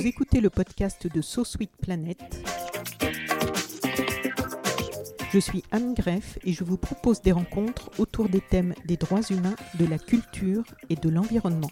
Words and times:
Vous 0.00 0.06
écoutez 0.06 0.40
le 0.40 0.48
podcast 0.48 1.14
de 1.14 1.20
So 1.20 1.44
Sweet 1.44 1.72
Planet. 1.76 2.16
Je 5.30 5.38
suis 5.38 5.62
Anne 5.72 5.92
Greff 5.92 6.38
et 6.42 6.54
je 6.54 6.64
vous 6.64 6.78
propose 6.78 7.20
des 7.20 7.32
rencontres 7.32 7.90
autour 7.98 8.30
des 8.30 8.40
thèmes 8.40 8.72
des 8.86 8.96
droits 8.96 9.20
humains, 9.28 9.56
de 9.78 9.84
la 9.84 9.98
culture 9.98 10.64
et 10.88 10.96
de 10.96 11.10
l'environnement. 11.10 11.68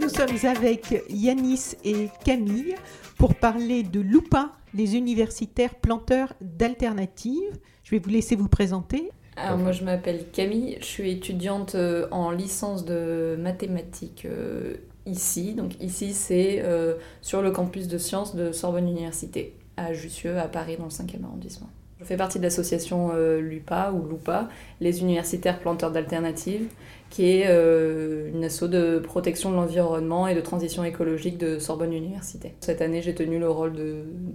Nous 0.00 0.08
sommes 0.08 0.48
avec 0.48 1.04
Yanis 1.10 1.74
et 1.84 2.08
Camille 2.24 2.76
pour 3.18 3.34
parler 3.34 3.82
de 3.82 4.00
l'UPA, 4.00 4.52
les 4.72 4.96
universitaires 4.96 5.74
planteurs 5.74 6.32
d'alternatives. 6.40 7.58
Je 7.84 7.90
vais 7.90 7.98
vous 7.98 8.08
laisser 8.08 8.36
vous 8.36 8.48
présenter. 8.48 9.10
Alors 9.36 9.58
moi 9.58 9.72
je 9.72 9.84
m'appelle 9.84 10.30
Camille, 10.32 10.78
je 10.80 10.86
suis 10.86 11.10
étudiante 11.10 11.74
euh, 11.74 12.06
en 12.10 12.30
licence 12.30 12.86
de 12.86 13.36
mathématiques 13.38 14.24
euh, 14.24 14.76
ici. 15.06 15.54
Donc 15.54 15.80
ici 15.80 16.12
c'est 16.12 16.62
euh, 16.62 16.94
sur 17.20 17.42
le 17.42 17.50
campus 17.50 17.88
de 17.88 17.98
sciences 17.98 18.34
de 18.34 18.52
Sorbonne 18.52 18.88
Université 18.88 19.54
à 19.76 19.92
Jussieu 19.92 20.38
à 20.38 20.48
Paris 20.48 20.76
dans 20.76 20.84
le 20.84 20.90
5e 20.90 21.24
arrondissement. 21.24 21.68
Je 22.00 22.04
fais 22.04 22.16
partie 22.16 22.38
de 22.38 22.42
l'association 22.42 23.12
LUPA 23.14 23.92
ou 23.92 24.08
LUPA, 24.08 24.48
les 24.80 25.02
universitaires 25.02 25.60
planteurs 25.60 25.92
d'alternatives, 25.92 26.66
qui 27.10 27.26
est 27.26 27.44
une 27.46 28.42
asso 28.42 28.64
de 28.64 28.98
protection 28.98 29.52
de 29.52 29.54
l'environnement 29.54 30.26
et 30.26 30.34
de 30.34 30.40
transition 30.40 30.82
écologique 30.82 31.38
de 31.38 31.60
Sorbonne 31.60 31.92
Université. 31.92 32.54
Cette 32.58 32.82
année 32.82 33.02
j'ai 33.02 33.14
tenu 33.14 33.38
le 33.38 33.48
rôle 33.48 33.74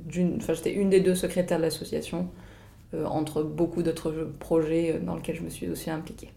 d'une, 0.05 0.37
enfin 0.37 0.53
j'étais 0.53 0.71
une 0.71 0.89
des 0.89 1.02
deux 1.02 1.13
secrétaires 1.13 1.57
de 1.57 1.63
l'association. 1.63 2.29
Euh, 2.93 3.03
entre 3.05 3.43
beaucoup 3.43 3.83
d'autres 3.83 4.13
projets 4.39 4.93
euh, 4.93 4.99
dans 4.99 5.15
lesquels 5.15 5.35
je 5.35 5.41
me 5.41 5.49
suis 5.49 5.67
aussi 5.67 5.89
impliquée. 5.89 6.29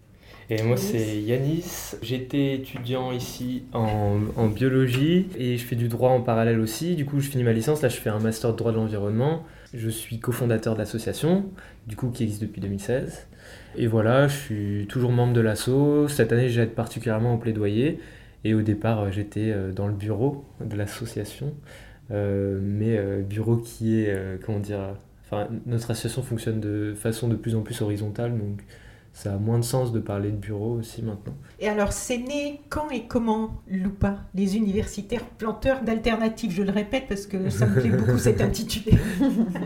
Et 0.53 0.65
moi, 0.65 0.77
c'est 0.77 1.20
Yanis. 1.20 1.95
J'étais 2.03 2.55
étudiant 2.55 3.12
ici 3.12 3.62
en, 3.73 4.19
en, 4.37 4.48
biologie 4.48 5.29
et 5.39 5.56
je 5.56 5.65
fais 5.65 5.77
du 5.77 5.87
droit 5.87 6.11
en 6.11 6.23
parallèle 6.23 6.59
aussi. 6.59 6.97
Du 6.97 7.06
coup, 7.06 7.20
je 7.20 7.31
finis 7.31 7.45
ma 7.45 7.53
licence. 7.53 7.83
Là, 7.83 7.89
je 7.89 7.97
fais 7.97 8.11
un 8.11 8.19
master 8.19 8.51
de 8.51 8.56
droit 8.56 8.73
de 8.73 8.77
l'environnement. 8.77 9.45
Je 9.73 9.89
suis 9.89 10.19
cofondateur 10.19 10.75
de 10.75 10.81
l'association, 10.81 11.45
du 11.87 11.95
coup, 11.95 12.11
qui 12.11 12.25
existe 12.25 12.43
depuis 12.43 12.61
2016. 12.61 13.28
Et 13.77 13.87
voilà, 13.87 14.27
je 14.27 14.37
suis 14.37 14.87
toujours 14.89 15.12
membre 15.12 15.34
de 15.34 15.41
l'asso. 15.41 16.09
Cette 16.09 16.33
année, 16.33 16.48
j'aide 16.48 16.71
particulièrement 16.71 17.34
au 17.34 17.39
plaidoyer. 17.39 18.01
Et 18.43 18.53
au 18.53 18.62
départ, 18.62 19.12
j'étais 19.12 19.53
euh, 19.53 19.71
dans 19.71 19.87
le 19.87 19.95
bureau 19.95 20.45
de 20.61 20.75
l'association. 20.75 21.55
Euh, 22.11 22.59
mais 22.61 22.98
bureau 23.23 23.56
qui 23.56 24.01
est, 24.01 24.43
comment 24.45 24.59
dire, 24.59 24.81
notre 25.65 25.93
association 25.93 26.23
fonctionne 26.23 26.59
de 26.59 26.93
façon 26.97 27.28
de 27.28 27.37
plus 27.37 27.55
en 27.55 27.61
plus 27.61 27.81
horizontale, 27.83 28.37
donc 28.37 28.65
ça 29.21 29.35
a 29.35 29.37
moins 29.37 29.59
de 29.59 29.65
sens 29.65 29.93
de 29.93 30.01
parler 30.01 30.31
de 30.31 30.37
bureau 30.37 30.77
aussi 30.79 31.03
maintenant. 31.03 31.35
Et 31.59 31.69
alors, 31.69 31.93
c'est 31.93 32.17
né 32.17 32.63
quand 32.71 32.89
et 32.89 33.03
comment 33.07 33.61
l'UPA, 33.69 34.21
les 34.35 34.57
universitaires 34.57 35.27
planteurs 35.27 35.83
d'alternatives? 35.83 36.53
Je 36.53 36.62
le 36.62 36.71
répète 36.71 37.05
parce 37.07 37.27
que 37.27 37.50
ça 37.50 37.67
me 37.67 37.78
plaît 37.78 37.91
beaucoup 37.91 38.17
cet 38.17 38.41
intitulé. 38.41 38.97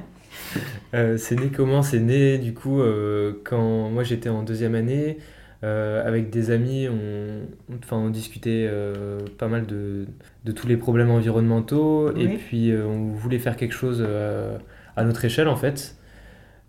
euh, 0.95 1.17
c'est 1.19 1.37
né 1.37 1.53
comment? 1.55 1.83
C'est 1.83 2.01
né 2.01 2.39
du 2.39 2.53
coup 2.53 2.81
euh, 2.81 3.41
quand 3.45 3.91
moi 3.91 4.03
j'étais 4.03 4.29
en 4.29 4.43
deuxième 4.43 4.75
année. 4.75 5.19
Euh, 5.63 6.07
avec 6.07 6.29
des 6.29 6.51
amis, 6.51 6.89
on, 6.89 7.47
enfin, 7.79 7.97
on 7.97 8.11
discutait 8.11 8.69
pas 9.39 9.49
mal 9.49 9.67
de, 9.67 10.05
de, 10.45 10.53
tous 10.53 10.67
les 10.67 10.77
problèmes 10.77 11.11
environnementaux 11.11 12.15
et 12.15 12.29
puis 12.37 12.71
on 12.77 13.13
voulait 13.13 13.39
faire 13.39 13.57
quelque 13.57 13.73
chose 13.73 14.07
à 14.97 15.05
notre 15.05 15.25
échelle 15.25 15.49
en 15.49 15.57
fait. 15.57 15.97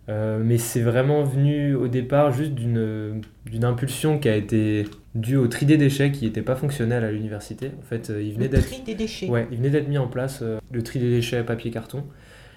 Euh, 0.08 0.40
mais 0.44 0.58
c'est 0.58 0.82
vraiment 0.82 1.24
venu 1.24 1.74
au 1.74 1.88
départ 1.88 2.32
juste 2.32 2.54
d'une 2.54 3.22
impulsion 3.64 4.20
qui 4.20 4.30
a 4.30 4.36
été 4.36 4.86
due 5.16 5.38
au 5.38 5.48
tri 5.48 5.66
des 5.66 5.78
déchets 5.78 6.12
qui 6.12 6.26
n'était 6.26 6.44
pas 6.44 6.56
fonctionnel 6.56 7.04
à 7.04 7.12
l'université. 7.12 7.72
En 7.80 7.84
fait, 7.84 8.10
euh, 8.10 8.22
il 8.22 8.34
venait 8.34 8.48
d'être 8.48 8.68
tri 8.68 8.82
des 8.82 8.94
déchets. 8.94 9.28
Ouais, 9.28 9.48
il 9.52 9.58
venait 9.58 9.72
d'être 9.72 9.88
mis 9.88 9.98
en 9.98 10.08
place 10.08 10.40
euh, 10.42 10.60
le 10.72 10.84
tri 10.84 11.00
des 11.00 11.10
déchets 11.10 11.44
papier 11.44 11.72
carton. 11.72 12.04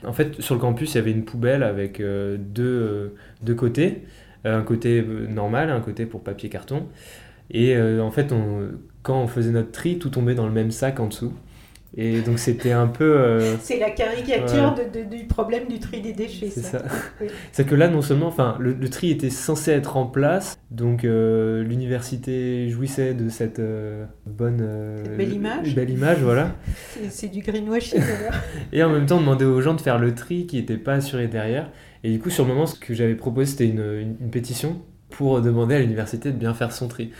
En 0.04 0.12
fait, 0.12 0.41
sur 0.41 0.54
le 0.54 0.60
campus, 0.60 0.94
il 0.94 0.97
y 0.97 1.00
avait 1.00 1.10
une 1.10 1.25
poubelle 1.25 1.64
avec 1.64 2.00
deux, 2.00 3.16
deux 3.42 3.54
côtés, 3.56 4.03
un 4.44 4.62
côté 4.62 5.04
normal, 5.28 5.70
un 5.70 5.81
côté 5.81 6.06
pour 6.06 6.22
papier 6.22 6.48
carton. 6.48 6.87
Et 7.50 7.76
en 7.76 8.10
fait, 8.12 8.31
on, 8.31 8.69
quand 9.03 9.20
on 9.20 9.26
faisait 9.26 9.50
notre 9.50 9.72
tri, 9.72 9.98
tout 9.98 10.10
tombait 10.10 10.37
dans 10.37 10.47
le 10.47 10.53
même 10.53 10.70
sac 10.70 11.00
en 11.00 11.08
dessous. 11.08 11.32
Et 11.97 12.21
donc 12.21 12.38
c'était 12.38 12.72
un 12.72 12.87
peu... 12.87 13.16
Euh, 13.16 13.56
c'est 13.60 13.78
la 13.78 13.91
caricature 13.91 14.75
de, 14.75 15.16
du 15.16 15.25
problème 15.25 15.66
du 15.69 15.78
tri 15.78 16.00
des 16.00 16.12
déchets. 16.12 16.50
C'est 16.50 16.60
ça. 16.60 16.82
c'est 17.53 17.66
que 17.66 17.75
là, 17.75 17.88
non 17.88 18.03
seulement, 18.03 18.26
enfin, 18.26 18.56
le, 18.60 18.88
tri 18.91 19.10
était 19.10 19.31
censé 19.31 19.71
être 19.71 19.97
en 19.97 20.06
place, 20.06 20.59
donc 20.71 21.04
euh, 21.04 21.62
l'université 21.62 22.69
jouissait 22.69 23.15
de 23.15 23.28
cette 23.28 23.59
euh, 23.59 24.04
bonne... 24.26 24.66
belle 25.16 25.32
image. 25.32 25.75
Belle 25.75 25.91
image, 25.91 26.19
voilà. 26.19 26.54
c'est 27.10 27.28
du 27.28 27.41
greenwashing. 27.41 28.03
Et 28.72 28.82
en 28.82 28.91
même 28.91 29.06
temps, 29.06 29.16
on 29.16 29.20
demandait 29.20 29.44
aux 29.47 29.60
gens 29.60 29.75
de 29.75 29.81
faire 29.81 29.99
le 29.99 30.15
tri 30.15 30.47
qui 30.47 30.56
n'était 30.56 30.76
pas 30.76 30.94
assuré 30.94 31.26
derrière. 31.26 31.70
Et 32.05 32.10
du 32.10 32.19
coup, 32.19 32.31
sur 32.31 32.44
le 32.44 32.53
moment, 32.53 32.66
ce 32.66 32.78
que 32.78 32.93
j'avais 32.94 33.15
proposé, 33.15 33.50
c'était 33.50 33.66
une, 33.66 34.16
une 34.20 34.31
pétition 34.31 34.82
pour 35.10 35.41
demander 35.41 35.75
à 35.75 35.78
l'université 35.81 36.32
de 36.32 36.37
bien 36.37 36.53
faire 36.53 36.72
son 36.72 36.87
tri. 36.87 37.12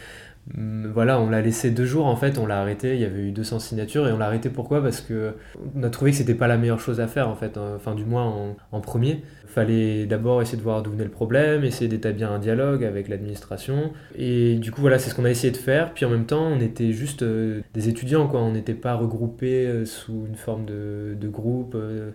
Mm, 0.55 0.87
voilà, 0.87 1.21
on 1.21 1.29
l'a 1.29 1.43
laissé 1.43 1.71
deux 1.71 1.85
jours 1.85 2.07
en 2.07 2.17
fait, 2.17 2.39
on 2.39 2.47
l'a 2.47 2.61
arrêté, 2.61 2.95
il 2.95 3.01
y 3.01 3.05
avait 3.05 3.21
eu 3.21 3.33
200 3.33 3.59
signatures 3.59 4.09
et 4.09 4.13
on 4.13 4.19
l'a 4.19 4.27
arrêté 4.27 4.49
pourquoi? 4.49 4.83
Parce 4.83 5.01
que 5.01 5.35
on 5.77 5.83
a 5.83 5.91
trouvé 5.91 6.13
que 6.13 6.17
c'était 6.17 6.35
pas 6.35 6.47
la 6.47 6.57
meilleure 6.57 6.81
chose 6.81 7.01
à 7.01 7.07
faire 7.07 7.29
en 7.29 7.35
fait, 7.35 7.57
hein. 7.59 7.73
enfin 7.77 7.95
du 7.95 8.05
moins 8.05 8.25
en, 8.25 8.57
en 8.73 8.81
premier. 8.81 9.23
Fallait 9.47 10.07
d'abord 10.07 10.41
essayer 10.43 10.59
de 10.59 10.63
voir 10.63 10.83
d'où 10.83 10.91
venait 10.91 11.05
le 11.05 11.11
problème, 11.11 11.65
essayer 11.65 11.89
d'établir 11.89 12.31
un 12.31 12.39
dialogue 12.39 12.85
avec 12.85 13.09
l'administration 13.09 13.93
et 14.15 14.57
du 14.57 14.71
coup 14.71 14.81
voilà, 14.81 14.99
c'est 14.99 15.11
ce 15.11 15.15
qu'on 15.15 15.25
a 15.25 15.31
essayé 15.31 15.51
de 15.51 15.57
faire. 15.57 15.93
Puis 15.93 16.05
en 16.05 16.11
même 16.11 16.27
temps, 16.27 16.47
on 16.47 16.61
était 16.61 16.93
juste 16.93 17.23
euh, 17.23 17.61
des 17.75 17.89
étudiants 17.89 18.27
quoi, 18.27 18.41
on 18.41 18.53
n'était 18.53 18.75
pas 18.75 18.95
regroupés 18.95 19.67
euh, 19.67 19.85
sous 19.85 20.27
une 20.29 20.37
forme 20.37 20.65
de, 20.65 21.15
de 21.21 21.29
groupe, 21.29 21.75
euh, 21.75 22.11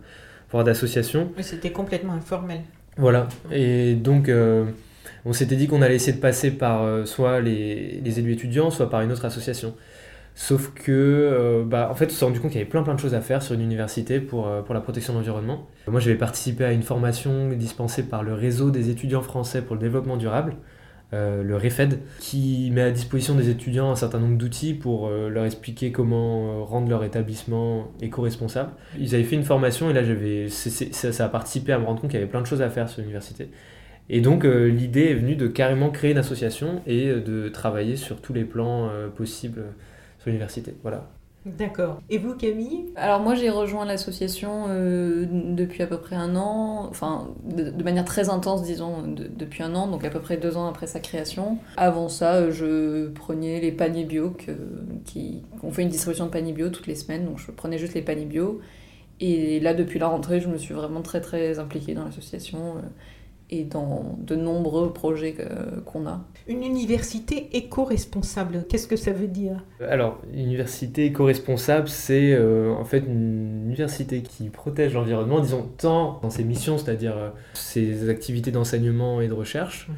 voire 0.51 0.63
d'association. 0.63 1.31
C'était 1.41 1.71
complètement 1.71 2.13
informel. 2.13 2.61
Voilà, 2.97 3.27
et 3.51 3.95
donc 3.95 4.29
on 5.25 5.33
s'était 5.33 5.55
dit 5.55 5.67
qu'on 5.67 5.81
allait 5.81 5.95
essayer 5.95 6.13
de 6.13 6.21
passer 6.21 6.51
par 6.51 6.83
euh, 6.83 7.05
soit 7.05 7.39
les, 7.39 8.19
élus 8.19 8.33
étudiants, 8.33 8.71
soit 8.71 8.89
par 8.89 9.01
une 9.01 9.11
autre 9.11 9.25
association. 9.25 9.73
Sauf 10.35 10.73
que, 10.73 10.91
euh, 10.91 11.63
bah, 11.63 11.89
en 11.91 11.95
fait, 11.95 12.07
on 12.07 12.09
s'est 12.09 12.25
rendu 12.25 12.39
compte 12.39 12.51
qu'il 12.51 12.59
y 12.59 12.61
avait 12.61 12.69
plein 12.69 12.81
plein 12.81 12.95
de 12.95 12.99
choses 12.99 13.13
à 13.13 13.21
faire 13.21 13.41
sur 13.43 13.53
une 13.53 13.61
université 13.61 14.19
pour, 14.19 14.47
euh, 14.47 14.61
pour 14.61 14.73
la 14.73 14.81
protection 14.81 15.13
de 15.13 15.19
l'environnement. 15.19 15.67
Moi, 15.87 15.99
j'avais 15.99 16.17
participé 16.17 16.65
à 16.65 16.71
une 16.71 16.81
formation 16.81 17.49
dispensée 17.49 18.03
par 18.03 18.23
le 18.23 18.33
réseau 18.33 18.71
des 18.71 18.89
étudiants 18.89 19.21
français 19.21 19.61
pour 19.61 19.75
le 19.75 19.81
développement 19.81 20.17
durable, 20.17 20.55
le 21.11 21.55
REFED, 21.55 21.99
qui 22.19 22.71
met 22.71 22.81
à 22.81 22.89
disposition 22.89 23.35
des 23.35 23.51
étudiants 23.51 23.91
un 23.91 23.95
certain 23.95 24.17
nombre 24.17 24.35
d'outils 24.35 24.73
pour 24.73 25.11
leur 25.11 25.45
expliquer 25.45 25.91
comment 25.91 26.65
rendre 26.65 26.89
leur 26.89 27.03
établissement 27.03 27.91
éco-responsable. 28.01 28.71
Ils 28.97 29.13
avaient 29.13 29.23
fait 29.23 29.35
une 29.35 29.43
formation 29.43 29.91
et 29.91 29.93
là, 29.93 30.03
j'avais, 30.03 30.49
ça 30.49 31.25
a 31.25 31.29
participé 31.29 31.71
à 31.71 31.77
me 31.77 31.85
rendre 31.85 32.01
compte 32.01 32.09
qu'il 32.09 32.19
y 32.19 32.23
avait 32.23 32.31
plein 32.31 32.41
de 32.41 32.47
choses 32.47 32.63
à 32.63 32.69
faire 32.71 32.89
sur 32.89 33.01
l'université. 33.01 33.49
Et 34.09 34.21
donc 34.21 34.45
euh, 34.45 34.67
l'idée 34.67 35.05
est 35.05 35.13
venue 35.13 35.35
de 35.35 35.47
carrément 35.47 35.89
créer 35.89 36.11
une 36.11 36.17
association 36.17 36.81
et 36.85 37.07
euh, 37.07 37.21
de 37.21 37.49
travailler 37.49 37.95
sur 37.95 38.21
tous 38.21 38.33
les 38.33 38.43
plans 38.43 38.89
euh, 38.89 39.07
possibles 39.07 39.63
sur 40.19 40.29
l'université. 40.29 40.75
Voilà. 40.83 41.09
D'accord. 41.45 42.01
Et 42.09 42.19
vous, 42.19 42.35
Camille? 42.35 42.85
Alors 42.95 43.19
moi, 43.19 43.35
j'ai 43.35 43.49
rejoint 43.49 43.83
l'association 43.83 44.69
depuis 44.69 45.83
à 45.83 45.87
peu 45.87 45.97
près 45.97 46.15
un 46.15 46.37
an, 46.37 46.87
enfin 46.89 47.27
de, 47.43 47.83
manière 47.83 48.05
très 48.05 48.29
intense, 48.29 48.63
disons, 48.63 49.03
depuis 49.05 49.61
un 49.61 49.75
an, 49.75 49.87
donc 49.87 50.05
à 50.05 50.09
peu 50.09 50.21
près 50.21 50.37
deux 50.37 50.55
ans 50.55 50.69
après 50.69 50.87
sa 50.87 51.01
création. 51.01 51.57
Avant 51.75 52.07
ça, 52.07 52.49
je 52.49 53.09
prenais 53.09 53.59
les 53.59 53.73
paniers 53.73 54.05
bio, 54.05 54.33
qui, 55.03 55.43
on 55.61 55.71
fait 55.71 55.81
une 55.81 55.89
distribution 55.89 56.27
de 56.27 56.31
paniers 56.31 56.53
bio 56.53 56.69
toutes 56.69 56.87
les 56.87 56.95
semaines, 56.95 57.25
donc 57.25 57.39
je 57.39 57.51
prenais 57.51 57.77
juste 57.77 57.93
les 57.93 58.01
paniers 58.01 58.23
bio. 58.23 58.61
Et 59.19 59.59
là, 59.59 59.73
depuis 59.73 59.99
la 59.99 60.07
rentrée, 60.07 60.39
je 60.39 60.47
me 60.47 60.57
suis 60.57 60.73
vraiment 60.73 61.01
très 61.01 61.19
très 61.19 61.59
impliquée 61.59 61.93
dans 61.93 62.05
l'association 62.05 62.75
et 63.49 63.63
dans 63.63 64.17
de 64.19 64.35
nombreux 64.35 64.93
projets 64.93 65.35
qu'on 65.85 66.07
a. 66.07 66.21
Une 66.47 66.63
université 66.63 67.49
éco-responsable, 67.53 68.65
qu'est-ce 68.67 68.87
que 68.87 68.97
ça 68.97 69.11
veut 69.11 69.27
dire? 69.27 69.63
Alors, 69.79 70.19
une 70.33 70.41
université 70.41 71.05
éco-responsable, 71.05 71.87
c'est 71.87 72.33
euh, 72.33 72.73
en 72.73 72.83
fait 72.83 72.99
une 72.99 73.65
université 73.67 74.21
qui 74.21 74.49
protège 74.49 74.93
l'environnement, 74.93 75.39
disons, 75.39 75.69
tant 75.77 76.19
dans 76.21 76.29
ses 76.29 76.43
missions, 76.43 76.77
c'est-à-dire 76.77 77.17
euh, 77.17 77.29
ses 77.53 78.09
activités 78.09 78.51
d'enseignement 78.51 79.21
et 79.21 79.29
de 79.29 79.33
recherche, 79.33 79.87
mhm. 79.87 79.95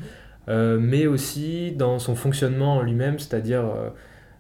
euh, 0.50 0.78
mais 0.80 1.08
aussi 1.08 1.72
dans 1.72 1.98
son 1.98 2.16
fonctionnement 2.16 2.78
en 2.78 2.82
lui-même, 2.84 3.18
c'est-à-dire 3.18 3.64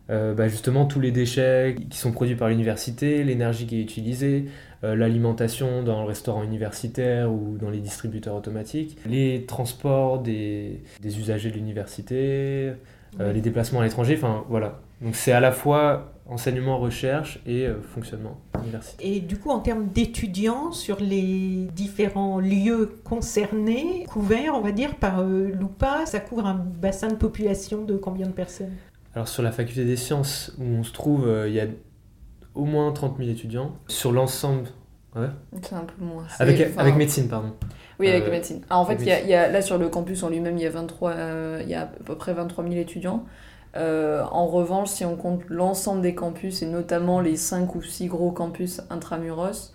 euh, 0.09 0.31
euh, 0.31 0.33
bah, 0.33 0.47
justement 0.47 0.85
tous 0.85 0.99
les 0.99 1.11
déchets 1.11 1.75
qui 1.89 1.97
sont 1.97 2.11
produits 2.11 2.35
par 2.35 2.49
l'université, 2.49 3.23
l'énergie 3.23 3.65
qui 3.65 3.79
est 3.79 3.81
utilisée, 3.81 4.45
l'alimentation 4.83 5.81
dans 5.81 6.01
le 6.01 6.07
restaurant 6.07 6.43
universitaire 6.43 7.31
ou 7.31 7.57
dans 7.59 7.71
les 7.71 7.79
distributeurs 7.79 8.35
automatiques, 8.35 8.97
les 9.07 9.45
transports 9.47 10.19
des, 10.19 10.83
des 11.01 11.19
usagers 11.19 11.49
de 11.49 11.55
l'université, 11.55 12.73
les 13.19 13.41
déplacements 13.41 13.79
à 13.79 13.83
l'étranger, 13.83 14.13
enfin 14.15 14.45
voilà. 14.47 14.79
Donc 15.01 15.15
c'est 15.15 15.31
à 15.31 15.39
la 15.39 15.51
fois 15.51 16.15
enseignement, 16.27 16.79
recherche 16.79 17.39
et 17.45 17.65
euh, 17.65 17.81
fonctionnement 17.81 18.37
universitaire. 18.63 19.07
Et 19.07 19.19
du 19.19 19.37
coup, 19.37 19.49
en 19.49 19.59
termes 19.59 19.87
d'étudiants, 19.87 20.71
sur 20.71 20.99
les 20.99 21.67
différents 21.75 22.39
lieux 22.39 22.97
concernés, 23.03 24.05
couverts, 24.07 24.55
on 24.55 24.61
va 24.61 24.71
dire, 24.71 24.95
par 24.95 25.21
euh, 25.21 25.51
l'UPA, 25.51 26.05
ça 26.05 26.19
couvre 26.19 26.47
un 26.47 26.55
bassin 26.55 27.09
de 27.09 27.15
population 27.15 27.83
de 27.83 27.95
combien 27.95 28.27
de 28.27 28.31
personnes? 28.31 28.73
Alors 29.15 29.27
sur 29.27 29.41
la 29.41 29.51
faculté 29.51 29.85
des 29.85 29.95
sciences, 29.95 30.53
où 30.59 30.63
on 30.63 30.83
se 30.83 30.91
trouve, 30.91 31.27
euh, 31.27 31.47
il 31.47 31.55
y 31.55 31.59
a 31.59 31.67
au 32.53 32.65
moins 32.65 32.91
30 32.91 33.17
000 33.17 33.29
étudiants. 33.29 33.77
Sur 33.87 34.11
l'ensemble... 34.11 34.67
Ouais. 35.15 35.29
C'est 35.61 35.75
un 35.75 35.85
peu 35.85 36.03
moins. 36.03 36.25
Avec, 36.39 36.59
avec 36.77 36.95
médecine, 36.97 37.29
pardon. 37.29 37.53
Oui, 37.99 38.09
avec 38.09 38.29
médecine. 38.29 38.61
Ah, 38.69 38.77
en 38.77 38.85
fait, 38.85 38.97
il 38.99 39.07
y, 39.07 39.33
a, 39.33 39.47
là 39.47 39.61
sur 39.61 39.77
le 39.77 39.87
campus 39.87 40.23
en 40.23 40.29
lui-même, 40.29 40.57
il 40.57 40.63
y 40.63 40.65
a 40.65 40.69
23, 40.69 41.13
il 41.61 41.69
y 41.69 41.73
a 41.73 41.83
à 41.83 41.85
peu 41.85 42.15
près 42.15 42.33
23 42.33 42.65
000 42.65 42.75
étudiants. 42.75 43.23
Euh, 43.77 44.23
en 44.31 44.47
revanche, 44.47 44.89
si 44.89 45.05
on 45.05 45.15
compte 45.15 45.41
l'ensemble 45.49 46.01
des 46.01 46.15
campus, 46.15 46.61
et 46.61 46.65
notamment 46.65 47.19
les 47.19 47.35
5 47.35 47.75
ou 47.75 47.81
6 47.81 48.07
gros 48.07 48.31
campus 48.31 48.81
intramuros, 48.89 49.73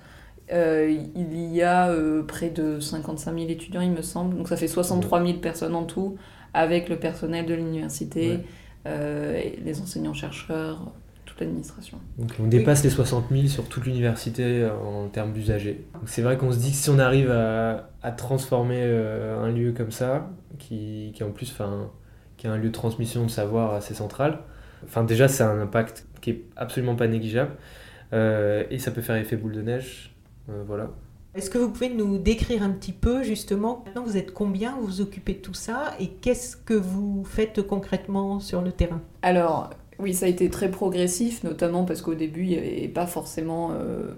euh, 0.53 0.91
il 1.15 1.55
y 1.55 1.63
a 1.63 1.91
euh, 1.91 2.23
près 2.23 2.51
de 2.51 2.81
55 2.81 3.35
000 3.35 3.51
étudiants, 3.51 3.83
il 3.83 3.93
me 3.93 4.03
semble. 4.03 4.37
Donc 4.37 4.49
ça 4.49 4.57
fait 4.57 4.69
63 4.69 5.25
000 5.25 5.39
personnes 5.39 5.75
en 5.75 5.85
tout, 5.85 6.17
avec 6.55 6.89
le 6.89 6.99
personnel 6.99 7.47
de 7.47 7.55
l'université, 7.55 8.41
les 8.85 9.81
enseignants-chercheurs, 9.81 10.93
toute 11.25 11.41
l'administration. 11.41 11.99
On 12.38 12.47
dépasse 12.47 12.82
les 12.82 12.91
60 12.91 13.27
000 13.31 13.47
sur 13.47 13.69
toute 13.69 13.87
l'université 13.87 14.69
en 14.69 15.09
termes 15.09 15.32
d'usagers. 15.32 15.85
C'est 16.06 16.23
vrai 16.23 16.37
qu'on 16.37 16.53
se 16.53 16.59
dit 16.59 16.71
que 16.71 16.77
si 16.77 16.91
on 16.91 16.99
arrive 16.99 17.31
à, 17.31 18.12
transformer 18.12 18.82
un 18.82 19.50
lieu 19.50 19.73
comme 19.73 19.91
ça, 19.91 20.31
qui, 20.59 21.12
qui 21.15 21.25
en 21.25 21.31
plus... 21.31 21.55
Qui 22.37 22.47
est 22.47 22.50
un 22.50 22.56
lieu 22.56 22.69
de 22.69 22.73
transmission 22.73 23.25
de 23.25 23.31
savoir 23.31 23.75
assez 23.75 23.93
central. 23.93 24.38
Enfin, 24.85 25.05
déjà, 25.05 25.29
c'est 25.29 25.43
un 25.43 25.61
impact 25.61 26.06
qui 26.23 26.31
est 26.31 26.44
absolument 26.56 26.97
pas 26.97 27.06
négligeable. 27.06 27.53
Euh, 28.12 28.65
et 28.71 28.79
ça 28.79 28.91
peut 28.91 29.00
faire 29.00 29.17
effet 29.17 29.37
boule 29.37 29.53
de 29.53 29.62
neige. 29.62 30.15
Euh, 30.49 30.62
voilà. 30.67 30.91
Est-ce 31.35 31.49
que 31.49 31.59
vous 31.59 31.71
pouvez 31.71 31.91
nous 31.91 32.19
décrire 32.19 32.62
un 32.65 32.71
petit 32.71 32.93
peu 32.93 33.23
justement, 33.23 33.85
maintenant 33.87 34.03
vous 34.03 34.17
êtes 34.17 34.32
combien, 34.32 34.75
vous 34.77 34.87
vous 34.87 35.00
occupez 35.00 35.35
de 35.35 35.38
tout 35.38 35.55
ça 35.55 35.94
et 36.00 36.09
qu'est-ce 36.09 36.56
que 36.56 36.75
vous 36.75 37.25
faites 37.25 37.62
concrètement 37.62 38.41
sur 38.41 38.62
le 38.62 38.73
terrain? 38.73 39.00
Alors 39.23 39.71
oui, 40.00 40.12
ça 40.12 40.27
a 40.27 40.29
été 40.29 40.50
très 40.50 40.71
progressif, 40.71 41.44
notamment 41.44 41.85
parce 41.85 42.03
qu'au 42.03 42.15
début 42.15 42.43
il 42.43 42.49
n'y 42.49 42.59
avait 42.59 42.88
pas 42.88 43.06
forcément 43.06 43.71
euh, 43.73 44.12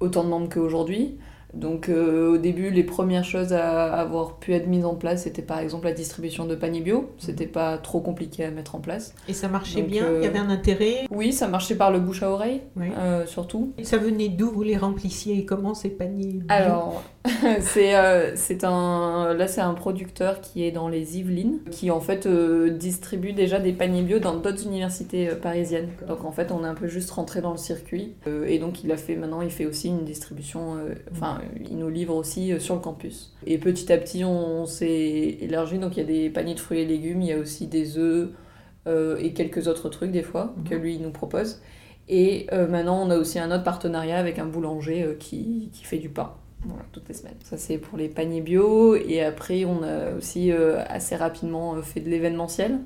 autant 0.00 0.24
de 0.24 0.28
membres 0.28 0.48
qu'aujourd'hui. 0.48 1.18
Donc 1.54 1.88
euh, 1.88 2.32
au 2.32 2.36
début, 2.36 2.70
les 2.70 2.84
premières 2.84 3.24
choses 3.24 3.52
à 3.52 3.92
avoir 3.94 4.36
pu 4.36 4.54
être 4.54 4.66
mises 4.66 4.84
en 4.84 4.94
place, 4.94 5.24
c'était 5.24 5.42
par 5.42 5.58
exemple 5.58 5.86
la 5.86 5.92
distribution 5.92 6.46
de 6.46 6.54
paniers 6.54 6.80
bio. 6.80 7.10
C'était 7.18 7.46
pas 7.46 7.78
trop 7.78 8.00
compliqué 8.00 8.44
à 8.44 8.50
mettre 8.50 8.74
en 8.74 8.80
place. 8.80 9.14
Et 9.28 9.32
ça 9.32 9.48
marchait 9.48 9.82
bien? 9.82 10.06
Il 10.16 10.22
y 10.22 10.26
avait 10.26 10.38
un 10.38 10.50
intérêt? 10.50 11.06
Oui, 11.10 11.32
ça 11.32 11.48
marchait 11.48 11.74
par 11.74 11.90
le 11.90 11.98
bouche 11.98 12.22
à 12.22 12.30
oreille, 12.30 12.62
euh, 12.78 13.26
surtout. 13.26 13.72
Et 13.78 13.84
ça 13.84 13.96
venait 13.96 14.28
d'où 14.28 14.50
vous 14.50 14.62
les 14.62 14.76
remplissiez? 14.76 15.38
Et 15.38 15.44
comment 15.44 15.74
ces 15.74 15.90
paniers 15.90 16.32
bio? 16.34 16.46
Alors, 16.48 17.02
c'est 17.60 17.96
euh, 17.96 18.32
c'est 18.36 18.64
un 18.64 19.34
là 19.34 19.46
c'est 19.46 19.60
un 19.60 19.74
producteur 19.74 20.40
qui 20.40 20.64
est 20.64 20.70
dans 20.70 20.88
les 20.88 21.18
Yvelines, 21.18 21.60
qui 21.70 21.90
en 21.90 22.00
fait 22.00 22.26
distribue 22.26 23.32
déjà 23.32 23.58
des 23.58 23.72
paniers 23.72 24.02
bio 24.02 24.18
dans 24.18 24.36
d'autres 24.36 24.66
universités 24.66 25.28
parisiennes. 25.42 25.88
Donc 26.06 26.24
en 26.24 26.32
fait, 26.32 26.52
on 26.52 26.64
est 26.64 26.68
un 26.68 26.74
peu 26.74 26.86
juste 26.86 27.10
rentré 27.10 27.40
dans 27.40 27.52
le 27.52 27.58
circuit. 27.58 28.14
et 28.46 28.58
donc 28.58 28.84
il 28.84 28.92
a 28.92 28.96
fait 28.96 29.16
maintenant, 29.16 29.42
il 29.42 29.50
fait 29.50 29.66
aussi 29.66 29.88
une 29.88 30.04
distribution, 30.04 30.78
enfin 31.12 31.39
il 31.68 31.78
nous 31.78 31.88
livre 31.88 32.14
aussi 32.14 32.52
euh, 32.52 32.58
sur 32.58 32.74
le 32.74 32.80
campus. 32.80 33.34
Et 33.46 33.58
petit 33.58 33.92
à 33.92 33.98
petit, 33.98 34.24
on, 34.24 34.66
s'est 34.66 35.38
élargi. 35.40 35.78
Donc, 35.78 35.96
il 35.96 36.00
y 36.00 36.02
a 36.02 36.06
des 36.06 36.30
paniers 36.30 36.54
de 36.54 36.60
fruits 36.60 36.80
et 36.80 36.86
légumes, 36.86 37.22
il 37.22 37.28
y 37.28 37.32
a 37.32 37.38
aussi 37.38 37.66
des 37.66 37.98
œufs 37.98 38.30
euh, 38.86 39.16
et 39.18 39.32
quelques 39.32 39.68
autres 39.68 39.88
trucs, 39.88 40.10
des 40.10 40.22
fois, 40.22 40.54
que 40.68 40.74
mhm. 40.74 40.82
lui 40.82 40.98
nous 40.98 41.10
propose. 41.10 41.60
Et 42.08 42.46
euh, 42.52 42.66
maintenant, 42.66 43.00
on 43.06 43.10
a 43.10 43.18
aussi 43.18 43.38
un 43.38 43.50
autre 43.50 43.64
partenariat 43.64 44.18
avec 44.18 44.38
un 44.38 44.46
boulanger 44.46 45.16
qui, 45.18 45.70
qui, 45.72 45.84
fait 45.84 45.98
du 45.98 46.08
pain. 46.08 46.34
Voilà, 46.64 46.84
toutes 46.92 47.08
les 47.08 47.14
semaines. 47.14 47.36
Ça, 47.44 47.56
c'est 47.56 47.78
pour 47.78 47.96
les 47.96 48.08
paniers 48.08 48.40
bio. 48.40 48.96
Et 48.96 49.22
après, 49.22 49.64
on 49.64 49.82
a 49.82 50.16
aussi 50.16 50.50
assez 50.50 51.16
rapidement 51.16 51.80
fait 51.82 52.00
de 52.00 52.10
l'événementiel 52.10 52.80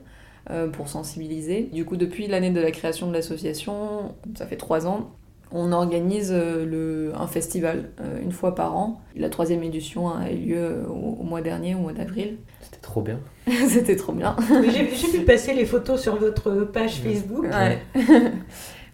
pour 0.73 0.89
sensibiliser. 0.89 1.71
Du 1.73 1.85
coup, 1.85 1.97
depuis 1.97 2.29
l'année 2.29 2.51
de 2.51 2.61
la 2.61 2.71
création 2.71 3.09
de 3.09 3.15
l'association, 3.15 4.15
ça 4.37 4.47
fait 4.47 4.59
trois 4.59 4.87
ans, 4.87 5.11
on 5.55 5.71
organise 5.71 6.33
euh, 6.33 6.67
le, 6.67 7.13
un 7.17 7.29
festival 7.29 7.91
euh, 8.01 8.21
une 8.21 8.33
fois 8.33 8.57
par 8.57 8.77
an. 8.77 9.01
La 9.17 9.29
troisième 9.29 9.63
édition 9.63 10.09
a 10.09 10.31
eu 10.31 10.37
lieu 10.37 10.59
euh, 10.59 10.87
au, 10.87 11.23
mois 11.23 11.43
dernier, 11.43 11.77
au 11.77 11.79
mois 11.79 11.93
d'avril. 11.93 12.39
C'était 12.61 12.81
trop 12.83 13.03
bien. 13.03 13.21
C'était 13.69 13.95
trop 13.95 14.13
bien. 14.13 14.35
J'ai 14.75 14.85
vu 15.19 15.25
passer 15.25 15.55
les 15.55 15.65
photos 15.65 16.03
sur 16.03 16.17
votre 16.17 16.65
page 16.65 16.97
Facebook. 16.97 17.45
Ouais. 17.45 17.79
ouais, 17.95 18.13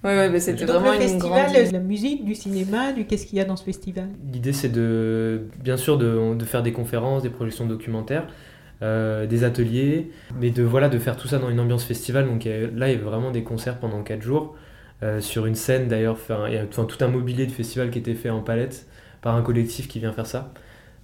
ouais 0.28 0.40
c'était 0.40 0.66
vraiment 0.66 0.92
le 0.92 1.00
festival, 1.00 1.50
La 1.72 1.78
musique, 1.78 2.26
du 2.26 2.34
cinéma, 2.34 2.92
du 2.92 3.06
qu'est-ce 3.06 3.24
qu'il 3.24 3.38
y 3.38 3.40
a 3.40 3.46
dans 3.46 3.56
ce 3.56 3.64
festival? 3.64 4.08
L'idée, 4.30 4.52
c'est 4.52 4.68
de, 4.68 5.46
bien 5.64 5.78
sûr, 5.78 5.96
de, 5.96 6.34
de, 6.34 6.44
faire 6.44 6.62
des 6.62 6.72
conférences, 6.72 7.22
des 7.22 7.30
projections 7.30 7.64
documentaires, 7.64 8.26
des 8.82 9.44
ateliers, 9.44 10.10
mais 10.38 10.50
de 10.50 10.62
voilà, 10.62 10.90
de 10.90 10.98
faire 10.98 11.16
tout 11.16 11.28
ça 11.28 11.38
dans 11.38 11.48
une 11.48 11.60
ambiance 11.60 11.84
festival. 11.84 12.26
Donc 12.26 12.44
là, 12.44 12.90
il 12.90 12.98
y 12.98 13.00
a 13.00 13.02
vraiment 13.02 13.30
des 13.30 13.44
concerts 13.44 13.78
pendant 13.78 14.02
4 14.02 14.20
jours. 14.20 14.56
Euh, 15.02 15.20
sur 15.20 15.46
une 15.46 15.54
scène 15.54 15.88
d'ailleurs, 15.88 16.18
il 16.48 16.54
y 16.54 16.58
a 16.58 16.66
tout 16.66 16.98
un 17.00 17.08
mobilier 17.08 17.46
de 17.46 17.52
festival 17.52 17.90
qui 17.90 17.98
était 17.98 18.14
fait 18.14 18.30
en 18.30 18.40
palette 18.40 18.86
par 19.22 19.34
un 19.34 19.42
collectif 19.42 19.88
qui 19.88 19.98
vient 19.98 20.12
faire 20.12 20.26
ça. 20.26 20.52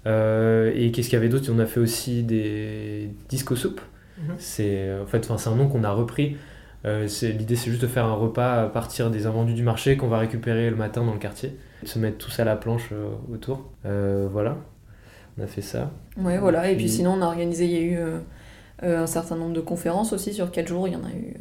Euh, 0.07 0.73
et 0.75 0.93
qu'est-ce 0.93 1.09
qu'il 1.09 1.17
y 1.17 1.21
avait 1.21 1.29
d'autre? 1.29 1.51
On 1.53 1.59
a 1.59 1.67
fait 1.67 1.81
aussi 1.81 2.23
des 2.23 3.11
disco 3.29 3.57
soup. 3.57 3.81
Mhm. 4.19 4.35
C'est 4.39 4.95
en 5.01 5.07
fait, 5.07 5.25
c'est 5.25 5.49
un 5.49 5.55
nom 5.55 5.69
qu'on 5.69 5.85
a 5.85 5.93
repris. 5.93 6.37
Euh, 6.85 7.09
l'idée, 7.23 7.57
c'est 7.57 7.71
juste 7.71 7.83
de 7.83 7.87
faire 7.87 8.05
un 8.05 8.15
repas 8.15 8.63
à 8.65 8.69
partir 8.69 9.11
des 9.11 9.27
invendus 9.27 9.55
du 9.55 9.63
marché 9.63 9.97
qu'on 9.97 10.09
va 10.09 10.19
récupérer 10.19 10.71
le 10.71 10.77
matin 10.77 11.05
dans 11.05 11.13
le 11.13 11.19
quartier, 11.19 11.57
se 11.85 11.99
mettre 11.99 12.19
tous 12.19 12.39
à 12.39 12.45
la 12.45 12.55
planche 12.55 12.91
autour. 13.33 13.71
voilà, 13.85 14.59
on 15.39 15.43
a 15.43 15.47
fait 15.47 15.63
ça. 15.63 15.91
Ouais, 16.17 16.39
voilà. 16.39 16.71
Et 16.71 16.77
puis 16.77 16.89
sinon, 16.89 17.15
on 17.15 17.23
a 17.23 17.27
organisé, 17.27 17.65
il 17.65 17.71
y 17.73 17.77
a 17.77 17.81
eu 17.81 17.99
un 18.83 19.07
certain 19.07 19.37
nombre 19.37 19.55
de 19.55 19.61
conférences 19.61 20.13
aussi 20.13 20.35
sur 20.35 20.51
4 20.51 20.69
jours. 20.69 20.87
Il 20.87 20.95
y 20.95 20.97
en 20.97 21.05
a 21.05 21.11
eu 21.11 21.35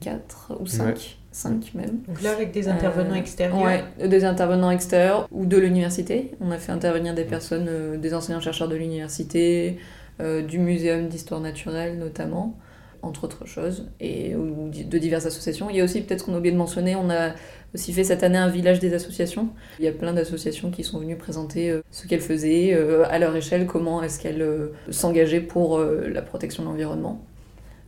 4 0.00 0.58
ou 0.60 0.66
5. 0.66 1.20
5 1.32 1.74
même. 1.74 2.00
Donc 2.08 2.22
là, 2.22 2.32
avec 2.32 2.52
des 2.52 2.68
intervenants 2.68 3.14
euh, 3.14 3.18
extérieurs 3.18 3.62
Ouais, 3.62 3.84
des 4.06 4.24
intervenants 4.24 4.70
extérieurs 4.70 5.28
ou 5.30 5.46
de 5.46 5.56
l'université. 5.56 6.32
On 6.40 6.50
a 6.50 6.58
fait 6.58 6.72
intervenir 6.72 7.14
des 7.14 7.24
personnes, 7.24 7.66
euh, 7.68 7.96
des 7.96 8.14
enseignants-chercheurs 8.14 8.68
de 8.68 8.76
l'université, 8.76 9.78
euh, 10.20 10.42
du 10.42 10.58
Muséum 10.58 11.08
d'histoire 11.08 11.40
naturelle 11.40 11.98
notamment, 11.98 12.56
entre 13.02 13.24
autres 13.24 13.46
choses, 13.46 13.88
et 14.00 14.34
de 14.34 14.98
diverses 14.98 15.26
associations. 15.26 15.70
Il 15.70 15.76
y 15.76 15.80
a 15.80 15.84
aussi, 15.84 16.00
peut-être 16.02 16.24
qu'on 16.24 16.34
a 16.34 16.38
oublié 16.38 16.52
de 16.52 16.58
mentionner, 16.58 16.96
on 16.96 17.10
a 17.10 17.32
aussi 17.74 17.92
fait 17.92 18.04
cette 18.04 18.22
année 18.22 18.38
un 18.38 18.48
village 18.48 18.80
des 18.80 18.94
associations. 18.94 19.48
Il 19.78 19.84
y 19.84 19.88
a 19.88 19.92
plein 19.92 20.12
d'associations 20.12 20.70
qui 20.70 20.84
sont 20.84 20.98
venues 20.98 21.16
présenter 21.16 21.80
ce 21.90 22.06
qu'elles 22.06 22.20
faisaient 22.20 22.76
à 23.08 23.18
leur 23.18 23.34
échelle, 23.36 23.66
comment 23.66 24.02
est-ce 24.02 24.20
qu'elles 24.20 24.44
s'engageaient 24.90 25.40
pour 25.40 25.78
la 25.78 26.22
protection 26.22 26.62
de 26.62 26.68
l'environnement. 26.68 27.24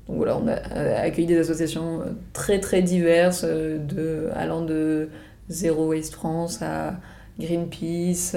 Donc 0.09 0.16
voilà, 0.16 0.37
on 0.37 0.49
a 0.49 0.57
euh, 0.76 1.04
accueilli 1.04 1.26
des 1.26 1.38
associations 1.38 2.00
euh, 2.00 2.04
très 2.33 2.61
très 2.61 2.83
diverses, 2.83 3.45
euh, 3.47 4.31
allant 4.35 4.62
de 4.62 5.09
Zero 5.49 5.88
Waste 5.88 6.14
France 6.14 6.61
à 6.61 6.95
Greenpeace, 7.38 8.37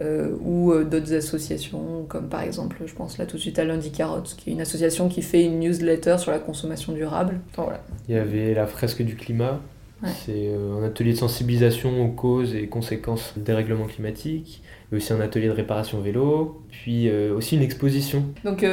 ou 0.00 0.72
d'autres 0.84 1.14
associations, 1.14 2.04
comme 2.08 2.28
par 2.28 2.42
exemple, 2.42 2.76
je 2.86 2.94
pense 2.94 3.18
là 3.18 3.26
tout 3.26 3.36
de 3.36 3.40
suite 3.40 3.58
à 3.58 3.64
Lundi 3.64 3.90
Carotte, 3.90 4.34
qui 4.38 4.50
est 4.50 4.52
une 4.52 4.60
association 4.60 5.08
qui 5.08 5.22
fait 5.22 5.44
une 5.44 5.58
newsletter 5.58 6.18
sur 6.18 6.30
la 6.30 6.38
consommation 6.38 6.92
durable. 6.92 7.40
voilà. 7.56 7.80
Il 8.08 8.14
y 8.14 8.18
avait 8.18 8.54
la 8.54 8.66
fresque 8.66 9.02
du 9.02 9.16
climat, 9.16 9.60
c'est 10.24 10.52
un 10.54 10.84
atelier 10.84 11.12
de 11.12 11.18
sensibilisation 11.18 12.04
aux 12.04 12.10
causes 12.10 12.54
et 12.54 12.68
conséquences 12.68 13.34
des 13.36 13.52
règlements 13.52 13.86
climatiques. 13.86 14.62
Il 14.62 14.94
y 14.94 14.94
a 14.94 14.96
aussi 14.98 15.12
un 15.12 15.20
atelier 15.20 15.48
de 15.48 15.52
réparation 15.52 16.00
vélo, 16.00 16.62
puis 16.70 17.10
aussi 17.10 17.56
une 17.56 17.62
exposition. 17.62 18.24
Donc 18.44 18.64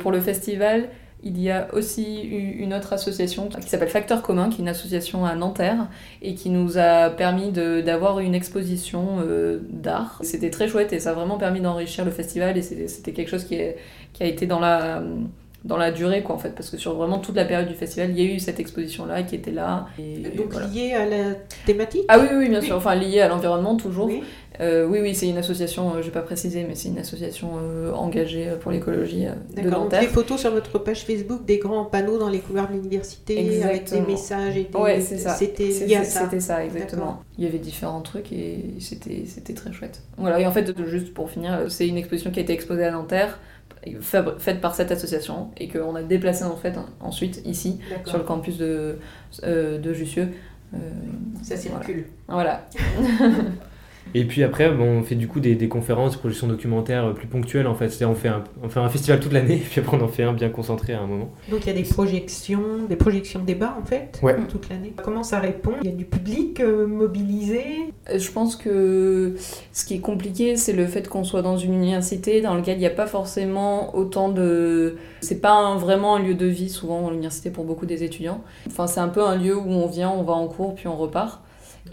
pour 0.00 0.12
le 0.12 0.20
festival, 0.20 0.90
il 1.22 1.40
y 1.40 1.50
a 1.50 1.68
aussi 1.72 2.20
une 2.22 2.74
autre 2.74 2.92
association 2.92 3.48
qui 3.48 3.68
s'appelle 3.68 3.88
Facteur 3.88 4.22
Commun, 4.22 4.48
qui 4.48 4.56
est 4.56 4.60
une 4.60 4.68
association 4.68 5.24
à 5.24 5.34
Nanterre 5.34 5.88
et 6.22 6.34
qui 6.34 6.50
nous 6.50 6.78
a 6.78 7.10
permis 7.10 7.50
d'avoir 7.50 8.20
une 8.20 8.34
exposition 8.34 9.18
euh, 9.20 9.58
d'art. 9.70 10.20
C'était 10.22 10.50
très 10.50 10.68
chouette 10.68 10.92
et 10.92 11.00
ça 11.00 11.10
a 11.10 11.14
vraiment 11.14 11.38
permis 11.38 11.60
d'enrichir 11.60 12.04
le 12.04 12.10
festival 12.10 12.56
et 12.56 12.62
c'était 12.62 13.12
quelque 13.12 13.28
chose 13.28 13.44
qui, 13.44 13.58
qui 14.12 14.22
a 14.22 14.26
été 14.26 14.46
dans 14.46 14.60
la 14.60 15.02
dans 15.64 15.76
la 15.76 15.90
durée 15.90 16.22
quoi 16.22 16.34
en 16.34 16.38
fait. 16.38 16.50
Parce 16.50 16.70
que 16.70 16.76
sur 16.76 16.94
vraiment 16.94 17.18
toute 17.18 17.34
la 17.34 17.44
période 17.44 17.68
du 17.68 17.74
festival 17.74 18.10
il 18.10 18.18
y 18.18 18.28
a 18.28 18.32
eu 18.32 18.38
cette 18.38 18.60
exposition 18.60 19.04
là 19.04 19.22
qui 19.22 19.34
était 19.34 19.50
là 19.50 19.86
et, 19.98 20.18
donc 20.36 20.54
liée 20.72 20.92
à 20.92 21.06
la 21.06 21.34
thématique? 21.66 22.04
Ah 22.08 22.18
oui 22.18 22.28
oui 22.36 22.48
bien 22.48 22.60
sûr. 22.60 22.76
Enfin 22.76 22.94
liée 22.94 23.20
à 23.20 23.28
l'environnement 23.28 23.76
toujours 23.76 24.10
Euh, 24.60 24.86
oui, 24.86 25.00
oui, 25.02 25.14
c'est 25.14 25.28
une 25.28 25.36
association, 25.38 25.94
euh, 25.94 25.96
je 26.00 26.06
vais 26.06 26.12
pas 26.12 26.22
préciser, 26.22 26.64
mais 26.64 26.74
c'est 26.74 26.88
une 26.88 26.98
association 26.98 27.52
euh, 27.60 27.92
engagée 27.92 28.50
pour 28.60 28.70
l'écologie 28.70 29.26
de 29.54 29.68
Nanterre. 29.68 30.00
des 30.00 30.06
photos 30.06 30.40
sur 30.40 30.50
votre 30.50 30.78
page 30.78 31.04
Facebook, 31.04 31.44
des 31.44 31.58
grands 31.58 31.84
panneaux 31.84 32.18
dans 32.18 32.28
les 32.28 32.40
couloirs 32.40 32.68
de 32.68 32.74
l'université 32.74 33.62
avec 33.62 33.90
des 33.90 34.00
messages 34.00 34.56
et 34.56 34.64
des... 34.64 34.78
Ouais, 34.78 35.00
c'est 35.00 35.18
ça. 35.18 35.34
C'était 35.34 35.70
ça. 35.70 36.04
C'était 36.04 36.40
ça, 36.40 36.64
exactement. 36.64 37.22
Il 37.38 37.44
y 37.44 37.46
avait 37.46 37.58
différents 37.58 38.00
trucs 38.00 38.32
et 38.32 38.76
c'était 38.80 39.54
très 39.54 39.72
chouette. 39.72 40.02
Voilà, 40.16 40.40
et 40.40 40.46
en 40.46 40.52
fait, 40.52 40.72
juste 40.86 41.12
pour 41.12 41.30
finir, 41.30 41.66
c'est 41.68 41.86
une 41.86 41.98
exposition 41.98 42.30
qui 42.30 42.40
a 42.40 42.42
été 42.42 42.52
exposée 42.52 42.84
à 42.84 42.90
Nanterre, 42.90 43.38
faite 44.00 44.60
par 44.60 44.74
cette 44.74 44.90
association, 44.90 45.50
et 45.58 45.68
qu'on 45.68 45.94
a 45.94 46.02
déplacée 46.02 46.44
en 46.44 46.56
fait 46.56 46.74
ensuite 47.00 47.42
ici, 47.44 47.78
sur 48.04 48.18
le 48.18 48.24
campus 48.24 48.56
de, 48.56 48.96
de 49.42 49.92
Jussieu. 49.92 50.28
Ça 51.42 51.56
circule. 51.56 52.06
Voilà. 52.28 52.66
Et 54.14 54.24
puis 54.24 54.42
après, 54.44 54.70
bon, 54.70 54.84
on 54.98 55.02
fait 55.02 55.14
du 55.14 55.28
coup 55.28 55.40
des, 55.40 55.54
des 55.54 55.68
conférences, 55.68 56.12
des 56.12 56.18
projections 56.18 56.46
documentaires 56.46 57.04
euh, 57.06 57.12
plus 57.12 57.26
ponctuelles 57.26 57.66
en 57.66 57.74
fait. 57.74 57.88
C'est-à-dire 57.88 58.10
on 58.10 58.14
fait, 58.14 58.28
un, 58.28 58.44
on 58.62 58.68
fait 58.68 58.80
un 58.80 58.88
festival 58.88 59.20
toute 59.20 59.32
l'année, 59.32 59.54
et 59.56 59.58
puis 59.70 59.80
après 59.80 59.96
on 59.96 60.02
en 60.02 60.08
fait 60.08 60.22
un 60.22 60.32
bien 60.32 60.48
concentré 60.48 60.94
à 60.94 61.00
un 61.00 61.06
moment. 61.06 61.30
Donc 61.50 61.60
il 61.62 61.66
y 61.66 61.70
a 61.70 61.74
des 61.74 61.82
projections, 61.82 62.62
des 62.88 62.96
projections 62.96 63.40
débat 63.40 63.76
en 63.80 63.84
fait, 63.84 64.18
Ouais. 64.22 64.36
toute 64.48 64.68
l'année. 64.70 64.92
Comment 65.02 65.22
ça 65.22 65.38
répond? 65.40 65.72
Il 65.82 65.90
y 65.90 65.92
a 65.92 65.96
du 65.96 66.04
public 66.06 66.60
euh, 66.60 66.86
mobilisé? 66.86 67.62
Euh, 68.10 68.18
Je 68.18 68.30
pense 68.30 68.56
que 68.56 69.34
ce 69.72 69.84
qui 69.84 69.94
est 69.94 70.00
compliqué, 70.00 70.56
c'est 70.56 70.72
le 70.72 70.86
fait 70.86 71.08
qu'on 71.08 71.24
soit 71.24 71.42
dans 71.42 71.56
une 71.58 71.74
université 71.74 72.40
dans 72.40 72.54
laquelle 72.54 72.76
il 72.76 72.80
n'y 72.80 72.86
a 72.86 72.90
pas 72.90 73.06
forcément 73.06 73.94
autant 73.96 74.28
de. 74.30 74.96
C'est 75.20 75.40
pas 75.40 75.52
un- 75.52 75.76
vraiment 75.76 76.16
un 76.16 76.20
lieu 76.22 76.34
de 76.34 76.46
vie, 76.46 76.68
souvent, 76.68 77.10
l'université 77.10 77.50
pour 77.50 77.64
beaucoup 77.64 77.86
des 77.86 78.02
étudiants. 78.04 78.40
Enfin, 78.66 78.86
c'est 78.86 79.00
un 79.00 79.08
peu 79.08 79.22
un 79.22 79.36
lieu 79.36 79.56
où 79.56 79.68
on 79.68 79.86
vient, 79.86 80.10
on 80.10 80.22
va 80.22 80.32
en 80.34 80.46
cours, 80.48 80.74
puis 80.74 80.86
on 80.88 80.96
repart. 80.96 81.42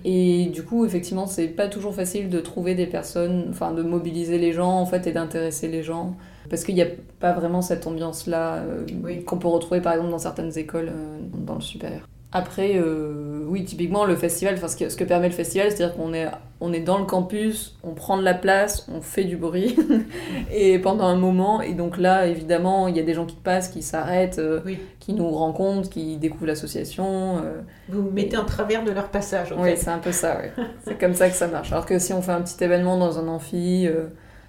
Et 0.06 0.48
du 0.48 0.64
coup, 0.64 0.86
effectivement, 0.86 1.28
c'est 1.28 1.48
pas 1.48 1.68
toujours 1.68 1.96
facile 1.96 2.30
de 2.30 2.40
trouver 2.40 2.76
des 2.76 2.88
personnes, 2.88 3.48
enfin, 3.50 3.72
de 3.72 3.84
mobiliser 3.84 4.38
les 4.38 4.52
gens, 4.54 4.72
en 4.80 4.86
fait, 4.86 5.08
et 5.08 5.12
d'intéresser 5.12 5.68
les 5.68 5.84
gens. 5.84 6.16
Parce 6.50 6.64
qu'il 6.64 6.76
n'y 6.76 6.82
a 6.82 6.88
pas 7.20 7.32
vraiment 7.34 7.62
cette 7.62 7.88
ambiance-là 7.88 8.56
euh, 8.56 8.86
Oui. 9.04 9.24
qu'on 9.24 9.38
peut 9.38 9.48
retrouver, 9.48 9.82
par 9.82 9.94
exemple, 9.94 10.12
dans 10.12 10.20
certaines 10.20 10.58
écoles 10.58 10.90
euh, 10.90 11.20
dans 11.38 11.56
le 11.56 11.62
supérieur. 11.62 12.08
Après, 12.34 12.74
euh, 12.76 13.43
oui, 13.54 13.64
typiquement, 13.66 14.04
le 14.06 14.16
festival, 14.16 14.56
enfin, 14.56 14.68
ce, 14.68 14.76
que, 14.76 14.90
ce 14.90 14.98
que 14.98 15.04
permet 15.04 15.30
le 15.30 15.34
festival, 15.34 15.72
c'est-à-dire 15.72 15.96
qu'on 15.96 16.14
est, 16.14 16.28
on 16.60 16.74
est 16.74 16.80
dans 16.82 16.98
le 16.98 17.06
campus, 17.06 17.78
on 17.84 17.94
prend 17.94 18.18
de 18.18 18.24
la 18.24 18.34
place, 18.34 18.88
on 18.94 19.02
fait 19.02 19.24
du 19.24 19.38
bruit, 19.38 19.76
et 20.54 20.80
pendant 20.80 21.06
un 21.06 21.16
moment, 21.16 21.62
et 21.62 21.74
donc 21.74 21.98
là, 21.98 22.28
évidemment, 22.28 22.88
il 22.88 22.98
y 22.98 23.00
a 23.00 23.04
des 23.04 23.14
gens 23.14 23.26
qui 23.26 23.36
passent, 23.38 23.70
qui 23.70 23.82
s'arrêtent, 23.82 24.40
euh, 24.40 24.62
Oui. 24.66 24.78
qui 25.00 25.14
nous 25.14 25.30
rencontrent, 25.30 25.90
qui 25.90 26.18
découvrent 26.18 26.48
l'association. 26.48 27.38
euh, 27.44 27.62
Vous 27.90 28.04
vous 28.04 28.12
mettez 28.12 28.38
en 28.38 28.46
travers 28.46 28.84
de 28.84 28.92
leur 28.92 29.10
passage 29.10 29.52
en 29.52 29.62
oui, 29.62 29.70
fait. 29.72 29.76
c'est 29.78 29.90
un 29.92 30.00
peu 30.00 30.12
ça, 30.12 30.38
ouais. 30.38 30.52
c'est 30.86 31.00
comme 31.00 31.14
ça 31.14 31.30
que 31.30 31.36
ça 31.36 31.48
marche. 31.48 31.72
Alors 31.72 31.86
que 31.86 32.00
si 32.00 32.12
on 32.14 32.22
fait 32.22 32.32
un 32.32 32.42
petit 32.42 32.64
événement 32.64 32.98
dans 32.98 33.20
un 33.20 33.28
amphi, 33.28 33.86
euh, 33.88 34.08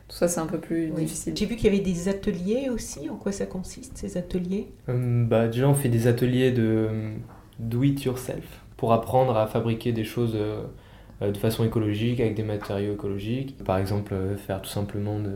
tout 0.08 0.16
ça, 0.16 0.28
c'est 0.28 0.40
un 0.40 0.46
peu 0.46 0.58
plus 0.58 0.90
Oui. 0.94 1.02
difficile. 1.04 1.34
J'ai 1.36 1.46
vu 1.46 1.56
qu'il 1.56 1.64
y 1.72 1.74
avait 1.74 1.84
des 1.84 2.08
ateliers 2.08 2.68
aussi. 2.70 3.08
En 3.10 3.16
quoi 3.16 3.32
ça 3.32 3.46
consiste 3.46 3.96
ces 3.96 4.16
ateliers? 4.16 4.68
Hum, 4.88 5.26
bah, 5.26 5.46
déjà, 5.48 5.68
on 5.68 5.74
fait 5.74 5.88
des 5.88 6.06
ateliers 6.06 6.52
de 6.52 6.88
do 7.58 7.82
it 7.84 8.04
yourself 8.04 8.44
pour 8.76 8.92
apprendre 8.92 9.36
à 9.36 9.46
fabriquer 9.46 9.92
des 9.92 10.04
choses 10.04 10.34
euh, 10.36 10.62
euh, 11.22 11.30
de 11.30 11.36
façon 11.38 11.64
écologique 11.64 12.20
avec 12.20 12.34
des 12.34 12.42
matériaux 12.42 12.92
écologiques. 12.94 13.56
Par 13.64 13.78
exemple, 13.78 14.12
euh, 14.14 14.36
faire 14.36 14.60
tout 14.62 14.70
simplement 14.70 15.18
de, 15.18 15.30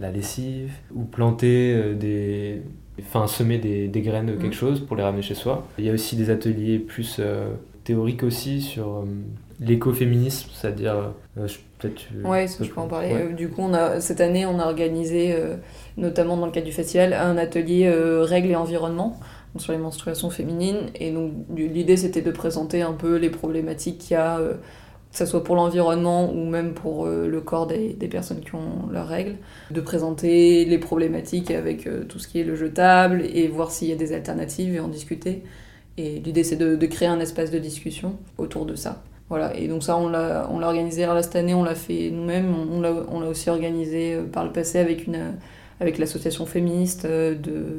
la 0.00 0.10
lessive 0.10 0.72
ou 0.94 1.04
planter 1.04 1.94
des. 1.94 2.62
Enfin, 3.00 3.26
semer 3.26 3.56
des, 3.56 3.88
des 3.88 4.02
graines 4.02 4.26
de 4.26 4.32
quelque 4.32 4.46
Mhm. 4.48 4.52
chose 4.52 4.80
pour 4.80 4.96
les 4.96 5.02
ramener 5.02 5.22
chez 5.22 5.34
soi. 5.34 5.66
Il 5.78 5.84
y 5.86 5.88
a 5.90 5.94
aussi 5.94 6.14
des 6.14 6.28
ateliers 6.28 6.78
plus 6.78 7.16
euh, 7.20 7.48
théoriques 7.84 8.22
aussi 8.22 8.60
sur 8.60 8.86
euh, 8.98 9.04
l'écoféminisme, 9.60 10.50
c'est-à-dire. 10.52 11.12
euh, 11.38 11.46
peut-être 11.78 12.02
Ouais, 12.24 12.46
je 12.46 12.68
peux 12.68 12.80
en 12.80 12.86
parler. 12.88 13.12
Ouais. 13.14 13.32
Du 13.32 13.48
coup, 13.48 13.62
on 13.62 13.72
a, 13.72 14.00
cette 14.00 14.20
année, 14.20 14.44
on 14.44 14.58
a 14.60 14.66
organisé, 14.66 15.34
notamment 15.96 16.36
dans 16.36 16.46
le 16.46 16.52
cadre 16.52 16.66
du 16.66 16.72
festival, 16.72 17.12
un 17.14 17.36
atelier 17.38 17.90
règles 18.22 18.50
et 18.50 18.56
environnement 18.56 19.18
sur 19.58 19.72
les 19.72 19.78
menstruations 19.78 20.30
féminines. 20.30 20.90
Et 20.94 21.10
donc, 21.10 21.32
l'idée, 21.54 21.96
c'était 21.96 22.22
de 22.22 22.30
présenter 22.30 22.82
un 22.82 22.92
peu 22.92 23.16
les 23.16 23.30
problématiques 23.30 23.98
qu'il 23.98 24.12
y 24.12 24.16
a, 24.16 24.38
euh, 24.38 24.54
que 24.54 25.18
ce 25.18 25.26
soit 25.26 25.44
pour 25.44 25.56
l'environnement 25.56 26.32
ou 26.32 26.46
même 26.46 26.72
pour 26.72 27.06
euh, 27.06 27.28
le 27.28 27.40
corps 27.40 27.66
des, 27.66 27.94
personnes 28.10 28.40
qui 28.40 28.54
ont 28.54 28.88
leurs 28.90 29.08
règles. 29.08 29.36
De 29.70 29.80
présenter 29.80 30.64
les 30.64 30.78
problématiques 30.78 31.50
avec 31.50 31.86
euh, 31.86 32.04
tout 32.04 32.18
ce 32.18 32.28
qui 32.28 32.40
est 32.40 32.44
le 32.44 32.56
jetable 32.56 33.22
et 33.22 33.48
voir 33.48 33.70
s'il 33.70 33.88
y 33.88 33.92
a 33.92 33.96
des 33.96 34.12
alternatives 34.12 34.74
et 34.74 34.80
en 34.80 34.88
discuter. 34.88 35.42
Et 35.98 36.20
l'idée, 36.20 36.44
c'est 36.44 36.56
de, 36.56 36.86
créer 36.86 37.08
un 37.08 37.20
espace 37.20 37.50
de 37.50 37.58
discussion 37.58 38.16
autour 38.38 38.64
de 38.64 38.74
ça. 38.74 39.02
Voilà, 39.28 39.56
et 39.56 39.66
donc 39.66 39.82
ça, 39.82 39.96
on 39.96 40.08
l'a 40.08 40.46
organisé 40.48 41.06
là, 41.06 41.22
cette 41.22 41.36
année, 41.36 41.54
on 41.54 41.62
l'a 41.62 41.74
fait 41.74 42.10
nous-mêmes, 42.10 42.54
on, 42.54 42.84
on 42.84 43.20
l'a 43.20 43.28
aussi 43.28 43.48
organisé 43.48 44.18
par 44.30 44.44
le 44.44 44.52
passé 44.52 44.78
avec, 44.78 45.08
avec 45.80 45.96
l'association 45.96 46.44
féministe 46.44 47.06
de, 47.06 47.36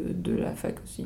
de 0.10 0.36
la 0.36 0.52
fac 0.52 0.76
aussi. 0.84 1.06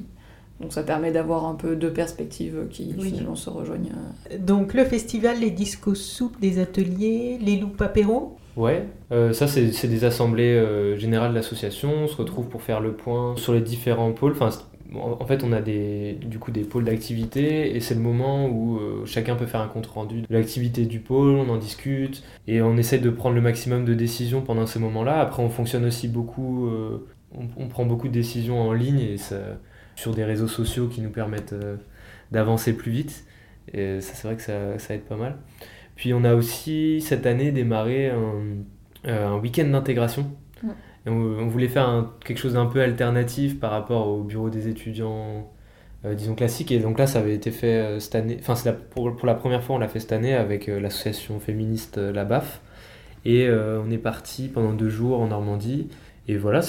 Donc 0.60 0.74
ça 0.74 0.82
permet 0.84 1.12
d'avoir 1.12 1.46
un 1.46 1.54
peu 1.56 1.76
deux 1.76 1.92
perspectives 1.94 2.68
qui 2.70 2.94
Oui. 2.98 3.10
finalement 3.10 3.36
se 3.36 3.50
rejoignent. 3.50 3.92
euh. 4.32 4.38
Donc 4.40 4.74
le 4.74 4.84
festival, 4.86 5.40
les 5.40 5.52
discos 5.52 5.96
soupes, 5.96 6.40
des 6.40 6.60
ateliers, 6.60 7.38
les 7.42 7.58
loups 7.58 7.76
apéros. 7.80 8.38
Ouais, 8.56 8.88
euh, 9.12 9.34
ça 9.34 9.48
c'est 9.48 9.88
des 9.88 10.04
assemblées 10.04 10.56
euh, 10.56 10.98
générales 10.98 11.34
d'associations, 11.34 11.92
on 12.04 12.08
se 12.08 12.16
retrouve 12.16 12.48
pour 12.48 12.64
faire 12.64 12.80
le 12.80 12.94
point 12.94 13.36
sur 13.38 13.54
les 13.54 13.62
différents 13.62 14.12
pôles. 14.14 14.32
Enfin, 14.32 14.50
en 14.96 15.26
fait, 15.28 15.44
on 15.44 15.52
a 15.52 15.62
des, 15.62 16.14
du 16.26 16.40
coup 16.40 16.50
des 16.50 16.64
pôles 16.64 16.86
d'activité 16.86 17.76
et 17.76 17.80
c'est 17.82 17.94
le 17.94 18.00
moment 18.00 18.48
où 18.48 18.78
euh, 18.78 19.06
chacun 19.06 19.36
peut 19.36 19.46
faire 19.46 19.60
un 19.62 19.68
compte 19.68 19.86
rendu 19.86 20.22
de 20.22 20.28
l'activité 20.30 20.86
du 20.86 21.00
pôle, 21.02 21.36
on 21.36 21.50
en 21.50 21.58
discute 21.58 22.24
et 22.48 22.64
on 22.64 22.78
essaie 22.78 22.98
de 22.98 23.10
prendre 23.12 23.36
le 23.36 23.42
maximum 23.42 23.86
de 23.86 23.94
décisions 23.94 24.42
pendant 24.42 24.66
ces 24.66 24.80
moments-là. 24.80 25.20
Après, 25.20 25.44
on 25.44 25.50
fonctionne 25.50 25.86
aussi 25.86 26.08
beaucoup, 26.08 26.68
euh, 26.68 27.06
on, 27.38 27.44
on 27.64 27.68
prend 27.68 27.86
beaucoup 27.86 28.08
de 28.08 28.14
décisions 28.14 28.60
en 28.62 28.74
ligne 28.74 29.02
et 29.02 29.18
ça, 29.18 29.36
sur 29.98 30.14
des 30.16 30.24
réseaux 30.24 30.48
sociaux 30.48 30.88
qui 30.88 31.02
nous 31.02 31.10
permettent 31.12 31.52
euh, 31.54 31.76
d'avancer 32.32 32.72
plus 32.74 32.92
vite. 32.92 33.26
Et 33.74 34.00
ça, 34.00 34.14
c'est 34.16 34.28
vrai 34.28 34.38
que 34.38 34.42
ça, 34.44 34.80
ça 34.80 34.96
aide 34.96 35.02
pas 35.04 35.18
mal. 35.18 35.36
Puis 35.98 36.14
on 36.14 36.24
a 36.24 36.36
aussi 36.36 37.02
cette 37.02 37.26
année 37.26 37.52
démarré 37.52 38.10
un, 38.12 38.44
euh, 39.08 39.28
un 39.28 39.38
week-end 39.40 39.66
d'intégration. 39.68 40.32
Ouais. 40.64 40.70
On, 41.08 41.12
on 41.12 41.48
voulait 41.48 41.68
faire 41.68 41.90
un- 41.90 42.14
quelque 42.26 42.38
chose 42.38 42.54
d'un 42.54 42.68
peu 42.68 42.82
alternatif 42.82 43.60
par 43.60 43.72
rapport 43.72 44.08
au 44.08 44.24
bureau 44.24 44.50
des 44.50 44.70
étudiants, 44.70 45.52
euh, 46.06 46.14
disons 46.14 46.36
classique. 46.36 46.72
Et 46.72 46.80
donc 46.80 46.98
là, 47.00 47.08
ça 47.08 47.20
avait 47.20 47.36
été 47.36 47.52
fait 47.52 47.76
euh, 47.78 48.00
cette 48.00 48.16
année. 48.16 48.38
Enfin, 48.40 48.54
pour, 48.92 49.16
pour 49.16 49.28
la 49.28 49.34
première 49.36 49.64
fois, 49.64 49.76
on 49.76 49.80
l'a 49.80 49.88
fait 49.90 50.00
cette 50.00 50.14
année 50.14 50.34
avec 50.36 50.70
euh, 50.70 50.80
l'association 50.80 51.40
féministe 51.42 51.98
La 51.98 52.24
BAF. 52.24 52.62
Et 53.26 53.50
on 53.50 53.92
est 53.92 53.98
parti 53.98 54.48
pendant 54.48 54.72
deux 54.72 54.88
jours 54.88 55.20
en 55.20 55.28
Normandie. 55.28 55.90
Et 56.28 56.36
voilà, 56.38 56.62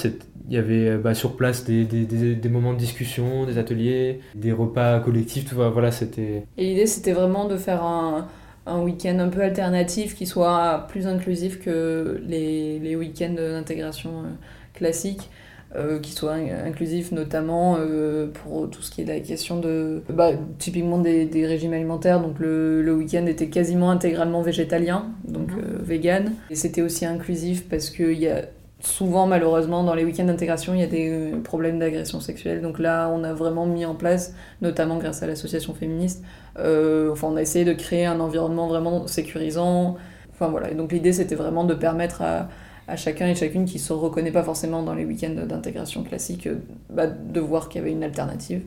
il 0.47 0.53
y 0.53 0.57
avait 0.57 0.97
bah, 0.97 1.13
sur 1.13 1.35
place 1.35 1.65
des, 1.65 1.83
des- 1.85 2.05
des- 2.05 2.35
des 2.35 2.49
moments 2.49 2.73
de 2.73 2.79
discussion, 2.79 3.45
des 3.45 3.57
ateliers, 3.57 4.21
des 4.35 4.51
repas 4.53 4.99
collectifs. 5.01 5.45
Tout, 5.49 5.55
voilà, 5.55 5.91
c'était 5.91 6.45
Et 6.57 6.63
l'idée, 6.65 6.87
c'était 6.87 7.11
vraiment 7.13 7.45
de 7.47 7.57
faire 7.57 7.83
un, 7.83 8.27
un 8.65 8.81
week-end 8.81 9.19
un 9.19 9.29
peu 9.29 9.41
alternatif 9.41 10.15
qui 10.15 10.25
soit 10.25 10.87
plus 10.89 11.07
inclusif 11.07 11.59
que 11.59 12.21
les, 12.25 12.79
les 12.79 12.95
week-ends 12.95 13.33
d'intégration 13.35 14.11
euh, 14.23 14.29
classiques. 14.73 15.29
euh, 15.75 15.99
qui 15.99 16.13
soit 16.13 16.33
in- 16.33 16.65
inclusif 16.65 17.11
notamment 17.11 17.75
euh, 17.79 18.25
pour 18.27 18.67
tout 18.71 18.81
ce 18.81 18.89
qui 18.89 19.01
est 19.01 19.05
la 19.05 19.19
question 19.19 19.59
de 19.59 20.01
bah, 20.09 20.31
typiquement 20.57 20.97
des, 20.97 21.25
des 21.25 21.45
régimes 21.45 21.73
alimentaires 21.73 22.21
donc 22.21 22.39
le, 22.39 22.81
le 22.81 22.95
week-end 22.95 23.27
était 23.27 23.49
quasiment 23.49 23.91
intégralement 23.91 24.41
végétalien 24.41 25.05
donc 25.27 25.51
Mhm. 25.51 25.59
euh, 25.59 25.77
vegan 25.83 26.31
et 26.49 26.55
c'était 26.55 26.81
aussi 26.81 27.05
inclusif 27.05 27.69
parce 27.69 27.91
qu'il 27.91 28.13
y 28.19 28.27
a 28.27 28.45
souvent 28.79 29.27
malheureusement 29.27 29.83
dans 29.83 29.93
les 29.93 30.05
week-ends 30.05 30.25
d'intégration 30.25 30.73
il 30.73 30.79
y 30.79 30.83
a 30.83 30.87
des 30.87 31.09
euh, 31.09 31.41
problèmes 31.41 31.79
d'agression 31.79 32.19
sexuelle. 32.19 32.61
Donc 32.61 32.79
là 32.79 33.09
on 33.13 33.23
a 33.23 33.33
vraiment 33.33 33.65
mis 33.65 33.85
en 33.85 33.95
place 33.95 34.33
notamment 34.61 34.97
grâce 34.97 35.21
à 35.21 35.27
l'association 35.27 35.73
féministe 35.73 36.23
euh, 36.57 37.11
enfin 37.11 37.27
on 37.27 37.35
a 37.35 37.41
essayé 37.41 37.65
de 37.65 37.73
créer 37.73 38.05
un 38.05 38.19
environnement 38.19 38.67
vraiment 38.67 39.07
sécurisant. 39.07 39.97
Enfin 40.31 40.47
voilà. 40.47 40.71
Et 40.71 40.75
donc 40.75 40.91
l'idée 40.91 41.13
c'était 41.13 41.35
vraiment 41.35 41.65
de 41.65 41.73
permettre 41.73 42.21
à, 42.21 42.47
chacun 42.95 43.27
et 43.27 43.35
chacune 43.35 43.65
qui 43.65 43.77
se 43.77 43.93
reconnaît 43.93 44.31
pas 44.31 44.41
forcément 44.43 44.81
dans 44.81 44.95
les 44.95 45.05
week-ends 45.05 45.45
d'intégration 45.45 46.03
classique 46.03 46.47
euh, 46.47 46.55
bah, 46.89 47.05
de 47.05 47.39
voir 47.39 47.69
qu'il 47.69 47.81
y 47.81 47.83
avait 47.83 47.91
une 47.91 48.03
alternative. 48.03 48.61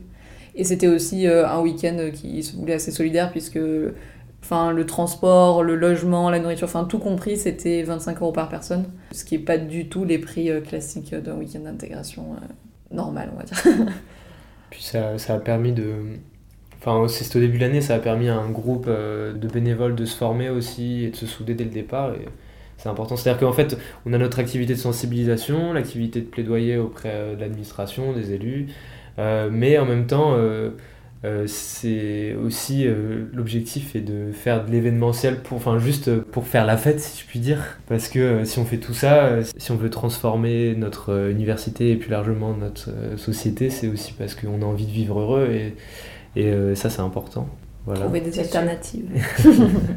Et 0.55 0.63
c'était 0.63 0.87
aussi 0.87 1.25
un 1.25 1.59
week-end 1.61 2.11
qui 2.13 2.43
se 2.43 2.55
voulait 2.55 2.75
assez 2.75 2.91
solidaire 2.91 3.31
puisque 3.31 3.57
Enfin, 4.43 4.71
le 4.71 4.85
transport, 4.85 5.63
le 5.63 5.75
logement, 5.75 6.29
la 6.29 6.39
nourriture, 6.39 6.67
enfin 6.67 6.83
tout 6.83 6.99
compris, 6.99 7.37
c'était 7.37 7.81
25 7.83 8.21
euros 8.21 8.33
par 8.33 8.49
personne. 8.49 8.85
Ce 9.11 9.23
qui 9.23 9.37
n'est 9.37 9.43
pas 9.43 9.57
du 9.57 9.87
tout 9.87 10.03
les 10.03 10.19
prix 10.19 10.51
euh, 10.51 10.59
classiques 10.59 11.15
d'un 11.15 11.35
week-end 11.35 11.61
d'intégration 11.61 12.33
euh, 12.33 12.95
normal, 12.95 13.31
on 13.33 13.37
va 13.37 13.43
dire. 13.43 13.57
Puis 14.69 14.83
ça, 14.83 15.17
ça 15.17 15.35
a 15.35 15.39
permis 15.39 15.71
de. 15.71 15.93
Enfin, 16.79 17.07
c'est 17.07 17.33
au 17.37 17.39
début 17.39 17.57
de 17.57 17.63
l'année, 17.63 17.79
ça 17.79 17.95
a 17.95 17.99
permis 17.99 18.27
à 18.27 18.35
un 18.35 18.49
groupe 18.49 18.85
euh, 18.89 19.33
de 19.33 19.47
bénévoles 19.47 19.95
de 19.95 20.03
se 20.03 20.17
former 20.17 20.49
aussi 20.49 21.05
et 21.05 21.09
de 21.11 21.15
se 21.15 21.25
souder 21.25 21.53
dès 21.53 21.63
le 21.63 21.69
départ. 21.69 22.11
C'est 22.83 22.89
important. 22.89 23.15
C'est-à-dire 23.15 23.39
qu'en 23.39 23.53
fait, 23.53 23.77
on 24.05 24.11
a 24.11 24.17
notre 24.17 24.39
activité 24.39 24.73
de 24.73 24.79
sensibilisation, 24.79 25.71
l'activité 25.71 26.19
de 26.19 26.25
plaidoyer 26.25 26.77
auprès 26.77 27.11
euh, 27.13 27.35
de 27.35 27.39
l'administration, 27.39 28.11
des 28.11 28.33
élus, 28.33 28.67
euh, 29.19 29.49
mais 29.49 29.77
en 29.77 29.85
même 29.85 30.05
temps, 30.05 30.33
euh, 30.35 30.71
euh, 31.25 31.45
c'est 31.47 32.35
aussi 32.35 32.85
euh, 32.85 33.29
l'objectif 33.33 33.95
est 33.95 34.01
de 34.01 34.33
faire 34.33 34.65
de 34.65 34.71
l'événementiel 34.71 35.41
pour, 35.41 35.55
enfin 35.55 35.79
juste 35.79 36.13
pour 36.19 36.45
faire 36.45 36.65
la 36.65 36.75
fête 36.75 36.99
si 36.99 37.21
je 37.21 37.25
puis 37.25 37.39
dire, 37.39 37.79
parce 37.87 38.09
que 38.09 38.19
euh, 38.19 38.45
si 38.45 38.59
on 38.59 38.65
fait 38.65 38.77
tout 38.77 38.93
ça, 38.93 39.41
si 39.55 39.71
on 39.71 39.77
veut 39.77 39.89
transformer 39.89 40.75
notre 40.75 41.29
université 41.29 41.91
et 41.91 41.95
plus 41.95 42.09
largement 42.09 42.53
notre 42.53 42.89
société, 43.17 43.69
c'est 43.69 43.87
aussi 43.87 44.11
parce 44.11 44.35
qu'on 44.35 44.61
a 44.61 44.65
envie 44.65 44.85
de 44.85 44.91
vivre 44.91 45.17
heureux 45.17 45.49
et, 45.49 45.75
et 46.35 46.75
ça 46.75 46.89
c'est 46.89 47.01
important. 47.01 47.47
Voilà. 47.85 48.01
Trouver 48.01 48.21
des 48.21 48.39
alternatives. 48.39 49.09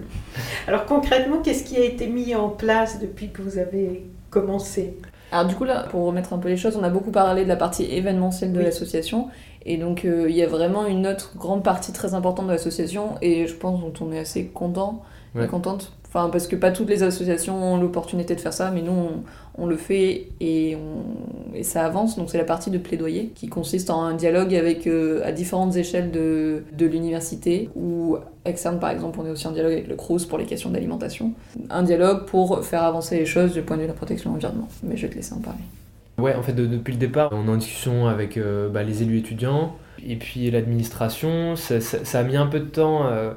Alors 0.68 0.86
concrètement, 0.86 1.38
qu'est-ce 1.42 1.64
qui 1.64 1.76
a 1.76 1.84
été 1.84 2.06
mis 2.06 2.36
en 2.36 2.50
place 2.50 3.00
depuis 3.00 3.30
que 3.30 3.42
vous 3.42 3.58
avez 3.58 4.04
commencé? 4.30 4.96
Alors 5.32 5.46
du 5.46 5.56
coup 5.56 5.64
là, 5.64 5.86
pour 5.90 6.04
remettre 6.04 6.32
un 6.32 6.38
peu 6.38 6.48
les 6.48 6.56
choses, 6.56 6.76
on 6.76 6.84
a 6.84 6.90
beaucoup 6.90 7.10
parlé 7.10 7.42
de 7.42 7.48
la 7.48 7.56
partie 7.56 7.84
événementielle 7.84 8.52
de 8.52 8.60
l'association 8.60 9.28
et 9.66 9.76
donc 9.76 10.04
euh, 10.04 10.26
il 10.30 10.36
y 10.36 10.42
a 10.42 10.46
vraiment 10.46 10.86
une 10.86 11.06
autre 11.06 11.32
grande 11.36 11.64
partie 11.64 11.92
très 11.92 12.14
importante 12.14 12.46
de 12.46 12.52
l'association 12.52 13.16
et 13.20 13.46
je 13.46 13.54
pense 13.54 13.80
dont 13.80 13.92
on 14.00 14.12
est 14.12 14.18
assez 14.20 14.46
content 14.46 15.02
et 15.38 15.46
contente. 15.48 15.92
Enfin, 16.08 16.30
parce 16.30 16.46
que 16.46 16.56
pas 16.56 16.70
toutes 16.70 16.88
les 16.88 17.02
associations 17.02 17.62
ont 17.62 17.76
l'opportunité 17.76 18.34
de 18.34 18.40
faire 18.40 18.54
ça, 18.54 18.70
mais 18.70 18.80
nous 18.80 18.94
on, 19.58 19.66
le 19.66 19.76
fait 19.76 20.28
et, 20.40 20.78
et, 21.54 21.62
ça 21.62 21.84
avance. 21.84 22.16
Donc 22.16 22.30
c'est 22.30 22.38
la 22.38 22.44
partie 22.44 22.70
de 22.70 22.78
plaidoyer 22.78 23.32
qui 23.34 23.48
consiste 23.48 23.90
en 23.90 24.02
un 24.02 24.14
dialogue 24.14 24.54
avec 24.54 24.86
euh, 24.86 25.20
à 25.26 25.32
différentes 25.32 25.76
échelles 25.76 26.10
de, 26.10 26.62
de 26.72 26.86
l'université 26.86 27.68
ou 27.76 28.16
externe 28.46 28.78
par 28.78 28.90
exemple, 28.90 29.18
on 29.20 29.26
est 29.26 29.30
aussi 29.30 29.46
en 29.46 29.52
dialogue 29.52 29.72
avec 29.72 29.88
le 29.88 29.96
CRUS 29.96 30.24
pour 30.26 30.38
les 30.38 30.46
questions 30.46 30.70
d'alimentation. 30.70 31.32
Un 31.68 31.82
dialogue 31.82 32.24
pour 32.24 32.64
faire 32.64 32.84
avancer 32.84 33.18
les 33.18 33.26
choses 33.26 33.52
du 33.52 33.60
point 33.60 33.76
de 33.76 33.82
vue 33.82 33.88
de 33.88 33.92
la 33.92 33.98
protection 33.98 34.30
de 34.30 34.36
l'environnement. 34.36 34.68
Mais 34.84 34.96
je 34.96 35.02
vais 35.02 35.12
te 35.12 35.16
laisser 35.16 35.34
en 35.34 35.40
parler. 35.40 35.60
Ouais, 36.18 36.34
en 36.34 36.42
fait, 36.42 36.54
depuis 36.54 36.92
le 36.92 36.98
départ, 36.98 37.30
on 37.32 37.46
est 37.46 37.50
en 37.50 37.56
discussion 37.56 38.06
avec 38.06 38.38
euh, 38.38 38.70
bah, 38.70 38.82
les 38.82 39.02
élus 39.02 39.18
étudiants 39.18 39.76
et 40.04 40.16
puis 40.16 40.50
l'administration. 40.50 41.56
Ça, 41.56 42.18
a 42.18 42.22
mis 42.22 42.36
un 42.36 42.46
peu 42.46 42.60
de 42.60 42.68
temps 42.68 43.06
euh, 43.06 43.32